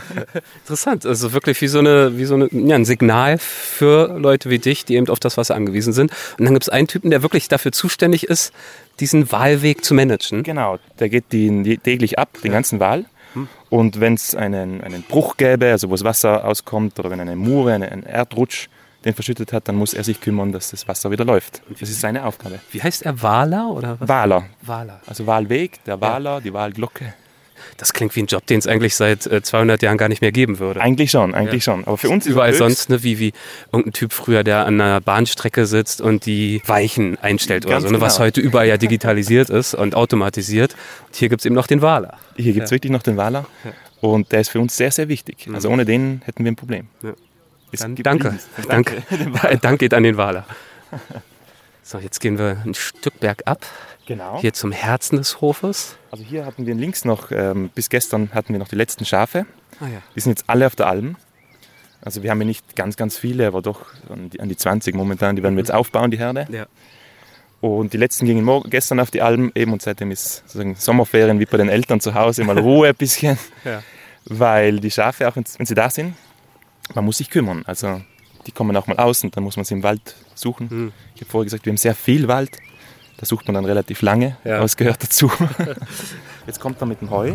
[0.63, 4.59] Interessant, also wirklich wie so, eine, wie so eine, ja, ein Signal für Leute wie
[4.59, 6.13] dich, die eben auf das Wasser angewiesen sind.
[6.39, 8.53] Und dann gibt es einen Typen, der wirklich dafür zuständig ist,
[9.01, 10.43] diesen Wahlweg zu managen.
[10.43, 13.05] Genau, der geht den täglich ab, den ganzen Wahl.
[13.35, 13.49] Hm.
[13.69, 17.37] Und wenn es einen, einen Bruch gäbe, also wo das Wasser auskommt, oder wenn eine
[17.37, 18.69] Mure, eine, ein Erdrutsch
[19.05, 21.63] den verschüttet hat, dann muss er sich kümmern, dass das Wasser wieder läuft.
[21.71, 22.61] Das ist seine Aufgabe.
[22.71, 23.23] Wie heißt er?
[23.23, 24.09] Waler oder was?
[24.09, 24.45] Waler.
[24.63, 25.01] Waler.
[25.07, 26.41] Also Wahlweg, der Waler, ja.
[26.41, 27.15] die Wahlglocke.
[27.77, 30.33] Das klingt wie ein Job, den es eigentlich seit äh, 200 Jahren gar nicht mehr
[30.33, 30.81] geben würde.
[30.81, 31.73] Eigentlich schon, eigentlich ja.
[31.73, 31.85] schon.
[31.85, 33.33] Aber für uns überall sonst, ne, wie, wie
[33.73, 37.95] irgendein Typ früher, der an einer Bahnstrecke sitzt und die Weichen einstellt Ganz oder so,
[37.95, 38.27] ne, was genau.
[38.27, 40.75] heute überall ja digitalisiert ist und automatisiert.
[41.07, 42.19] Und hier gibt es eben noch den Waler.
[42.37, 42.77] Hier gibt es ja.
[42.77, 43.47] wirklich noch den Waler.
[44.01, 45.49] Und der ist für uns sehr, sehr wichtig.
[45.53, 45.75] Also mhm.
[45.75, 46.89] ohne den hätten wir ein Problem.
[47.03, 47.13] Ja.
[47.79, 48.39] Dann, danke.
[48.69, 49.03] Danke.
[49.61, 50.47] Dank geht an den Waler.
[51.83, 53.67] So, jetzt gehen wir ein Stück bergab.
[54.07, 54.41] Genau.
[54.41, 55.97] Hier zum Herzen des Hofes.
[56.11, 59.47] Also hier hatten wir links noch, ähm, bis gestern hatten wir noch die letzten Schafe.
[59.79, 60.03] Ah, ja.
[60.15, 61.17] Die sind jetzt alle auf der Alm.
[62.03, 64.95] Also wir haben ja nicht ganz, ganz viele, aber doch an die, an die 20
[64.95, 65.37] momentan.
[65.37, 66.47] Die werden wir jetzt aufbauen, die Herde.
[66.51, 66.67] Ja.
[67.61, 71.45] Und die letzten gingen gestern auf die Alm eben und seitdem ist sozusagen Sommerferien wie
[71.45, 73.39] bei den Eltern zu Hause, mal Ruhe ein bisschen.
[73.65, 73.83] Ja.
[74.25, 76.15] Weil die Schafe, auch wenn sie da sind,
[76.95, 77.63] man muss sich kümmern.
[77.67, 78.03] Also
[78.47, 80.69] die kommen auch mal aus und dann muss man sie im Wald suchen.
[80.71, 80.93] Mhm.
[81.15, 82.59] Ich habe vorher gesagt, wir haben sehr viel Wald.
[83.21, 84.57] Da sucht man dann relativ lange, ja.
[84.57, 85.31] aber es gehört dazu.
[86.47, 87.35] Jetzt kommt er mit dem Heu.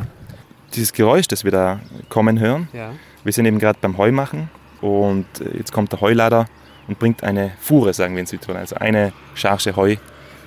[0.74, 1.80] Dieses Geräusch, das wir da
[2.10, 2.90] kommen hören, ja.
[3.24, 4.50] wir sind eben gerade beim Heu machen
[4.82, 6.48] und äh, jetzt kommt der Heulader
[6.88, 9.96] und bringt eine Fuhre, sagen wir in Südtirol, also eine Charge Heu,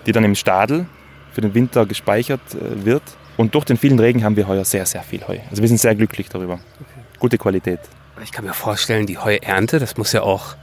[0.06, 0.86] die dann im Stadel
[1.32, 3.04] für den Winter gespeichert äh, wird.
[3.36, 5.38] Und durch den vielen Regen haben wir heuer sehr, sehr viel Heu.
[5.50, 6.54] Also wir sind sehr glücklich darüber.
[6.54, 7.00] Okay.
[7.20, 7.80] Gute Qualität.
[8.24, 10.56] Ich kann mir vorstellen, die Heuernte, das muss ja auch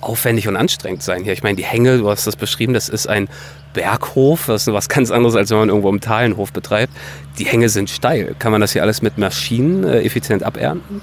[0.00, 1.32] aufwendig und anstrengend sein hier.
[1.32, 3.28] Ich meine, die Hänge, du hast das beschrieben, das ist ein
[3.72, 6.92] Berghof, das ist was ganz anderes, als wenn man irgendwo im Tal einen Hof betreibt.
[7.38, 8.34] Die Hänge sind steil.
[8.38, 11.00] Kann man das hier alles mit Maschinen äh, effizient abernten?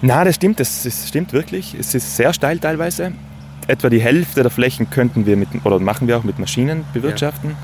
[0.00, 1.74] Na, das stimmt, das, das, stimmt wirklich.
[1.74, 3.12] Es ist sehr steil teilweise.
[3.66, 7.50] Etwa die Hälfte der Flächen könnten wir mit, oder machen wir auch mit Maschinen bewirtschaften.
[7.50, 7.56] Ja.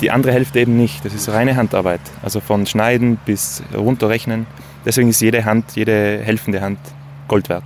[0.00, 1.04] Die andere Hälfte eben nicht.
[1.04, 2.00] Das ist reine Handarbeit.
[2.22, 4.46] Also von Schneiden bis runterrechnen.
[4.84, 6.78] Deswegen ist jede Hand, jede helfende Hand
[7.26, 7.64] Gold wert.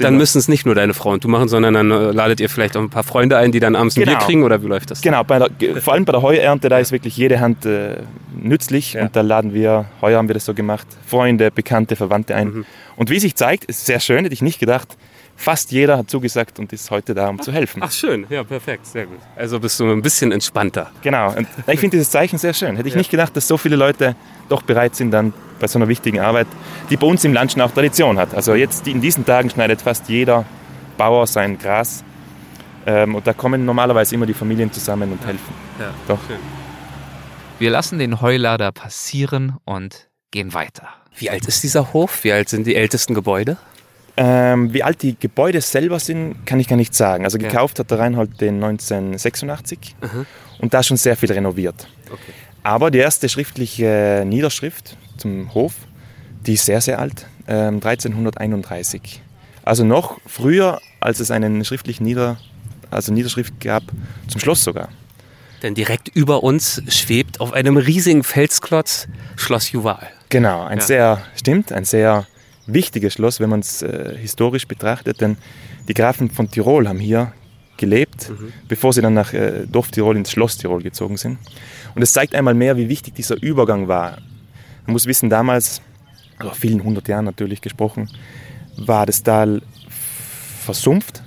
[0.00, 2.48] Dann müssen es nicht nur deine Frau und du machen, sondern dann äh, ladet ihr
[2.48, 4.10] vielleicht auch ein paar Freunde ein, die dann abends genau.
[4.10, 5.00] ein Bier kriegen oder wie läuft das?
[5.00, 5.48] Genau, der,
[5.80, 7.96] vor allem bei der Heuernte, da ist wirklich jede Hand äh,
[8.36, 9.02] nützlich ja.
[9.02, 12.48] und da laden wir, heuer haben wir das so gemacht, Freunde, Bekannte, Verwandte ein.
[12.48, 12.64] Mhm.
[12.96, 14.96] Und wie sich zeigt, ist sehr schön, hätte ich nicht gedacht,
[15.38, 17.80] fast jeder hat zugesagt und ist heute da, um zu helfen.
[17.82, 19.20] Ach schön, ja perfekt, sehr gut.
[19.36, 20.90] Also bist du ein bisschen entspannter.
[21.00, 22.76] Genau, und ich finde dieses Zeichen sehr schön.
[22.76, 22.98] Hätte ich ja.
[22.98, 24.16] nicht gedacht, dass so viele Leute
[24.48, 26.48] doch bereit sind, dann bei so einer wichtigen Arbeit,
[26.90, 28.34] die bei uns im Land schon auch Tradition hat.
[28.34, 30.44] Also jetzt in diesen Tagen schneidet fast jeder
[30.96, 32.02] Bauer sein Gras
[32.84, 35.54] ähm, und da kommen normalerweise immer die Familien zusammen und helfen.
[35.78, 36.18] Ja, doch.
[36.26, 36.38] Schön.
[37.60, 40.88] Wir lassen den Heulader passieren und gehen weiter.
[41.16, 42.24] Wie alt ist dieser Hof?
[42.24, 43.56] Wie alt sind die ältesten Gebäude?
[44.20, 47.24] Ähm, wie alt die Gebäude selber sind, kann ich gar nicht sagen.
[47.24, 50.24] Also gekauft hat der Reinhold den 1986 Aha.
[50.60, 51.86] und da schon sehr viel renoviert.
[52.10, 52.32] Okay.
[52.62, 55.74] Aber die erste schriftliche Niederschrift zum Hof,
[56.46, 59.22] die ist sehr, sehr alt, ähm, 1331.
[59.64, 62.38] Also noch früher, als es einen schriftlichen Nieder,
[62.90, 63.82] also Niederschrift gab,
[64.28, 64.88] zum Schloss sogar.
[65.62, 70.06] Denn direkt über uns schwebt auf einem riesigen Felsklotz Schloss Juval.
[70.28, 70.84] Genau, ein Ja.
[70.84, 72.26] sehr, stimmt, ein sehr
[72.68, 75.36] wichtiges Schloss, wenn man es äh, historisch betrachtet, denn
[75.88, 77.32] die Grafen von Tirol haben hier
[77.76, 78.30] gelebt,
[78.68, 81.38] bevor sie dann nach äh, Dorf Tirol ins Schloss Tirol gezogen sind.
[81.94, 84.18] Und es zeigt einmal mehr, wie wichtig dieser Übergang war.
[84.84, 85.80] Man muss wissen, damals,
[86.38, 88.08] also vor vielen hundert Jahren natürlich gesprochen,
[88.76, 89.62] war das Tal
[90.64, 91.22] versumpft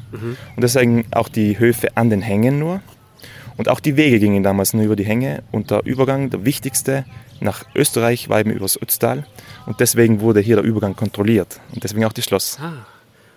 [0.55, 2.81] und deswegen auch die Höfe an den Hängen nur.
[3.57, 7.05] Und auch die Wege gingen damals nur über die Hänge und der Übergang, der wichtigste,
[7.39, 9.25] nach Österreich war eben übers Ötztal
[9.65, 12.57] und deswegen wurde hier der Übergang kontrolliert und deswegen auch das Schloss.
[12.61, 12.85] Ah.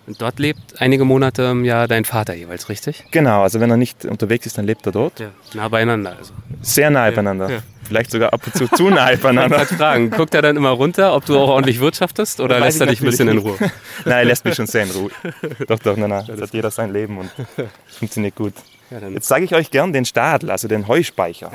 [0.07, 3.05] Und dort lebt einige Monate im Jahr dein Vater jeweils, richtig?
[3.09, 5.19] Genau, also wenn er nicht unterwegs ist, dann lebt er dort.
[5.19, 5.29] Ja.
[5.55, 6.31] Nah beieinander also.
[6.61, 7.49] Sehr nahe beieinander.
[7.49, 7.59] ja.
[7.83, 9.57] Vielleicht sogar ab und zu zu nahe Ich beieinander.
[9.57, 12.81] wollte fragen, guckt er dann immer runter, ob du auch ordentlich wirtschaftest oder Weiß lässt
[12.81, 13.57] er ich dich ein bisschen in Ruhe?
[14.05, 15.09] Nein, er lässt mich schon sehr in Ruhe.
[15.67, 16.23] Doch, doch, nein, nein.
[16.27, 18.53] Das hat jeder sein Leben und das funktioniert gut.
[18.91, 21.51] Ja, Jetzt zeige ich euch gern den Stadel, also den Heuspeicher.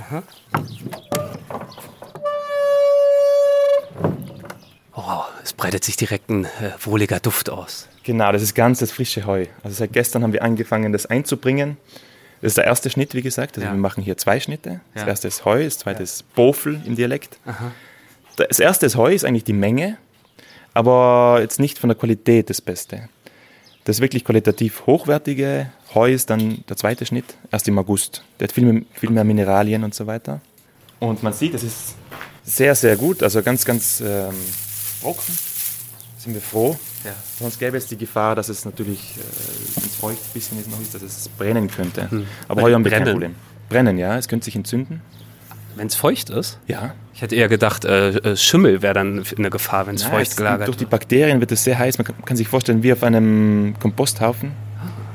[4.97, 6.49] Oh, es breitet sich direkt ein äh,
[6.80, 7.88] wohliger Duft aus.
[8.03, 9.47] Genau, das ist ganz das frische Heu.
[9.62, 11.76] Also seit gestern haben wir angefangen, das einzubringen.
[12.43, 13.57] Das ist der erste Schnitt, wie gesagt.
[13.57, 13.72] Also Ja.
[13.74, 14.80] wir machen hier zwei Schnitte.
[14.95, 15.09] Das Ja.
[15.09, 17.38] erste ist Heu, das zweite ist Bofel im Dialekt.
[18.36, 19.99] Das erste ist Heu, ist eigentlich die Menge,
[20.74, 23.09] aber jetzt nicht von der Qualität das Beste.
[23.84, 28.24] Das wirklich qualitativ hochwertige Heu ist dann der zweite Schnitt, erst im August.
[28.38, 30.41] Der hat viel mehr, viel mehr Mineralien und so weiter.
[30.99, 31.95] Und man sieht, es ist
[32.43, 34.34] sehr, sehr gut, also ganz, ganz ähm,
[35.01, 35.32] trocken.
[36.18, 36.78] Sind wir froh.
[37.05, 37.12] Ja.
[37.38, 39.20] Sonst gäbe es die Gefahr, dass es natürlich, äh,
[39.76, 42.09] wenn es feucht ein bisschen ist, noch ist, dass es brennen könnte.
[42.46, 43.14] Aber Heu haben wir kein Brennen?
[43.14, 43.34] Problem.
[43.70, 45.01] Brennen, ja, es könnte sich entzünden.
[45.76, 46.59] Wenn es feucht ist?
[46.66, 46.94] Ja.
[47.14, 50.36] Ich hätte eher gedacht, äh, äh, Schimmel wäre dann eine Gefahr, wenn es feucht es-
[50.36, 50.90] gelagert Durch die wird.
[50.90, 51.96] Bakterien wird es sehr heiß.
[51.96, 54.53] Man kann, kann sich vorstellen, wie auf einem Komposthaufen.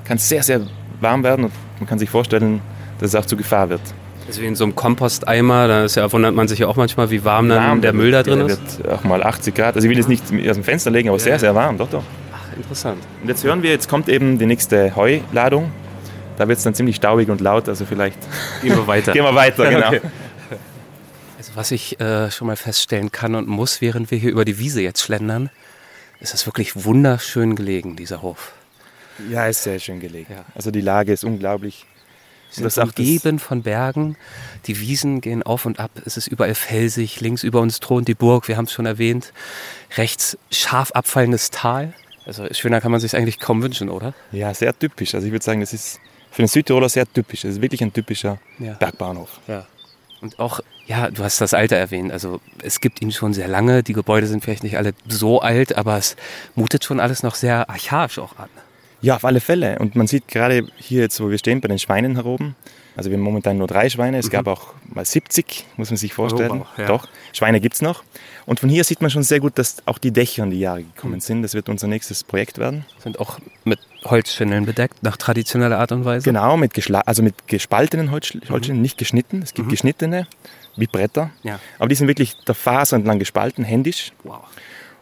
[0.06, 0.62] Kann sehr, sehr
[1.02, 2.62] warm werden und man kann sich vorstellen,
[3.00, 3.82] dass es auch zu Gefahr wird.
[4.28, 7.12] Also wie in so einem Komposteimer, da ist ja, wundert man sich ja auch manchmal,
[7.12, 8.80] wie warm dann Warm, der Müll da drin ist.
[8.80, 9.76] wird auch mal 80 Grad.
[9.76, 11.78] Also ich will jetzt nicht aus dem Fenster legen, aber sehr, sehr warm.
[11.78, 12.04] Doch, doch.
[12.34, 12.98] Ach, interessant.
[13.22, 15.72] Und jetzt hören wir, jetzt kommt eben die nächste Heuladung.
[16.38, 18.18] Da wird es dann ziemlich staubig und laut, also vielleicht
[18.62, 19.14] Gehen wir weiter.
[19.14, 19.88] gehen wir weiter, genau.
[19.88, 20.02] Okay.
[21.38, 24.58] Also was ich äh, schon mal feststellen kann und muss, während wir hier über die
[24.58, 25.50] Wiese jetzt schlendern,
[26.20, 28.54] ist es wirklich wunderschön gelegen, dieser Hof.
[29.30, 30.34] Ja, ist sehr schön gelegen.
[30.34, 30.44] Ja.
[30.56, 31.86] Also die Lage ist unglaublich.
[32.56, 34.18] Sind das- umgeben von Bergen,
[34.68, 38.14] die Wiesen gehen auf und ab, es ist überall felsig, links über uns thront die
[38.16, 39.34] Burg, wir haben es schon erwähnt,
[39.98, 41.94] rechts scharf abfallendes Tal.
[42.26, 44.14] Also schöner kann man sich eigentlich kaum wünschen, oder?
[44.32, 45.14] Ja, sehr typisch.
[45.14, 46.00] Also ich würde sagen, das ist
[46.32, 47.42] für den Südtiroler sehr typisch.
[47.44, 48.74] Das ist wirklich ein typischer Ja.
[48.74, 49.40] Bergbahnhof.
[49.48, 49.66] Ja.
[50.22, 52.12] Und auch, ja, du hast das Alter erwähnt.
[52.12, 53.84] Also es gibt ihn schon sehr lange.
[53.84, 56.16] Die Gebäude sind vielleicht nicht alle so alt, aber es
[56.56, 58.50] mutet schon alles noch sehr archaisch auch an.
[59.06, 59.78] Ja, auf alle Fälle.
[59.80, 62.56] Und man sieht gerade hier jetzt, wo wir stehen, bei den Schweinen hier oben.
[62.98, 64.18] Also wir haben momentan nur drei Schweine.
[64.18, 66.52] Es gab auch mal 70, muss man sich vorstellen.
[66.54, 66.60] Mhm.
[66.62, 66.86] Wow, ja.
[66.88, 68.04] Doch, Schweine gibt es noch.
[68.48, 70.82] Und von hier sieht man schon sehr gut, dass auch die Dächer in die Jahre
[70.84, 71.44] gekommen sind.
[71.44, 72.86] Das wird unser nächstes Projekt werden.
[73.00, 76.24] Sind auch mit Holzschindeln bedeckt, nach traditioneller Art und Weise.
[76.24, 76.72] Genau, mit,
[77.06, 79.42] also mit gespaltenen Holzsch- Holzschnitten, nicht geschnitten.
[79.44, 80.26] Es gibt geschnittene,
[80.78, 81.26] wie Bretter.
[81.44, 81.50] Mhm.
[81.50, 81.60] Ja.
[81.78, 84.14] Aber die sind wirklich der Faser entlang gespalten, händisch.
[84.24, 84.40] Wow.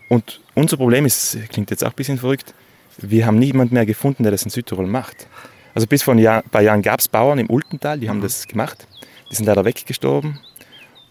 [0.10, 2.54] Und unser Problem ist, klingt jetzt auch ein bisschen verrückt,
[2.98, 5.28] wir haben niemand mehr gefunden, der das in Südtirol macht.
[5.74, 8.48] Also bis vor ein Jahr, paar Jahren gab es Bauern im Ultental, die haben das
[8.48, 8.88] gemacht.
[9.32, 10.40] Die sind leider weggestorben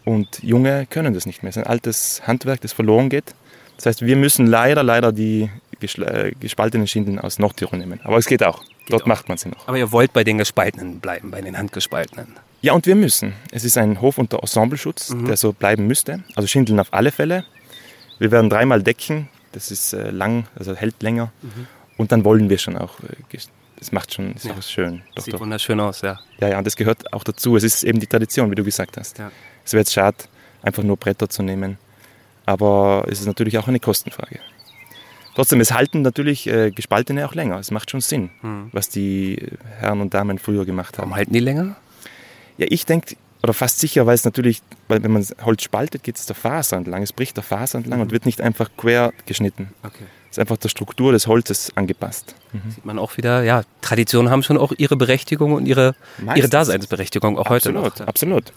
[0.04, 1.50] und Junge können das nicht mehr.
[1.50, 3.34] Es ist ein altes Handwerk, das verloren geht.
[3.76, 8.00] Das heißt, wir müssen leider, leider die äh, gespaltenen Schindeln aus Nordtirol nehmen.
[8.04, 8.62] Aber es geht auch.
[8.88, 9.06] Dort auch.
[9.06, 9.66] macht man sie noch.
[9.66, 12.36] Aber ihr wollt bei den Gespaltenen bleiben, bei den Handgespaltenen.
[12.60, 13.32] Ja, und wir müssen.
[13.50, 16.22] Es ist ein Hof unter Ensembleschutz, der so bleiben müsste.
[16.36, 17.44] Also Schindeln auf alle Fälle.
[18.20, 19.28] Wir werden dreimal decken.
[19.52, 21.32] Das ist äh, lang, also hält länger.
[21.98, 22.98] Und dann wollen wir schon auch.
[23.00, 23.38] Äh,
[23.78, 24.52] das macht schon, ist Ja.
[24.54, 25.02] auch schön.
[25.14, 25.40] Doch, Sieht doch.
[25.40, 26.18] wunderschön aus, ja.
[26.40, 27.56] Ja, ja, und das gehört auch dazu.
[27.56, 29.18] Es ist eben die Tradition, wie du gesagt hast.
[29.18, 29.30] Ja.
[29.64, 30.16] Es wäre jetzt schade,
[30.62, 31.78] einfach nur Bretter zu nehmen.
[32.46, 34.38] Aber es ist natürlich auch eine Kostenfrage.
[35.34, 37.58] Trotzdem, es halten natürlich äh, Gespaltene auch länger.
[37.58, 38.30] Es macht schon Sinn,
[38.72, 39.38] was die
[39.78, 41.04] Herren und Damen früher gemacht haben.
[41.10, 41.76] Warum halten die länger?
[42.58, 46.16] Ja, ich denke, oder fast sicher, weil es natürlich, weil wenn man Holz spaltet, geht
[46.16, 47.02] es der Faser entlang.
[47.02, 49.70] Es bricht der Faser entlang und wird nicht einfach quer geschnitten.
[49.82, 50.04] Okay.
[50.30, 52.34] Es ist einfach der Struktur des Holzes angepasst.
[52.74, 55.94] Sieht man auch wieder, ja, Traditionen haben schon auch ihre Berechtigung und ihre,
[56.36, 56.48] ihre.
[56.48, 58.06] Daseinsberechtigung auch heute absolut, noch.
[58.06, 58.52] absolut.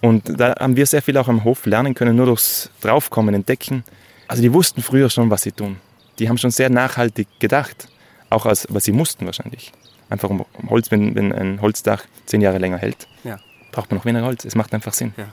[0.00, 3.84] Und da haben wir sehr viel auch am Hof lernen können, nur durchs Draufkommen, Entdecken,
[4.26, 5.76] Also die wussten früher schon, was sie tun.
[6.18, 7.88] Die haben schon sehr nachhaltig gedacht.
[8.30, 9.72] Auch als, was sie mussten wahrscheinlich.
[10.10, 13.38] Einfach um Holz, wenn, wenn ein Holzdach zehn Jahre länger hält, Ja.
[13.72, 14.44] Braucht man noch weniger Holz.
[14.44, 15.12] Es macht einfach Sinn.
[15.16, 15.24] Ja.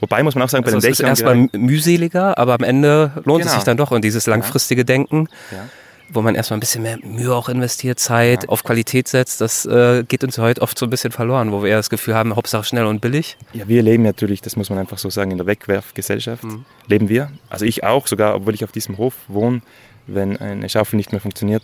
[0.00, 1.10] Wobei muss man auch sagen, bei Also den es ist Dächern...
[1.50, 3.58] erstmal mühseliger, aber am Ende lohnt es Genau.
[3.58, 3.90] sich dann doch.
[3.90, 5.68] Und dieses langfristige Denken, Ja.
[6.10, 8.48] wo man erstmal ein bisschen mehr Mühe auch investiert, Zeit Ja.
[8.48, 11.70] auf Qualität setzt, das äh, geht uns heute oft so ein bisschen verloren, wo wir
[11.70, 13.36] eher das Gefühl haben, Hauptsache schnell und billig.
[13.52, 16.64] Ja, wir leben natürlich, das muss man einfach so sagen, in der Wegwerfgesellschaft Mhm.
[16.86, 17.30] leben wir.
[17.50, 19.60] Also ich auch, sogar obwohl ich auf diesem Hof wohne,
[20.06, 21.62] wenn eine Schaufel nicht mehr funktioniert,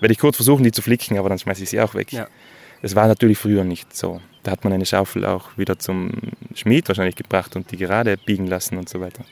[0.00, 2.12] werde ich kurz versuchen, die zu flicken, aber dann schmeiße ich sie auch weg.
[2.12, 2.26] Ja.
[2.86, 4.20] Das war natürlich früher nicht so.
[4.44, 6.12] Da hat man eine Schaufel auch wieder zum
[6.54, 9.24] Schmied wahrscheinlich gebracht und die gerade biegen lassen und so weiter.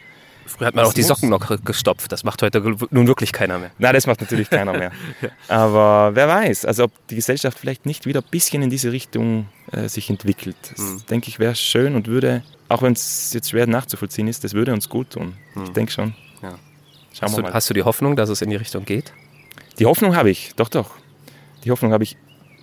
[0.44, 1.02] Früher hat man Das auch die.
[1.04, 2.10] Socken noch gestopft.
[2.10, 3.70] Das macht heute nun wirklich keiner mehr.
[3.78, 4.90] Na, das macht natürlich keiner mehr.
[5.48, 9.46] Aber wer weiß, also ob die Gesellschaft vielleicht nicht wieder ein bisschen in diese Richtung
[9.70, 10.56] äh, sich entwickelt.
[10.72, 11.02] Das Mhm.
[11.08, 14.72] denke ich wäre schön und würde, auch wenn es jetzt schwer nachzuvollziehen ist, das würde
[14.72, 15.34] uns gut tun.
[15.62, 16.06] Ich denke schon.
[16.08, 16.14] Mhm.
[16.42, 16.48] Ja.
[16.50, 16.58] Schauen
[17.22, 17.54] Hast wir du, mal.
[17.54, 19.12] hast du die Hoffnung, dass es in die Richtung geht?
[19.78, 20.90] Die Hoffnung habe ich, doch, doch.
[21.64, 22.16] Die Hoffnung habe ich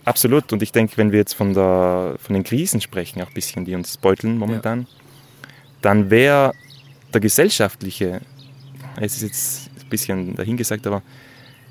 [0.05, 0.51] absolut.
[0.53, 3.65] Und ich denke, wenn wir jetzt von, der, von den Krisen sprechen, auch ein bisschen,
[3.65, 4.87] die uns beuteln momentan,
[5.81, 6.53] dann wäre
[7.13, 8.21] der gesellschaftliche,
[8.97, 11.01] es ist jetzt ein bisschen dahingesagt, aber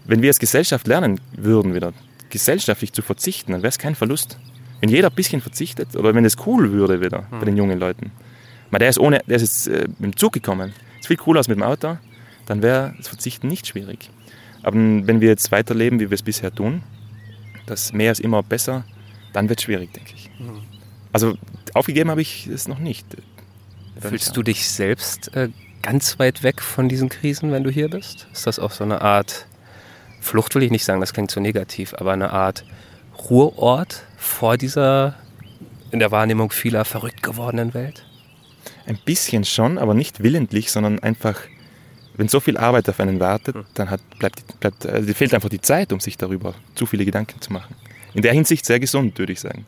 [0.05, 1.93] wenn wir als Gesellschaft lernen würden, wieder
[2.31, 4.39] gesellschaftlich zu verzichten, dann wäre es kein Verlust.
[4.81, 8.13] Wenn jeder ein bisschen verzichtet oder wenn es cool würde wieder bei den jungen Leuten.
[8.71, 11.39] Weil der ist, ohne, der ist jetzt äh, mit dem Zug gekommen, ist viel cooler
[11.39, 11.99] als mit dem Auto,
[12.47, 14.11] dann wäre das Verzichten nicht schwierig.
[14.63, 16.83] Aber wenn wir jetzt weiterleben, wie wir es bisher tun,
[17.71, 18.85] das mehr ist immer besser,
[19.33, 20.31] dann wird es schwierig, denke ich.
[21.13, 21.37] Also
[21.75, 23.07] aufgegeben habe ich es noch nicht.
[24.01, 25.51] Fühlst du dich selbst äh,
[25.83, 28.27] ganz weit weg von diesen Krisen, wenn du hier bist?
[28.33, 29.47] Ist das auch so eine Art
[30.21, 32.65] Flucht, will ich nicht sagen, das klingt zu negativ, aber eine Art
[33.31, 35.15] Ruheort vor dieser
[35.91, 38.05] in der Wahrnehmung vieler verrückt gewordenen Welt?
[38.87, 41.41] Ein bisschen schon, aber nicht willentlich, sondern einfach,
[42.21, 45.61] wenn so viel Arbeit auf einen wartet, dann hat, bleibt, bleibt, also fehlt einfach die
[45.61, 47.75] Zeit, um sich darüber zu viele Gedanken zu machen.
[48.15, 49.65] In der Hinsicht sehr gesund, würde ich sagen.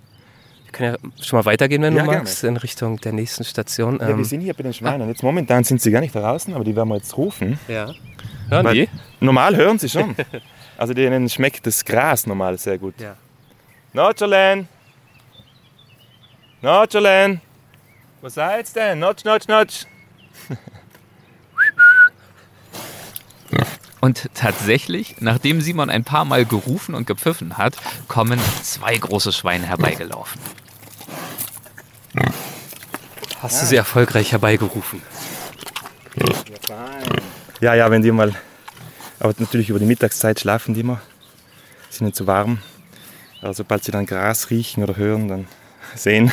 [0.67, 2.23] Wir können ja schon mal weitergehen, wenn Ja, du gerne.
[2.25, 3.99] magst, in Richtung der nächsten Station.
[4.01, 5.09] Ja, Ähm, wir sind hier bei den Schweinen.
[5.09, 7.59] Jetzt momentan sind sie gar nicht draußen, aber die werden wir jetzt rufen.
[7.69, 7.91] ja.
[8.49, 8.89] Hören Weil- die?
[9.21, 10.15] Normal hören sie schon.
[10.79, 12.95] Also denen schmeckt das Gras normal sehr gut.
[13.01, 13.15] Ja.
[13.93, 14.67] Notcherlen!
[16.61, 17.41] Notcherlen!
[18.21, 18.99] Wo seid's denn?
[18.99, 19.85] Notch, notch, notch!
[24.01, 27.77] Und tatsächlich, nachdem Simon ein paar Mal gerufen und gepfiffen hat,
[28.09, 30.41] kommen zwei große Schweine herbeigelaufen.
[33.41, 35.03] Hast du sie erfolgreich herbeigerufen?
[37.61, 38.35] Ja, ja, wenn die mal.
[39.21, 41.01] Aber natürlich über die Mittagszeit schlafen die immer.
[41.91, 42.59] Sind nicht zu warm.
[43.41, 45.47] Aber sobald sie dann Gras riechen oder hören, dann
[45.95, 46.33] sehen,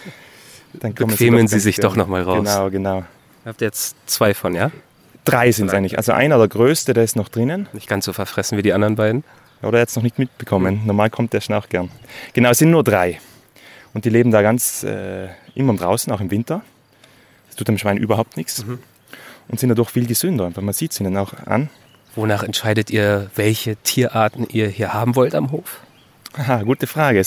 [0.74, 1.90] dann kommen Bequemen sie ganz sich gern.
[1.90, 2.38] doch noch mal raus.
[2.38, 2.98] Genau, genau.
[2.98, 3.04] Ihr
[3.46, 4.70] habt jetzt zwei von, ja?
[5.26, 5.98] Drei sind es eigentlich.
[5.98, 7.68] Also einer, der größte, der ist noch drinnen.
[7.72, 9.24] Nicht ganz so verfressen wie die anderen beiden.
[9.60, 10.82] Oder er hat es noch nicht mitbekommen.
[10.86, 11.90] Normal kommt der schon auch gern.
[12.32, 13.20] Genau, es sind nur drei.
[13.92, 16.62] Und die leben da ganz äh, immer draußen, auch im Winter.
[17.48, 18.64] Das tut dem Schwein überhaupt nichts.
[19.48, 20.54] Und sind dadurch viel gesünder.
[20.54, 21.70] Weil man sieht es ihnen auch an.
[22.14, 25.80] Wonach entscheidet ihr, welche Tierarten ihr hier haben wollt am Hof?
[26.36, 27.22] Haha, gute Frage.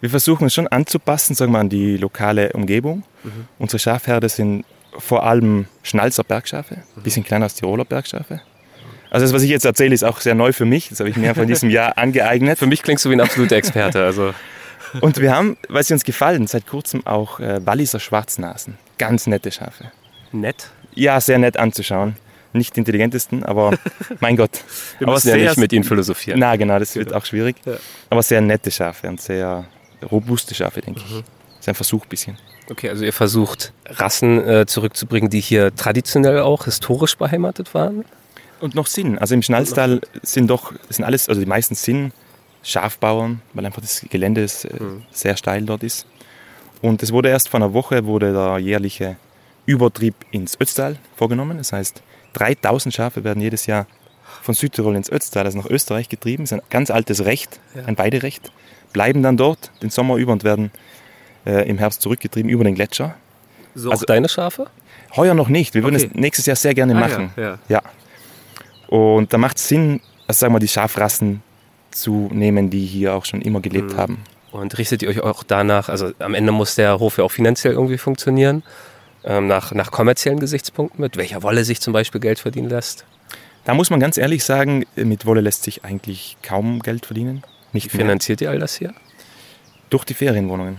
[0.00, 3.04] Wir versuchen es schon anzupassen, sagen wir, an die lokale Umgebung.
[3.58, 4.64] Unsere Schafherde sind
[4.98, 8.40] vor allem Schnalzer Bergschafe, ein bisschen kleiner als Tiroler Bergschafe.
[9.10, 10.88] Also das, was ich jetzt erzähle, ist auch sehr neu für mich.
[10.88, 12.58] Das habe ich mir von diesem Jahr angeeignet.
[12.58, 14.04] Für mich klingst du wie ein absoluter Experte.
[14.04, 14.34] Also
[15.00, 18.78] Und wir haben, weil sie uns gefallen, seit kurzem auch äh, Walliser Schwarznasen.
[18.98, 19.90] Ganz nette Schafe.
[20.32, 20.70] nett.
[20.94, 22.16] Ja, sehr nett anzuschauen.
[22.52, 23.76] Nicht die intelligentesten, aber
[24.20, 24.62] mein Gott.
[24.98, 26.40] Wir aber müssen ja nicht mit ihnen philosophieren.
[26.40, 27.56] Na genau, das wird auch schwierig.
[28.08, 29.66] Aber sehr nette Schafe und sehr
[30.10, 31.24] robuste Schafe, denke ich.
[31.66, 32.38] Das ist ein Versuch ein bisschen.
[32.70, 38.04] Okay, also ihr versucht Rassen äh, zurückzubringen, die hier traditionell auch historisch beheimatet waren.
[38.60, 39.18] Und noch Sinn.
[39.18, 42.12] Also im Schnalztal sind doch, sind alles, also die meisten sind
[42.62, 44.78] Schafbauern, weil einfach das Gelände ist, äh,
[45.10, 46.06] sehr steil dort ist.
[46.82, 49.16] Und es wurde erst vor einer Woche wurde der jährliche
[49.66, 51.58] Übertrieb ins Ötztal vorgenommen.
[51.58, 52.00] Das heißt,
[52.34, 53.88] 3000 Schafe werden jedes Jahr
[54.42, 56.44] von Südtirol ins Ötztal, also nach Österreich getrieben.
[56.44, 58.52] Das ist ein ganz altes Recht, ein Weiderecht.
[58.92, 60.70] Bleiben dann dort den Sommer über und werden
[61.46, 63.14] äh, im Herbst zurückgetrieben über den Gletscher.
[63.74, 64.66] So Also- auch deine Schafe?
[65.16, 65.74] Heuer noch nicht.
[65.74, 66.10] Wir würden Okay.
[66.12, 67.30] es nächstes Jahr sehr gerne Ah, machen.
[67.36, 67.58] ja, ja.
[67.68, 67.82] Ja.
[68.88, 71.42] Und da macht es Sinn, also sagen wir, die Schafrassen
[71.90, 73.96] zu nehmen, die hier auch schon immer gelebt Mhm.
[73.96, 74.18] haben.
[74.52, 77.74] Und richtet ihr euch auch danach, also am Ende muss der Hof ja auch finanziell
[77.74, 78.62] irgendwie funktionieren,
[79.24, 83.04] ähm, nach, nach kommerziellen Gesichtspunkten, mit welcher Wolle sich zum Beispiel Geld verdienen lässt?
[83.64, 87.42] Da muss man ganz ehrlich sagen, mit Wolle lässt sich eigentlich kaum Geld verdienen.
[87.72, 88.02] Wie Nicht mehr.
[88.02, 88.94] finanziert ihr all das hier?
[89.90, 90.78] Durch die Ferienwohnungen.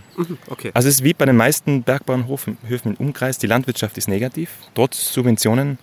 [0.50, 0.72] Okay.
[0.74, 4.50] Also es ist wie bei den meisten Bergbauernhöfen Höfen im Umkreis, die Landwirtschaft ist negativ.
[4.76, 5.78] Trotz Subventionen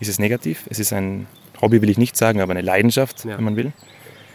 [0.00, 0.66] ist es negativ.
[0.68, 1.26] Es ist ein
[1.60, 3.36] Hobby, will ich nicht sagen, aber eine Leidenschaft, ja.
[3.36, 3.72] wenn man will.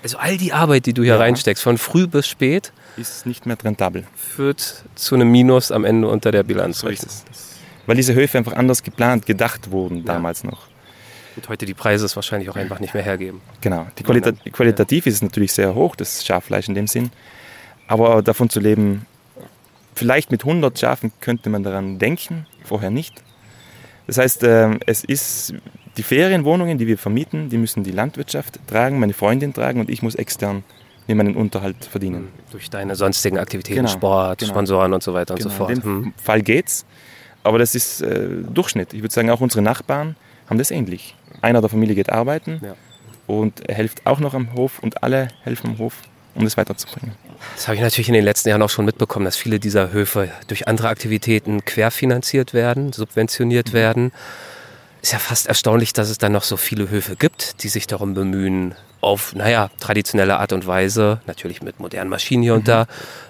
[0.03, 1.19] Also all die Arbeit, die du hier ja.
[1.19, 4.05] reinsteckst, von früh bis spät, ist nicht mehr rentabel.
[4.15, 6.79] Führt zu einem Minus am Ende unter der Bilanz.
[6.79, 7.25] So ist es.
[7.85, 10.03] Weil diese Höfe einfach anders geplant, gedacht wurden ja.
[10.03, 10.67] damals noch.
[11.35, 13.41] Und heute die Preise es wahrscheinlich auch einfach nicht mehr hergeben.
[13.61, 13.87] Genau.
[13.97, 17.09] Die Qualita qualitativ ist es natürlich sehr hoch, das Schaffleisch in dem Sinn.
[17.91, 19.05] Aber davon zu leben,
[19.95, 23.22] vielleicht mit 100 Schafen könnte man daran denken, vorher nicht.
[24.07, 25.55] Das heißt, ähm, es ist
[25.97, 30.01] die Ferienwohnungen, die wir vermieten, die müssen die Landwirtschaft tragen, meine Freundin tragen und ich
[30.03, 30.63] muss extern
[31.05, 32.30] mir meinen Unterhalt verdienen.
[32.51, 34.53] Durch deine sonstigen Aktivitäten, genau, Sport, genau.
[34.53, 35.72] Sponsoren und so weiter genau, und so fort.
[35.72, 36.13] In dem hm.
[36.15, 36.85] Fall geht's,
[37.43, 38.93] aber das ist äh, Durchschnitt.
[38.93, 40.15] Ich würde sagen, auch unsere Nachbarn
[40.49, 41.18] haben das ähnlich.
[41.41, 42.73] Einer der Familie geht arbeiten ja.
[43.27, 45.97] und er hilft auch noch am Hof und alle helfen am Hof,
[46.35, 47.15] um das weiterzubringen.
[47.55, 50.29] Das habe ich natürlich in den letzten Jahren auch schon mitbekommen, dass viele dieser Höfe
[50.47, 53.73] durch andere Aktivitäten querfinanziert werden, subventioniert mhm.
[53.73, 54.11] werden.
[55.01, 58.13] Ist ja fast erstaunlich, dass es dann noch so viele Höfe gibt, die sich darum
[58.13, 62.59] bemühen, auf, naja, traditionelle Art und Weise, natürlich mit modernen Maschinen hier mhm.
[62.59, 62.85] und da,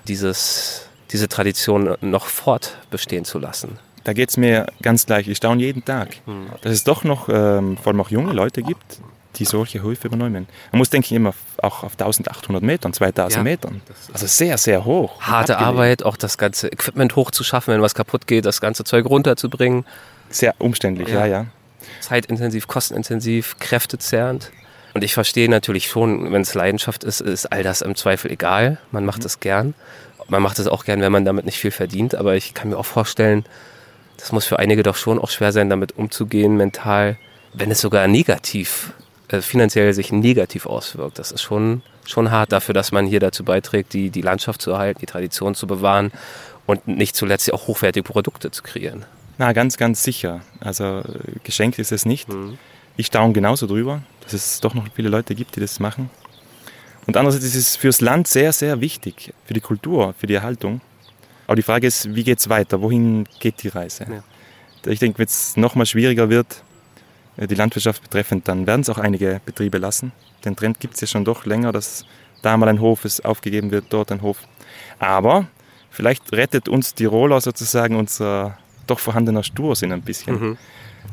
[0.08, 3.80] dieses, diese Tradition noch fortbestehen zu lassen.
[4.04, 5.28] Da geht es mir ganz gleich.
[5.28, 6.48] Ich staune jeden Tag, mhm.
[6.62, 9.00] dass es doch noch ähm, vor allem auch junge Leute gibt,
[9.38, 10.48] die solche Höfe übernehmen.
[10.72, 11.34] Man muss, denke ich, immer
[11.64, 13.82] auch auf 1800 Metern, 2000 ja, Metern.
[14.14, 15.22] Also sehr, sehr hoch.
[15.22, 19.86] Harte Arbeit, auch das ganze Equipment hochzuschaffen, wenn was kaputt geht, das ganze Zeug runterzubringen.
[20.30, 21.26] Sehr umständlich, ja, ja.
[21.26, 21.46] ja.
[22.00, 24.52] Zeitintensiv, kostenintensiv, kräftezerrend.
[24.94, 28.78] Und ich verstehe natürlich schon, wenn es Leidenschaft ist, ist all das im Zweifel egal.
[28.92, 29.26] Man macht mhm.
[29.26, 29.74] es gern.
[30.28, 32.16] Man macht es auch gern, wenn man damit nicht viel verdient.
[32.16, 33.46] Aber ich kann mir auch vorstellen,
[34.18, 37.18] das muss für einige doch schon auch schwer sein, damit umzugehen, mental,
[37.54, 38.94] wenn es sogar negativ,
[39.32, 41.20] äh, finanziell sich negativ auswirkt.
[41.20, 44.72] Das ist schon, schon hart dafür, dass man hier dazu beiträgt, die, die Landschaft zu
[44.72, 46.12] erhalten, die Tradition zu bewahren
[46.66, 49.06] und nicht zuletzt auch hochwertige Produkte zu kreieren.
[49.38, 50.42] Na, ganz, ganz sicher.
[50.60, 51.02] Also
[51.44, 52.30] geschenkt ist es nicht.
[52.30, 52.58] Mhm.
[52.98, 56.10] Ich staune genauso drüber, dass es doch noch viele Leute gibt, die das machen.
[57.08, 60.82] Und andererseits ist es fürs Land sehr, sehr wichtig, für die Kultur, für die Erhaltung.
[61.48, 62.82] Aber die Frage ist, wie geht es weiter?
[62.82, 64.06] Wohin geht die Reise?
[64.10, 64.92] Ja.
[64.92, 66.64] Ich denke, wenn es nochmal schwieriger wird,
[67.38, 70.12] die Landwirtschaft betreffend, dann werden es auch einige Betriebe lassen.
[70.46, 72.06] Den Trend gibt es ja schon doch länger, dass
[72.42, 74.38] da mal ein Hof ist, aufgegeben wird, dort ein Hof.
[75.00, 75.48] Aber
[75.90, 80.40] vielleicht rettet uns Tiroler sozusagen unser doch vorhandener Stursinn ein bisschen.
[80.40, 80.58] Mhm.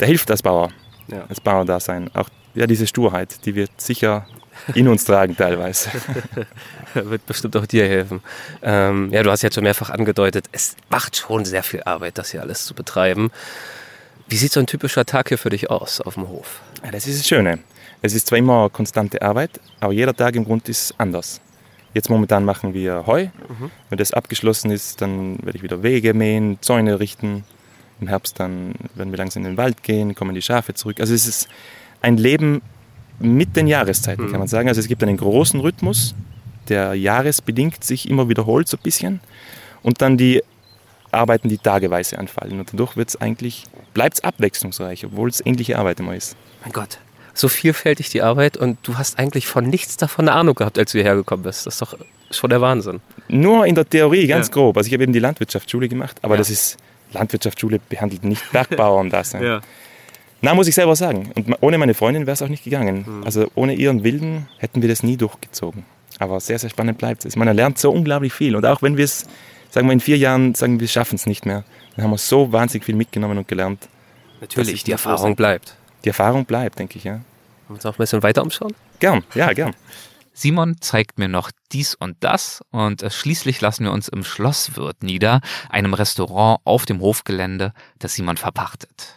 [0.01, 0.70] Der hilft als Bauer,
[1.09, 1.24] ja.
[1.28, 2.11] als Bauerdasein.
[2.15, 4.27] Auch ja, diese Sturheit, die wird sicher
[4.74, 5.90] in uns tragen teilweise.
[6.95, 8.23] Wird bestimmt auch dir helfen.
[8.62, 12.31] Ähm, ja, du hast jetzt schon mehrfach angedeutet, es macht schon sehr viel Arbeit, das
[12.31, 13.31] hier alles zu betreiben.
[14.29, 16.61] Wie sieht so ein typischer Tag hier für dich aus auf dem Hof?
[16.85, 17.61] Ja, das ist das Schöne.
[18.03, 21.41] Es ist zwar immer konstante Arbeit, aber jeder Tag im Grunde ist anders.
[21.95, 23.25] Jetzt momentan machen wir Heu.
[23.25, 23.71] Mhm.
[23.89, 27.45] Wenn das abgeschlossen ist, dann werde ich wieder Wege mähen, Zäune richten.
[28.03, 31.01] Im Herbst dann werden wir langsam in den Wald gehen, kommen die Schafe zurück.
[31.01, 31.49] Also es ist
[32.03, 32.61] ein Leben
[33.19, 34.31] mit den Jahreszeiten, mhm.
[34.31, 34.69] kann man sagen.
[34.69, 36.15] Also es gibt einen großen Rhythmus,
[36.69, 39.21] der jahresbedingt sich immer wiederholt so ein bisschen.
[39.83, 40.43] Und dann die
[41.12, 42.60] Arbeiten, die tageweise anfallen.
[42.60, 43.64] Und dadurch wird's eigentlich,
[43.94, 46.36] bleibt es abwechslungsreich, obwohl es ähnliche Arbeit immer ist.
[46.62, 46.98] Mein Gott,
[47.35, 50.93] so vielfältig die Arbeit und du hast eigentlich von nichts davon eine Ahnung gehabt, als
[50.93, 51.66] du hierher gekommen bist.
[51.66, 51.97] Das ist doch
[52.30, 53.01] schon der Wahnsinn.
[53.28, 54.52] Nur in der Theorie, ganz ja.
[54.52, 54.76] grob.
[54.76, 56.39] Also ich habe eben die Landwirtschaftsschule gemacht, aber ja.
[56.39, 56.76] das ist,
[57.12, 59.32] Landwirtschaftsschule behandelt nicht Bergbauern das.
[59.40, 59.60] ja.
[60.40, 61.32] Na, muss ich selber sagen.
[61.35, 63.05] Und ohne meine Freundin wäre es auch nicht gegangen.
[63.06, 63.24] Mhm.
[63.24, 65.85] Also ohne ihren Willen hätten wir das nie durchgezogen.
[66.20, 67.36] Aber sehr, sehr spannend bleibt es.
[67.36, 68.55] Man lernt so unglaublich viel.
[68.55, 69.26] Und auch wenn wir es,
[69.70, 71.65] sagen wir in vier Jahren, sagen wir schaffen es nicht mehr,
[71.97, 73.89] dann haben wir so wahnsinnig viel mitgenommen und gelernt.
[74.40, 75.74] Natürlich, die Erfahrung bleibt.
[76.05, 77.12] Die Erfahrung bleibt, denke ich, ja.
[77.12, 77.24] Wollen
[77.69, 78.74] wir uns auch ein bisschen weiter umschauen?
[78.99, 79.74] Gern, ja, gern.
[80.32, 85.03] Simon zeigt mir noch dies und das und äh, schließlich lassen wir uns im Schlosswirt
[85.03, 89.16] nieder, einem Restaurant auf dem Hofgelände, das Simon verpachtet.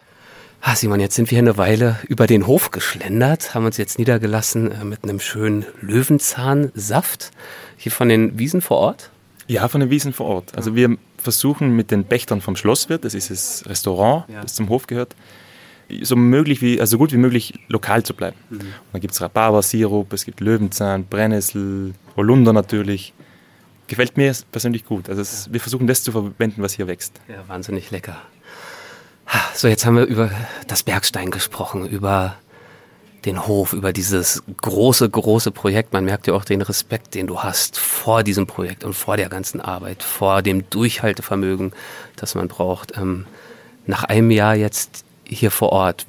[0.62, 4.72] Ah, Simon, jetzt sind wir eine Weile über den Hof geschlendert, haben uns jetzt niedergelassen
[4.72, 7.32] äh, mit einem schönen Löwenzahnsaft.
[7.78, 9.12] Hier von den Wiesen vor Ort?
[9.52, 10.56] Ja, von den Wiesen vor Ort.
[10.56, 14.42] Also wir versuchen mit den Pächtern vom Schlosswirt, das ist das Restaurant, ja.
[14.42, 15.14] das zum Hof gehört,
[16.04, 18.38] so möglich wie, also gut wie möglich lokal zu bleiben.
[18.50, 18.60] Mhm.
[18.60, 23.14] Und dann gibt es Rhabarber-Sirup, es gibt Löwenzahn, Brennnessel, Holunder natürlich.
[23.88, 25.10] Gefällt mir persönlich gut.
[25.10, 27.20] Also es, wir versuchen das zu verwenden, was hier wächst.
[27.28, 28.22] Ja, wahnsinnig lecker.
[29.54, 30.32] So, jetzt haben wir über
[30.70, 32.38] das Bergstein gesprochen, über
[33.26, 35.94] den Hof, über dieses große, große Projekt.
[35.94, 39.30] Man merkt ja auch den Respekt, den du hast vor diesem Projekt und vor der
[39.30, 41.72] ganzen Arbeit, vor dem Durchhaltevermögen,
[42.16, 42.98] das man braucht.
[42.98, 43.26] Ähm,
[43.86, 46.06] nach einem Jahr jetzt hier vor Ort,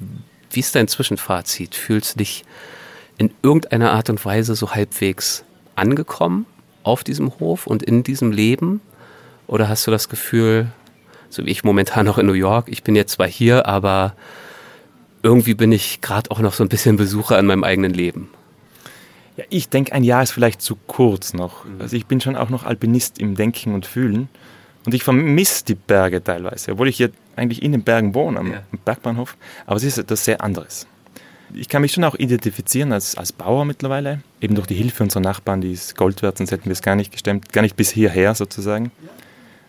[0.51, 1.75] wie ist dein Zwischenfazit?
[1.75, 2.45] Fühlst du dich
[3.17, 5.43] in irgendeiner Art und Weise so halbwegs
[5.75, 6.45] angekommen
[6.83, 8.81] auf diesem Hof und in diesem Leben?
[9.47, 10.71] Oder hast du das Gefühl,
[11.33, 12.67] so wie ich momentan noch in New York.
[12.69, 14.15] Ich bin jetzt zwar hier, aber
[15.23, 18.29] irgendwie bin ich gerade auch noch so ein bisschen Besucher an meinem eigenen Leben.
[19.37, 21.65] Ja, ich denke, ein Jahr ist vielleicht zu kurz noch.
[21.65, 21.81] Mhm.
[21.81, 24.29] Also ich bin schon auch noch Alpinist im Denken und Fühlen.
[24.85, 28.51] Und ich vermisse die Berge teilweise, obwohl ich hier eigentlich in den Bergen wohne, am,
[28.51, 28.63] ja.
[28.83, 29.37] Bergbahnhof.
[29.65, 30.87] Aber es ist etwas sehr anderes.
[31.53, 35.21] Ich kann mich schon auch identifizieren als, als Bauer mittlerweile, eben durch die Hilfe unserer
[35.21, 37.91] Nachbarn, die ist Gold wert, sonst hätten wir es gar nicht gestemmt, gar nicht bis
[37.91, 38.91] hierher sozusagen.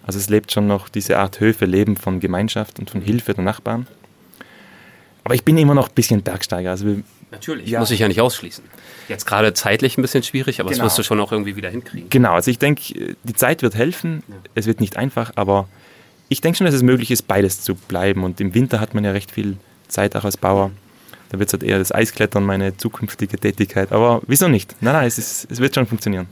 [0.03, 3.45] Also es lebt schon noch diese Art Höfe, Leben von Gemeinschaft und von Hilfe der
[3.45, 3.87] Nachbarn.
[5.25, 6.71] Aber ich bin immer noch ein bisschen Bergsteiger.
[6.71, 6.97] Also
[7.31, 7.81] Natürlich, ja.
[7.81, 8.63] muss ich ja nicht ausschließen.
[9.09, 10.85] Jetzt gerade zeitlich ein bisschen schwierig, aber genau.
[10.85, 12.09] das wirst du schon auch irgendwie wieder hinkriegen.
[12.09, 14.23] Genau, also ich denke, die Zeit wird helfen.
[14.29, 14.35] Ja.
[14.55, 15.69] Es wird nicht einfach, aber
[16.29, 18.23] ich denke schon, dass es möglich ist, beides zu bleiben.
[18.23, 19.57] Und im Winter hat man ja recht viel
[19.89, 20.71] Zeit auch als Bauer.
[21.31, 23.93] Da wird es halt eher das Eisklettern meine zukünftige Tätigkeit.
[23.93, 24.77] Aber wieso nicht?
[24.81, 26.27] Nein, nein, es, ist, es wird schon funktionieren.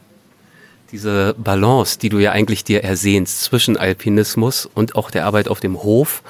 [0.93, 5.59] Diese Balance, die du ja eigentlich dir ersehnst zwischen Alpinismus und auch der Arbeit auf
[5.59, 6.23] dem Hof,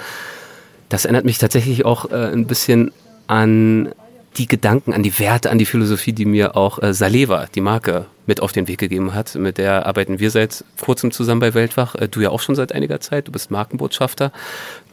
[0.92, 2.92] das erinnert mich tatsächlich auch äh, ein bisschen
[3.26, 3.94] an
[4.36, 8.06] die Gedanken, an die Werte, an die Philosophie, die mir auch äh, Saleva, die Marke,
[8.26, 9.34] mit auf den Weg gegeben hat.
[9.34, 11.94] Mit der arbeiten wir seit kurzem zusammen bei Weltwach.
[11.94, 13.26] Äh, du ja auch schon seit einiger Zeit.
[13.26, 14.32] Du bist Markenbotschafter.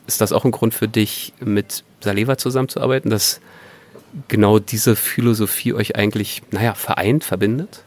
[0.08, 3.42] Ist das auch ein Grund für dich, mit Saleva zusammenzuarbeiten, dass
[4.30, 7.84] genau diese Philosophie euch eigentlich, naja, vereint, verbindet?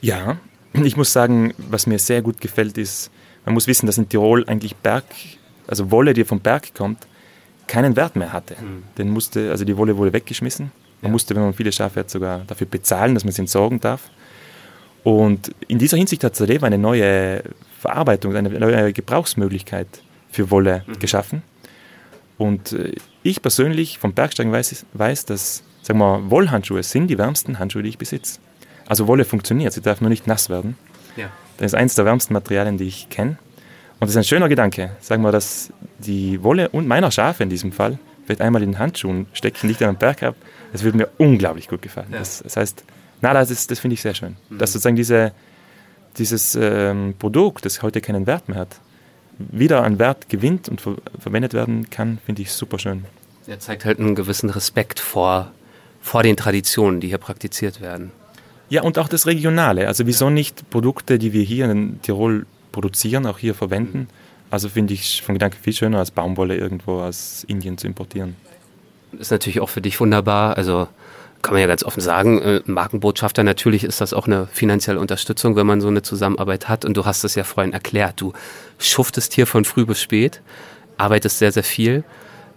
[0.00, 0.38] Ja,
[0.72, 3.10] ich muss sagen, was mir sehr gut gefällt, ist,
[3.44, 5.04] man muss wissen, dass in Tirol eigentlich Berg,
[5.66, 7.06] also Wolle, die vom Berg kommt,
[7.66, 8.56] keinen Wert mehr hatte.
[8.60, 8.82] Mhm.
[8.98, 10.72] Den musste, also die Wolle wurde weggeschmissen.
[11.00, 11.12] Man ja.
[11.12, 14.10] musste, wenn man viele Schafe hat, sogar dafür bezahlen, dass man sie entsorgen darf.
[15.02, 17.42] Und in dieser Hinsicht hat Saleva eine neue
[17.78, 19.86] Verarbeitung, eine neue Gebrauchsmöglichkeit
[20.30, 20.98] für Wolle mhm.
[20.98, 21.42] geschaffen.
[22.38, 27.58] Und äh, ich persönlich vom Bergsteigen weiß, weiß, dass sagen wir, Wollhandschuhe sind die wärmsten
[27.58, 28.40] Handschuhe, die ich besitze.
[28.86, 30.76] Also Wolle funktioniert, sie darf nur nicht nass werden.
[31.16, 31.30] Ja.
[31.58, 33.38] Das ist eines der wärmsten Materialien, die ich kenne.
[34.04, 34.90] Und das ist ein schöner Gedanke.
[35.00, 38.78] Sagen wir, dass die Wolle und meiner Schafe in diesem Fall vielleicht einmal in den
[38.78, 40.34] Handschuhen stecken, nicht an einem Berg ab.
[40.74, 42.08] Das würde mir unglaublich gut gefallen.
[42.12, 42.18] Ja.
[42.18, 42.84] Das, das, heißt,
[43.22, 44.36] na, das, das finde ich sehr schön.
[44.50, 44.58] Mhm.
[44.58, 45.32] Dass sozusagen diese,
[46.18, 48.76] dieses ähm, Produkt, das heute keinen Wert mehr hat,
[49.38, 53.06] wieder an Wert gewinnt und ver verwendet werden kann, finde ich super schön.
[53.46, 55.50] Er zeigt halt einen gewissen Respekt vor,
[56.02, 58.12] vor den Traditionen, die hier praktiziert werden.
[58.68, 59.88] Ja, und auch das Regionale.
[59.88, 62.44] Also wieso nicht Produkte, die wir hier in Tirol
[62.74, 64.08] produzieren, auch hier verwenden.
[64.50, 68.36] Also finde ich vom Gedanken viel schöner als Baumwolle irgendwo aus Indien zu importieren.
[69.18, 70.56] Ist natürlich auch für dich wunderbar.
[70.56, 70.88] Also
[71.40, 75.56] kann man ja ganz offen sagen, äh, Markenbotschafter, natürlich ist das auch eine finanzielle Unterstützung,
[75.56, 76.84] wenn man so eine Zusammenarbeit hat.
[76.84, 78.32] Und du hast es ja vorhin erklärt, du
[78.78, 80.40] schuftest hier von früh bis spät,
[80.96, 82.02] arbeitest sehr, sehr viel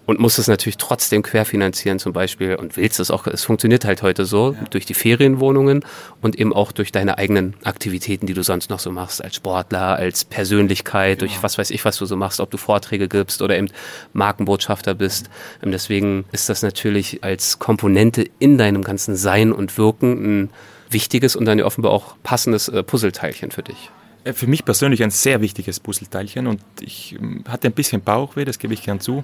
[0.07, 4.01] und musst es natürlich trotzdem querfinanzieren zum Beispiel und willst es auch, es funktioniert halt
[4.01, 4.67] heute so, ja.
[4.69, 5.83] durch die Ferienwohnungen
[6.21, 9.97] und eben auch durch deine eigenen Aktivitäten, die du sonst noch so machst, als Sportler,
[9.97, 11.29] als Persönlichkeit, genau.
[11.29, 13.67] durch was weiß ich, was du so machst, ob du Vorträge gibst oder eben
[14.13, 15.29] Markenbotschafter bist.
[15.61, 20.49] Und deswegen ist das natürlich als Komponente in deinem ganzen Sein und Wirken ein
[20.89, 23.91] wichtiges und dann offenbar auch passendes äh, Puzzleteilchen für dich.
[24.23, 28.45] Äh, für mich persönlich ein sehr wichtiges Puzzleteilchen und ich ähm, hatte ein bisschen Bauchweh,
[28.45, 29.23] das gebe ich gern zu.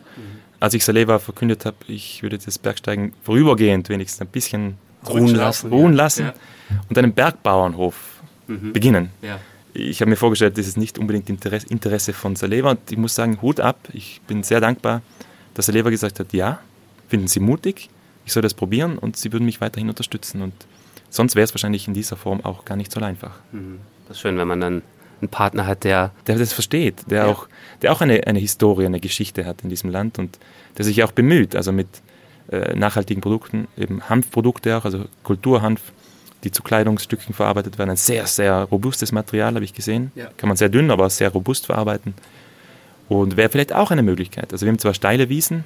[0.64, 5.70] Als ich Saleva verkündet habe, ich würde das Bergsteigen vorübergehend wenigstens ein bisschen ruhen lassen,
[5.70, 6.34] ruhen lassen ja.
[6.88, 8.72] und einen Bergbauernhof mhm.
[8.72, 9.10] beginnen.
[9.22, 9.42] Ja.
[9.74, 13.14] Ich habe mir vorgestellt, das ist nicht unbedingt Interesse, Interesse von Saleva und ich muss
[13.14, 15.02] sagen, Hut ab, ich bin sehr dankbar,
[15.54, 16.62] dass Saleva gesagt hat, ja,
[17.10, 17.90] finden Sie mutig,
[18.26, 20.54] ich soll das probieren und Sie würden mich weiterhin unterstützen und
[21.10, 23.36] sonst wäre es wahrscheinlich in dieser Form auch gar nicht so einfach.
[23.52, 23.80] Mhm.
[24.08, 24.82] Das ist schön, wenn man dann
[25.24, 26.12] einen Partner hat, der.
[26.28, 27.32] Der das versteht, der ja.
[27.32, 27.48] auch,
[27.82, 30.38] der auch eine, eine Historie, eine Geschichte hat in diesem Land und
[30.78, 31.88] der sich auch bemüht, also mit
[32.52, 35.82] äh, nachhaltigen Produkten, eben Hanfprodukte auch, also Kulturhanf,
[36.44, 37.92] die zu Kleidungsstücken verarbeitet werden.
[37.92, 40.12] Ein sehr, sehr robustes Material, habe ich gesehen.
[40.16, 40.28] Ja.
[40.38, 42.14] Kann man sehr dünn, aber sehr robust verarbeiten.
[43.08, 44.52] Und wäre vielleicht auch eine Möglichkeit.
[44.52, 45.64] Also wir haben zwar steile Wiesen,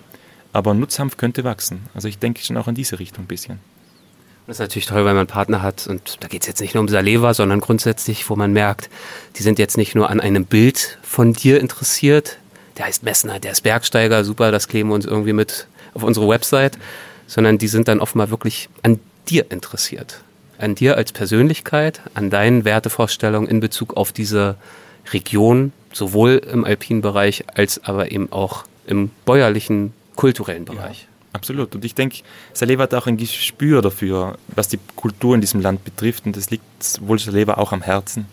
[0.54, 1.82] aber Nutzhanf könnte wachsen.
[1.94, 3.60] Also ich denke schon auch in diese Richtung ein bisschen.
[4.48, 6.74] Das ist natürlich toll, weil man einen Partner hat und da geht es jetzt nicht
[6.74, 8.90] nur um Saleva, sondern grundsätzlich, wo man merkt,
[9.36, 12.38] die sind jetzt nicht nur an einem Bild von dir interessiert,
[12.78, 16.30] der heißt Messner, der ist Bergsteiger, super, das kleben wir uns irgendwie mit auf unsere
[16.30, 16.78] Website,
[17.28, 20.22] sondern die sind dann oftmals wirklich an dir interessiert.
[20.58, 24.56] An dir als Persönlichkeit, an deinen Wertevorstellungen in Bezug auf diese
[25.12, 31.02] Region, sowohl im alpinen Bereich als aber eben auch im bäuerlichen, kulturellen Bereich.
[31.02, 31.17] Ja.
[31.38, 31.76] Absolut.
[31.76, 32.18] Und ich denke,
[32.54, 36.26] Saleva hat auch ein Gespür dafür, was die Kultur in diesem Land betrifft.
[36.26, 36.66] Und das liegt
[37.02, 38.26] wohl Saleva auch am Herzen.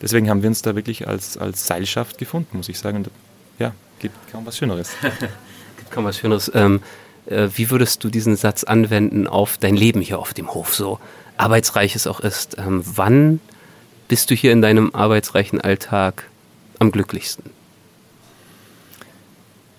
[0.00, 2.98] Deswegen haben wir uns da wirklich als, als Seilschaft gefunden, muss ich sagen.
[2.98, 3.10] Und
[3.58, 4.90] ja, gibt kaum was Schöneres.
[5.76, 6.50] gibt kaum was Schöneres.
[6.52, 6.80] Ähm,
[7.26, 10.98] äh, wie würdest du diesen Satz anwenden auf dein Leben hier auf dem Hof, so
[11.36, 12.58] arbeitsreich es auch ist?
[12.58, 13.40] Ähm, wann
[14.08, 16.28] bist du hier in deinem arbeitsreichen Alltag
[16.80, 17.61] am glücklichsten?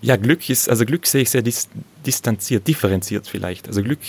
[0.03, 1.69] Ja, Glück ist, also Glück sehe ich sehr dis
[2.05, 3.69] distanziert, differenziert vielleicht.
[3.69, 4.01] Also Glück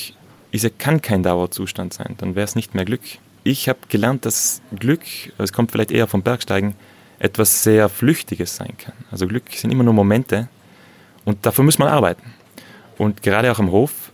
[0.51, 3.03] ist, kann kein Dauerzustand sein, dann wäre es nicht mehr Glück.
[3.45, 5.03] Ich habe gelernt, dass Glück,
[5.39, 6.75] es kommt vielleicht eher vom Bergsteigen,
[7.21, 8.95] etwas sehr Flüchtiges sein kann.
[9.12, 10.49] Also Glück sind immer nur Momente
[11.25, 12.35] und dafür muss man arbeiten.
[12.99, 14.11] Und gerade auch am Hof,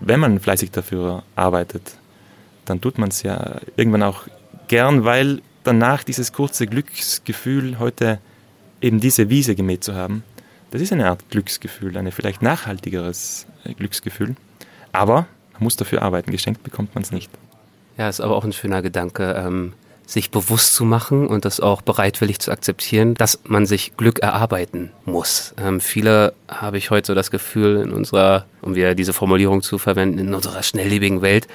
[0.00, 1.92] wenn man fleißig dafür arbeitet,
[2.64, 4.22] dann tut man es ja irgendwann auch
[4.66, 8.18] gern, weil danach dieses kurze Glücksgefühl, heute
[8.80, 10.24] eben diese Wiese gemäht zu haben,
[10.72, 14.34] das ist eine Art Glücksgefühl, ein vielleicht nachhaltigeres äh, Glücksgefühl.
[14.90, 17.30] Aber man muss dafür arbeiten, geschenkt bekommt man es nicht.
[17.98, 19.74] Ja, ist aber auch ein schöner Gedanke, ähm,
[20.06, 24.90] sich bewusst zu machen und das auch bereitwillig zu akzeptieren, dass man sich Glück erarbeiten
[25.04, 25.54] muss.
[25.58, 29.78] Ähm, viele habe ich heute so das Gefühl in unserer, um wieder diese Formulierung zu
[29.78, 31.46] verwenden, in unserer schnelllebigen Welt,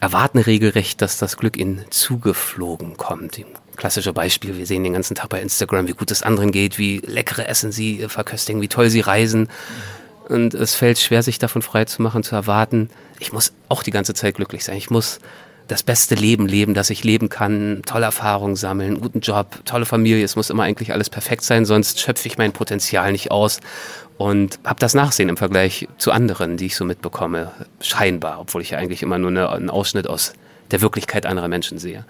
[0.00, 3.40] erwarten regelrecht, dass das Glück ihnen zugeflogen kommt.
[3.76, 6.98] Klassische Beispiel, wir sehen den ganzen Tag bei Instagram, wie gut es anderen geht, wie
[6.98, 9.48] leckere Essen sie verköstigen, wie toll sie reisen.
[10.28, 13.90] Und es fällt schwer, sich davon frei zu machen, zu erwarten, ich muss auch die
[13.90, 14.76] ganze Zeit glücklich sein.
[14.76, 15.18] Ich muss
[15.68, 20.24] das beste Leben leben, das ich leben kann, tolle Erfahrungen sammeln, guten Job, tolle Familie.
[20.24, 23.60] Es muss immer eigentlich alles perfekt sein, sonst schöpfe ich mein Potenzial nicht aus
[24.20, 28.68] und habe das Nachsehen im Vergleich zu anderen, die ich so mitbekomme, scheinbar, obwohl ich
[28.68, 30.34] ja eigentlich immer nur eine, einen Ausschnitt aus
[30.70, 32.04] der Wirklichkeit anderer Menschen sehe.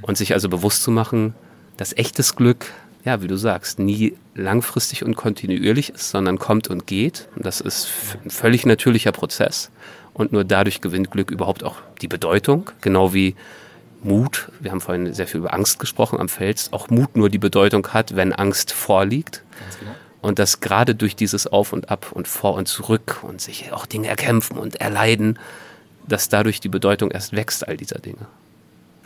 [0.00, 1.34] Und sich also bewusst zu machen,
[1.76, 2.64] dass echtes Glück,
[3.04, 7.28] ja, wie du sagst, nie langfristig und kontinuierlich ist, sondern kommt und geht.
[7.36, 7.90] Und das ist
[8.24, 9.70] ein völlig natürlicher Prozess.
[10.14, 13.34] Und nur dadurch gewinnt Glück überhaupt auch die Bedeutung, genau wie
[14.02, 17.36] Mut, wir haben vorhin sehr viel über Angst gesprochen am Fels, auch Mut nur die
[17.36, 19.42] Bedeutung hat, wenn Angst vorliegt.
[19.78, 19.92] Genau.
[20.22, 23.86] Und dass gerade durch dieses Auf und Ab und Vor und Zurück und sich auch
[23.86, 25.38] Dinge erkämpfen und erleiden,
[26.06, 28.26] dass dadurch die Bedeutung erst wächst, all dieser Dinge.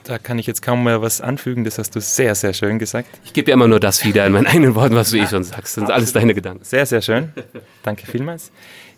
[0.05, 3.09] Da kann ich jetzt kaum mehr was anfügen, das hast du sehr, sehr schön gesagt.
[3.25, 5.45] Ich gebe ja immer nur das wieder in meinen eigenen Worten, was du eh schon
[5.45, 5.65] sagst.
[5.65, 6.63] Das sind alles deine Gedanken.
[6.65, 7.33] Sehr, sehr schön.
[7.83, 8.51] Danke vielmals.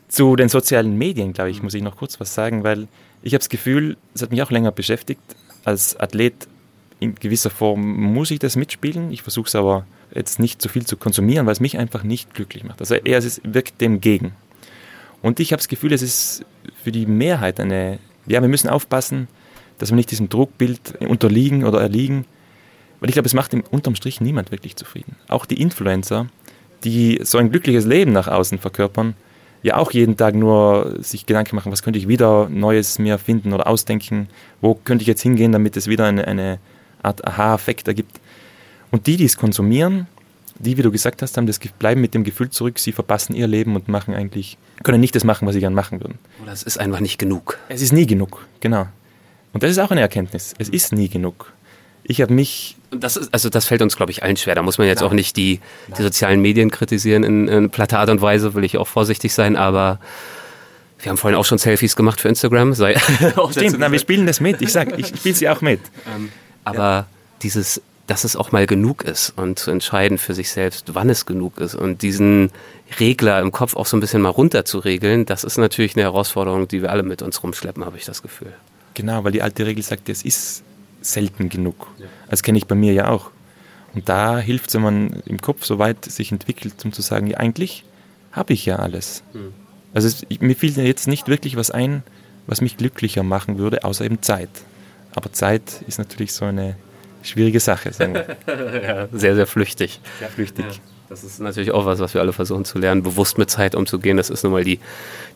[0.08, 2.88] Zu den sozialen Medien, glaube ich, muss ich noch kurz was sagen, weil
[3.22, 5.20] ich habe das Gefühl, es hat mich auch länger beschäftigt.
[5.64, 6.48] Als Athlet
[6.98, 7.80] in gewisser Form
[8.14, 9.12] muss ich das mitspielen.
[9.12, 9.86] Ich versuche es aber
[10.16, 12.80] jetzt nicht zu viel zu konsumieren, weil es mich einfach nicht glücklich macht.
[12.80, 14.32] Also eher es wirkt dem gegen.
[15.22, 16.44] Und ich habe das Gefühl, es ist
[16.82, 19.28] für die Mehrheit eine, ja, wir müssen aufpassen,
[19.78, 22.24] dass wir nicht diesem Druckbild unterliegen oder erliegen,
[23.00, 25.16] weil ich glaube, es macht im, unterm Strich niemand wirklich zufrieden.
[25.28, 26.26] Auch die Influencer,
[26.84, 29.14] die so ein glückliches Leben nach außen verkörpern,
[29.62, 33.52] ja auch jeden Tag nur sich Gedanken machen, was könnte ich wieder Neues mir finden
[33.52, 34.28] oder ausdenken,
[34.60, 36.58] wo könnte ich jetzt hingehen, damit es wieder eine, eine
[37.02, 38.20] Art Aha-Effekt ergibt.
[38.96, 40.06] Und die, die es konsumieren,
[40.58, 43.46] die, wie du gesagt hast, haben das, bleiben mit dem Gefühl zurück, sie verpassen ihr
[43.46, 46.18] Leben und machen eigentlich, können nicht das machen, was sie gern machen würden.
[46.42, 47.58] Oder es ist einfach nicht genug.
[47.68, 48.86] Es ist nie genug, genau.
[49.52, 50.54] Und das ist auch eine Erkenntnis.
[50.56, 51.52] Es ist nie genug.
[52.04, 52.78] Ich habe mich.
[52.90, 54.54] Das ist, also das fällt uns, glaube ich, allen schwer.
[54.54, 55.10] Da muss man jetzt Nein.
[55.10, 55.60] auch nicht die,
[55.94, 59.56] die sozialen Medien kritisieren in, in platter Art und Weise, will ich auch vorsichtig sein,
[59.56, 60.00] aber
[61.00, 62.72] wir haben vorhin auch schon Selfies gemacht für Instagram.
[62.72, 62.98] Sei
[63.50, 64.62] Stimmt, na, wir spielen das mit.
[64.62, 65.80] Ich sag, ich spiele sie auch mit.
[66.16, 66.30] Ähm,
[66.64, 67.06] aber ja.
[67.42, 71.26] dieses dass es auch mal genug ist und zu entscheiden für sich selbst, wann es
[71.26, 72.50] genug ist und diesen
[73.00, 76.04] Regler im Kopf auch so ein bisschen mal runter zu regeln, das ist natürlich eine
[76.04, 78.52] Herausforderung, die wir alle mit uns rumschleppen, habe ich das Gefühl.
[78.94, 80.62] Genau, weil die alte Regel sagt, es ist
[81.02, 81.88] selten genug.
[81.98, 82.06] Ja.
[82.30, 83.30] Das kenne ich bei mir ja auch.
[83.94, 87.26] Und da hilft es, wenn man im Kopf so weit sich entwickelt, um zu sagen,
[87.26, 87.84] ja, eigentlich
[88.32, 89.22] habe ich ja alles.
[89.32, 89.52] Mhm.
[89.94, 92.02] Also es, mir fiel jetzt nicht wirklich was ein,
[92.46, 94.50] was mich glücklicher machen würde, außer eben Zeit.
[95.14, 96.76] Aber Zeit ist natürlich so eine
[97.26, 98.36] schwierige Sache, sagen wir.
[98.82, 100.00] ja, sehr, sehr flüchtig.
[100.18, 100.64] Sehr flüchtig.
[100.64, 103.74] Ja, das ist natürlich auch was, was wir alle versuchen zu lernen, bewusst mit Zeit
[103.74, 104.16] umzugehen.
[104.16, 104.80] Das ist nun mal die,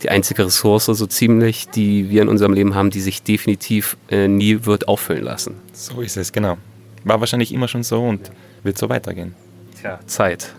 [0.03, 4.27] die einzige Ressource so ziemlich, die wir in unserem Leben haben, die sich definitiv äh,
[4.27, 5.55] nie wird auffüllen lassen.
[5.73, 6.57] So ist es, genau.
[7.03, 8.33] War wahrscheinlich immer schon so und ja.
[8.63, 9.33] wird so weitergehen.
[9.79, 10.53] Tja, Zeit.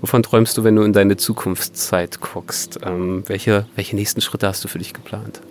[0.00, 2.80] Wovon träumst du, wenn du in deine Zukunftszeit guckst?
[2.82, 5.42] Ähm, welche, welche nächsten Schritte hast du für dich geplant?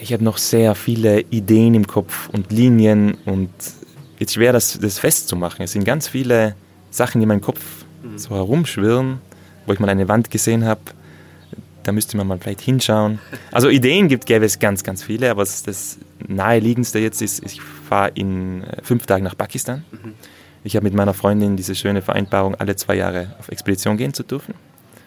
[0.00, 3.50] Ich habe noch sehr viele Ideen im Kopf und Linien und
[4.18, 5.64] jetzt schwer, das, das festzumachen.
[5.64, 6.54] Es sind ganz viele
[6.90, 7.60] Sachen, die in meinem Kopf
[8.02, 8.18] mhm.
[8.18, 9.20] so herumschwirren,
[9.66, 10.80] wo ich mal eine Wand gesehen habe.
[11.82, 13.18] Da müsste man mal vielleicht hinschauen.
[13.52, 17.60] Also Ideen gibt, gäbe es ganz, ganz viele, aber das, das naheliegendste jetzt ist, ich
[17.60, 19.84] fahre in äh, fünf Tagen nach Pakistan.
[19.90, 20.14] Mhm.
[20.62, 24.22] Ich habe mit meiner Freundin diese schöne Vereinbarung, alle zwei Jahre auf Expedition gehen zu
[24.22, 24.54] dürfen.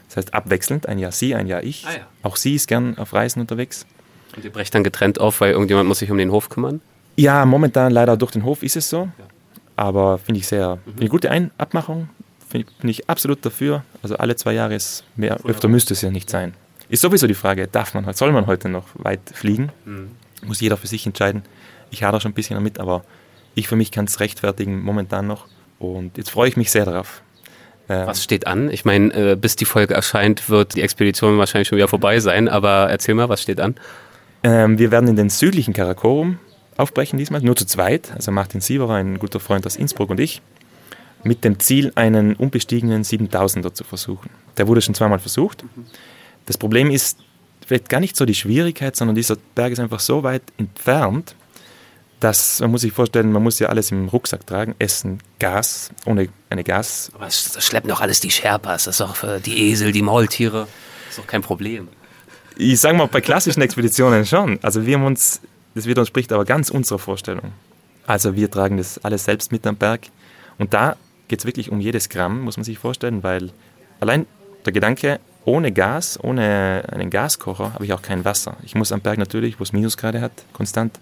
[0.07, 1.85] Das heißt abwechselnd, ein Jahr sie, ein Jahr ich.
[1.87, 2.07] Ah, ja.
[2.21, 3.87] Auch sie ist gern auf Reisen unterwegs.
[4.35, 6.79] Und ihr brecht dann getrennt auf, weil irgendjemand muss sich um den Hof kümmern?
[7.17, 9.09] Ja, momentan leider durch den Hof ist es so.
[9.75, 10.93] Aber finde ich sehr mhm.
[10.99, 12.09] eine gute Ein Abmachung.
[12.49, 13.83] Finde ich, absolut dafür.
[14.01, 16.53] Also alle zwei Jahre ist mehr, öfter müsste es ja nicht sein.
[16.89, 19.71] Ist sowieso die Frage, darf man, soll man heute noch weit fliegen?
[19.83, 20.11] Mhm.
[20.45, 21.43] Muss jeder für sich entscheiden.
[21.89, 23.03] Ich hadere schon ein bisschen damit, aber
[23.55, 25.47] ich für mich kann es rechtfertigen momentan noch.
[25.79, 27.21] Und jetzt freue ich mich sehr darauf.
[27.89, 28.69] Ähm, Was steht an?
[28.69, 32.47] Ich meine, äh, bis die Folge erscheint, wird die Expedition wahrscheinlich schon wieder vorbei sein,
[32.47, 33.75] aber erzähl mal, was steht an?
[34.43, 36.39] Ähm, wir werden in den südlichen Karakorum
[36.77, 38.11] aufbrechen diesmal, nur zu zweit.
[38.13, 40.41] Also Martin Sieberer, ein guter Freund aus Innsbruck und ich,
[41.23, 44.29] mit dem Ziel, einen unbestiegenen 7000er zu versuchen.
[44.57, 45.63] Der wurde schon zweimal versucht.
[46.45, 47.17] Das Problem ist
[47.65, 51.35] vielleicht gar nicht so die Schwierigkeit, sondern dieser Berg ist einfach so weit entfernt,
[52.19, 56.29] dass man muss sich vorstellen, man muss ja alles im Rucksack tragen, Essen, Gas, ohne
[56.49, 57.11] eine Gas.
[57.13, 60.67] Aber das schleppen doch alles die Sherpas, das ist auch für die Esel, die Maultiere,
[61.05, 61.89] das ist doch kein Problem.
[62.57, 64.57] Ich sage mal, bei klassischen Expeditionen schon.
[64.63, 65.41] Also wir haben uns,
[65.77, 67.53] das widerspricht aber ganz unserer Vorstellung.
[68.07, 70.07] Also wir tragen das alles selbst mit am Berg.
[70.57, 70.95] Und da
[71.27, 73.51] geht es wirklich um jedes Gramm, muss man sich vorstellen, weil
[73.99, 74.25] allein
[74.65, 78.57] der Gedanke, ohne Gas, ohne einen Gaskocher habe ich auch kein Wasser.
[78.63, 80.99] Ich muss am Berg natürlich, wo es Minusgrade hat, konstant.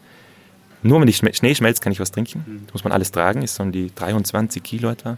[0.83, 2.63] Nur wenn die Schnee schmelzt, kann ich was trinken.
[2.65, 5.17] Das muss man alles tragen, ist so um die 23 Kilo etwa.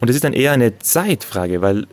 [0.00, 1.86] Und es ist dann eher eine Zeitfrage, weil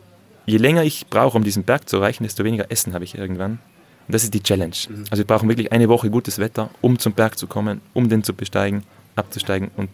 [0.44, 3.58] je länger ich brauche, um diesen Berg zu erreichen, desto weniger Essen habe ich irgendwann.
[4.06, 4.74] Und das ist die Challenge.
[4.88, 5.04] Mhm.
[5.10, 8.22] Also wir brauchen wirklich eine Woche gutes Wetter, um zum Berg zu kommen, um den
[8.22, 8.84] zu besteigen,
[9.16, 9.90] abzusteigen und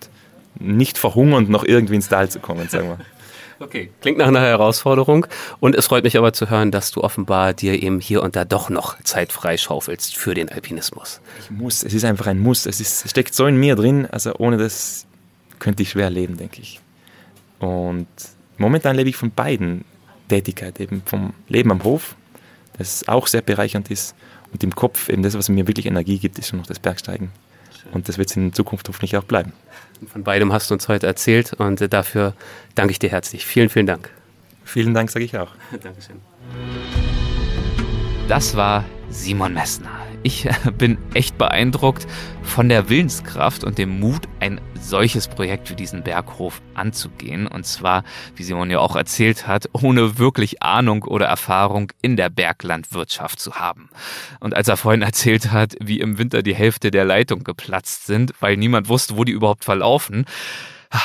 [0.59, 2.99] nicht verhungernd noch irgendwie ins Tal zu kommen, sagen wir.
[3.63, 5.27] Okay, klingt nach einer Herausforderung.
[5.61, 8.45] Und es freut mich aber zu hören, dass du offenbar dir eben hier und da
[8.45, 11.21] doch noch Zeit freischaufelst für den Alpinismus.
[11.45, 12.67] Ich muss, es ist einfach ein Muss.
[12.67, 15.07] Es, ist, es steckt so in mir drin, also ohne das
[15.61, 16.81] könnte ich schwer leben, denke ich.
[17.61, 18.09] Und
[18.59, 19.85] momentan lebe ich von beiden
[20.29, 22.17] Tätigkeit, eben vom Leben am Hof,
[22.83, 24.15] das auch sehr bereichernd ist,
[24.53, 27.31] und im Kopf eben das, was mir wirklich Energie gibt, ist schon noch das Bergsteigen.
[27.93, 29.53] Und das wird es in Zukunft hoffentlich auch bleiben.
[30.07, 32.35] Von beidem hast du uns heute erzählt und dafür
[32.75, 33.47] danke ich dir herzlich.
[33.47, 34.11] Vielen, vielen Dank.
[34.65, 35.51] Vielen Dank, sage ich auch.
[35.83, 36.17] Dankeschön.
[38.29, 40.02] Das war Simon Messner.
[40.23, 42.07] Ich äh, bin echt beeindruckt
[42.43, 47.47] von der Willenskraft und dem Mut, ein solches Projekt wie diesen Berghof anzugehen.
[47.47, 48.05] Und zwar,
[48.37, 53.57] wie Simon ja auch erzählt hat, ohne wirklich Ahnung oder Erfahrung in der Berglandwirtschaft zu
[53.57, 53.89] haben.
[54.41, 58.35] Und als er vorhin erzählt hat, wie im Winter die Hälfte der Leitung geplatzt sind,
[58.41, 60.27] weil niemand wusste, wo die überhaupt verlaufen,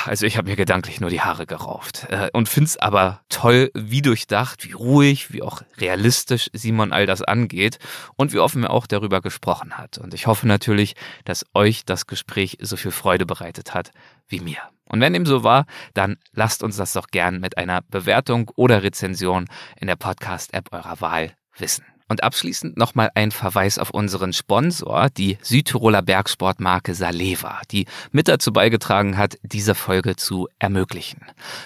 [0.05, 4.01] also ich habe mir gedanklich nur die Haare gerauft äh, und find's aber toll, wie
[4.01, 7.79] durchdacht, wie ruhig, wie auch realistisch Simon all das angeht
[8.17, 9.97] und wie offen er auch darüber gesprochen hat.
[9.97, 13.91] Und ich hoffe natürlich, dass euch das Gespräch so viel Freude bereitet hat
[14.27, 14.59] wie mir.
[14.89, 18.83] Und wenn dem so war, dann lasst uns das doch gern mit einer Bewertung oder
[18.83, 19.45] Rezension
[19.79, 21.85] in der Podcast-App eurer Wahl wissen.
[22.09, 28.53] Und abschließend nochmal ein Verweis auf unseren Sponsor, die Südtiroler Bergsportmarke Saleva, die mit dazu
[28.53, 31.21] beigetragen hat, diese Folge zu ermöglichen.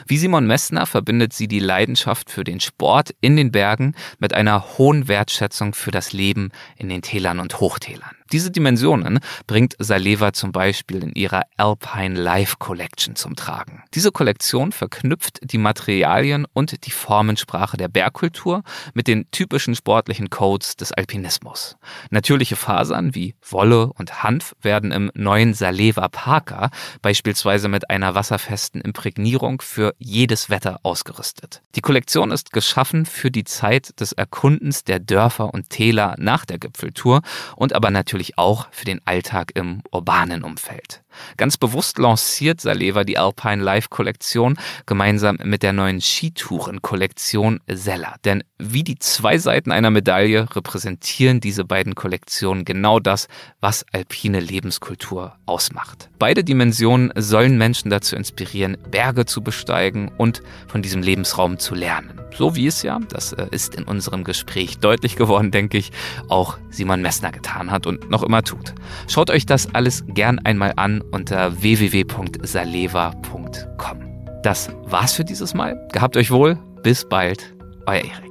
[0.07, 4.77] Wie Simon Messner verbindet sie die Leidenschaft für den Sport in den Bergen mit einer
[4.77, 8.15] hohen Wertschätzung für das Leben in den Tälern und Hochtälern.
[8.31, 13.83] Diese Dimensionen bringt Saleva zum Beispiel in ihrer Alpine Life Collection zum Tragen.
[13.93, 18.63] Diese Kollektion verknüpft die Materialien und die Formensprache der Bergkultur
[18.93, 21.75] mit den typischen sportlichen Codes des Alpinismus.
[22.09, 26.69] Natürliche Fasern wie Wolle und Hanf werden im neuen Saleva Parker
[27.01, 31.61] beispielsweise mit einer wasserfesten Imprägnierung für jedes Wetter ausgerüstet.
[31.75, 36.59] Die Kollektion ist geschaffen für die Zeit des Erkundens der Dörfer und Täler nach der
[36.59, 37.21] Gipfeltour
[37.57, 41.01] und aber natürlich natürlich auch für den Alltag im urbanen Umfeld.
[41.37, 48.15] Ganz bewusst lanciert Saleva die Alpine Life Kollektion gemeinsam mit der neuen Skitouren-Kollektion Sella.
[48.25, 53.27] Denn wie die zwei Seiten einer Medaille repräsentieren diese beiden Kollektionen genau das,
[53.59, 56.09] was alpine Lebenskultur ausmacht.
[56.19, 62.21] Beide Dimensionen sollen Menschen dazu inspirieren, Berge zu besteigen und von diesem Lebensraum zu lernen.
[62.37, 65.91] So wie es ja, das äh, ist in unserem Gespräch deutlich geworden, denke ich,
[66.29, 68.73] auch Simon Messner getan hat und noch immer tut.
[69.07, 73.97] Schaut euch das alles gern einmal an unter www.saleva.com.
[74.43, 75.87] Das war's für dieses Mal.
[75.93, 76.57] Gehabt euch wohl.
[76.83, 77.55] Bis bald.
[77.85, 78.30] Euer Erik.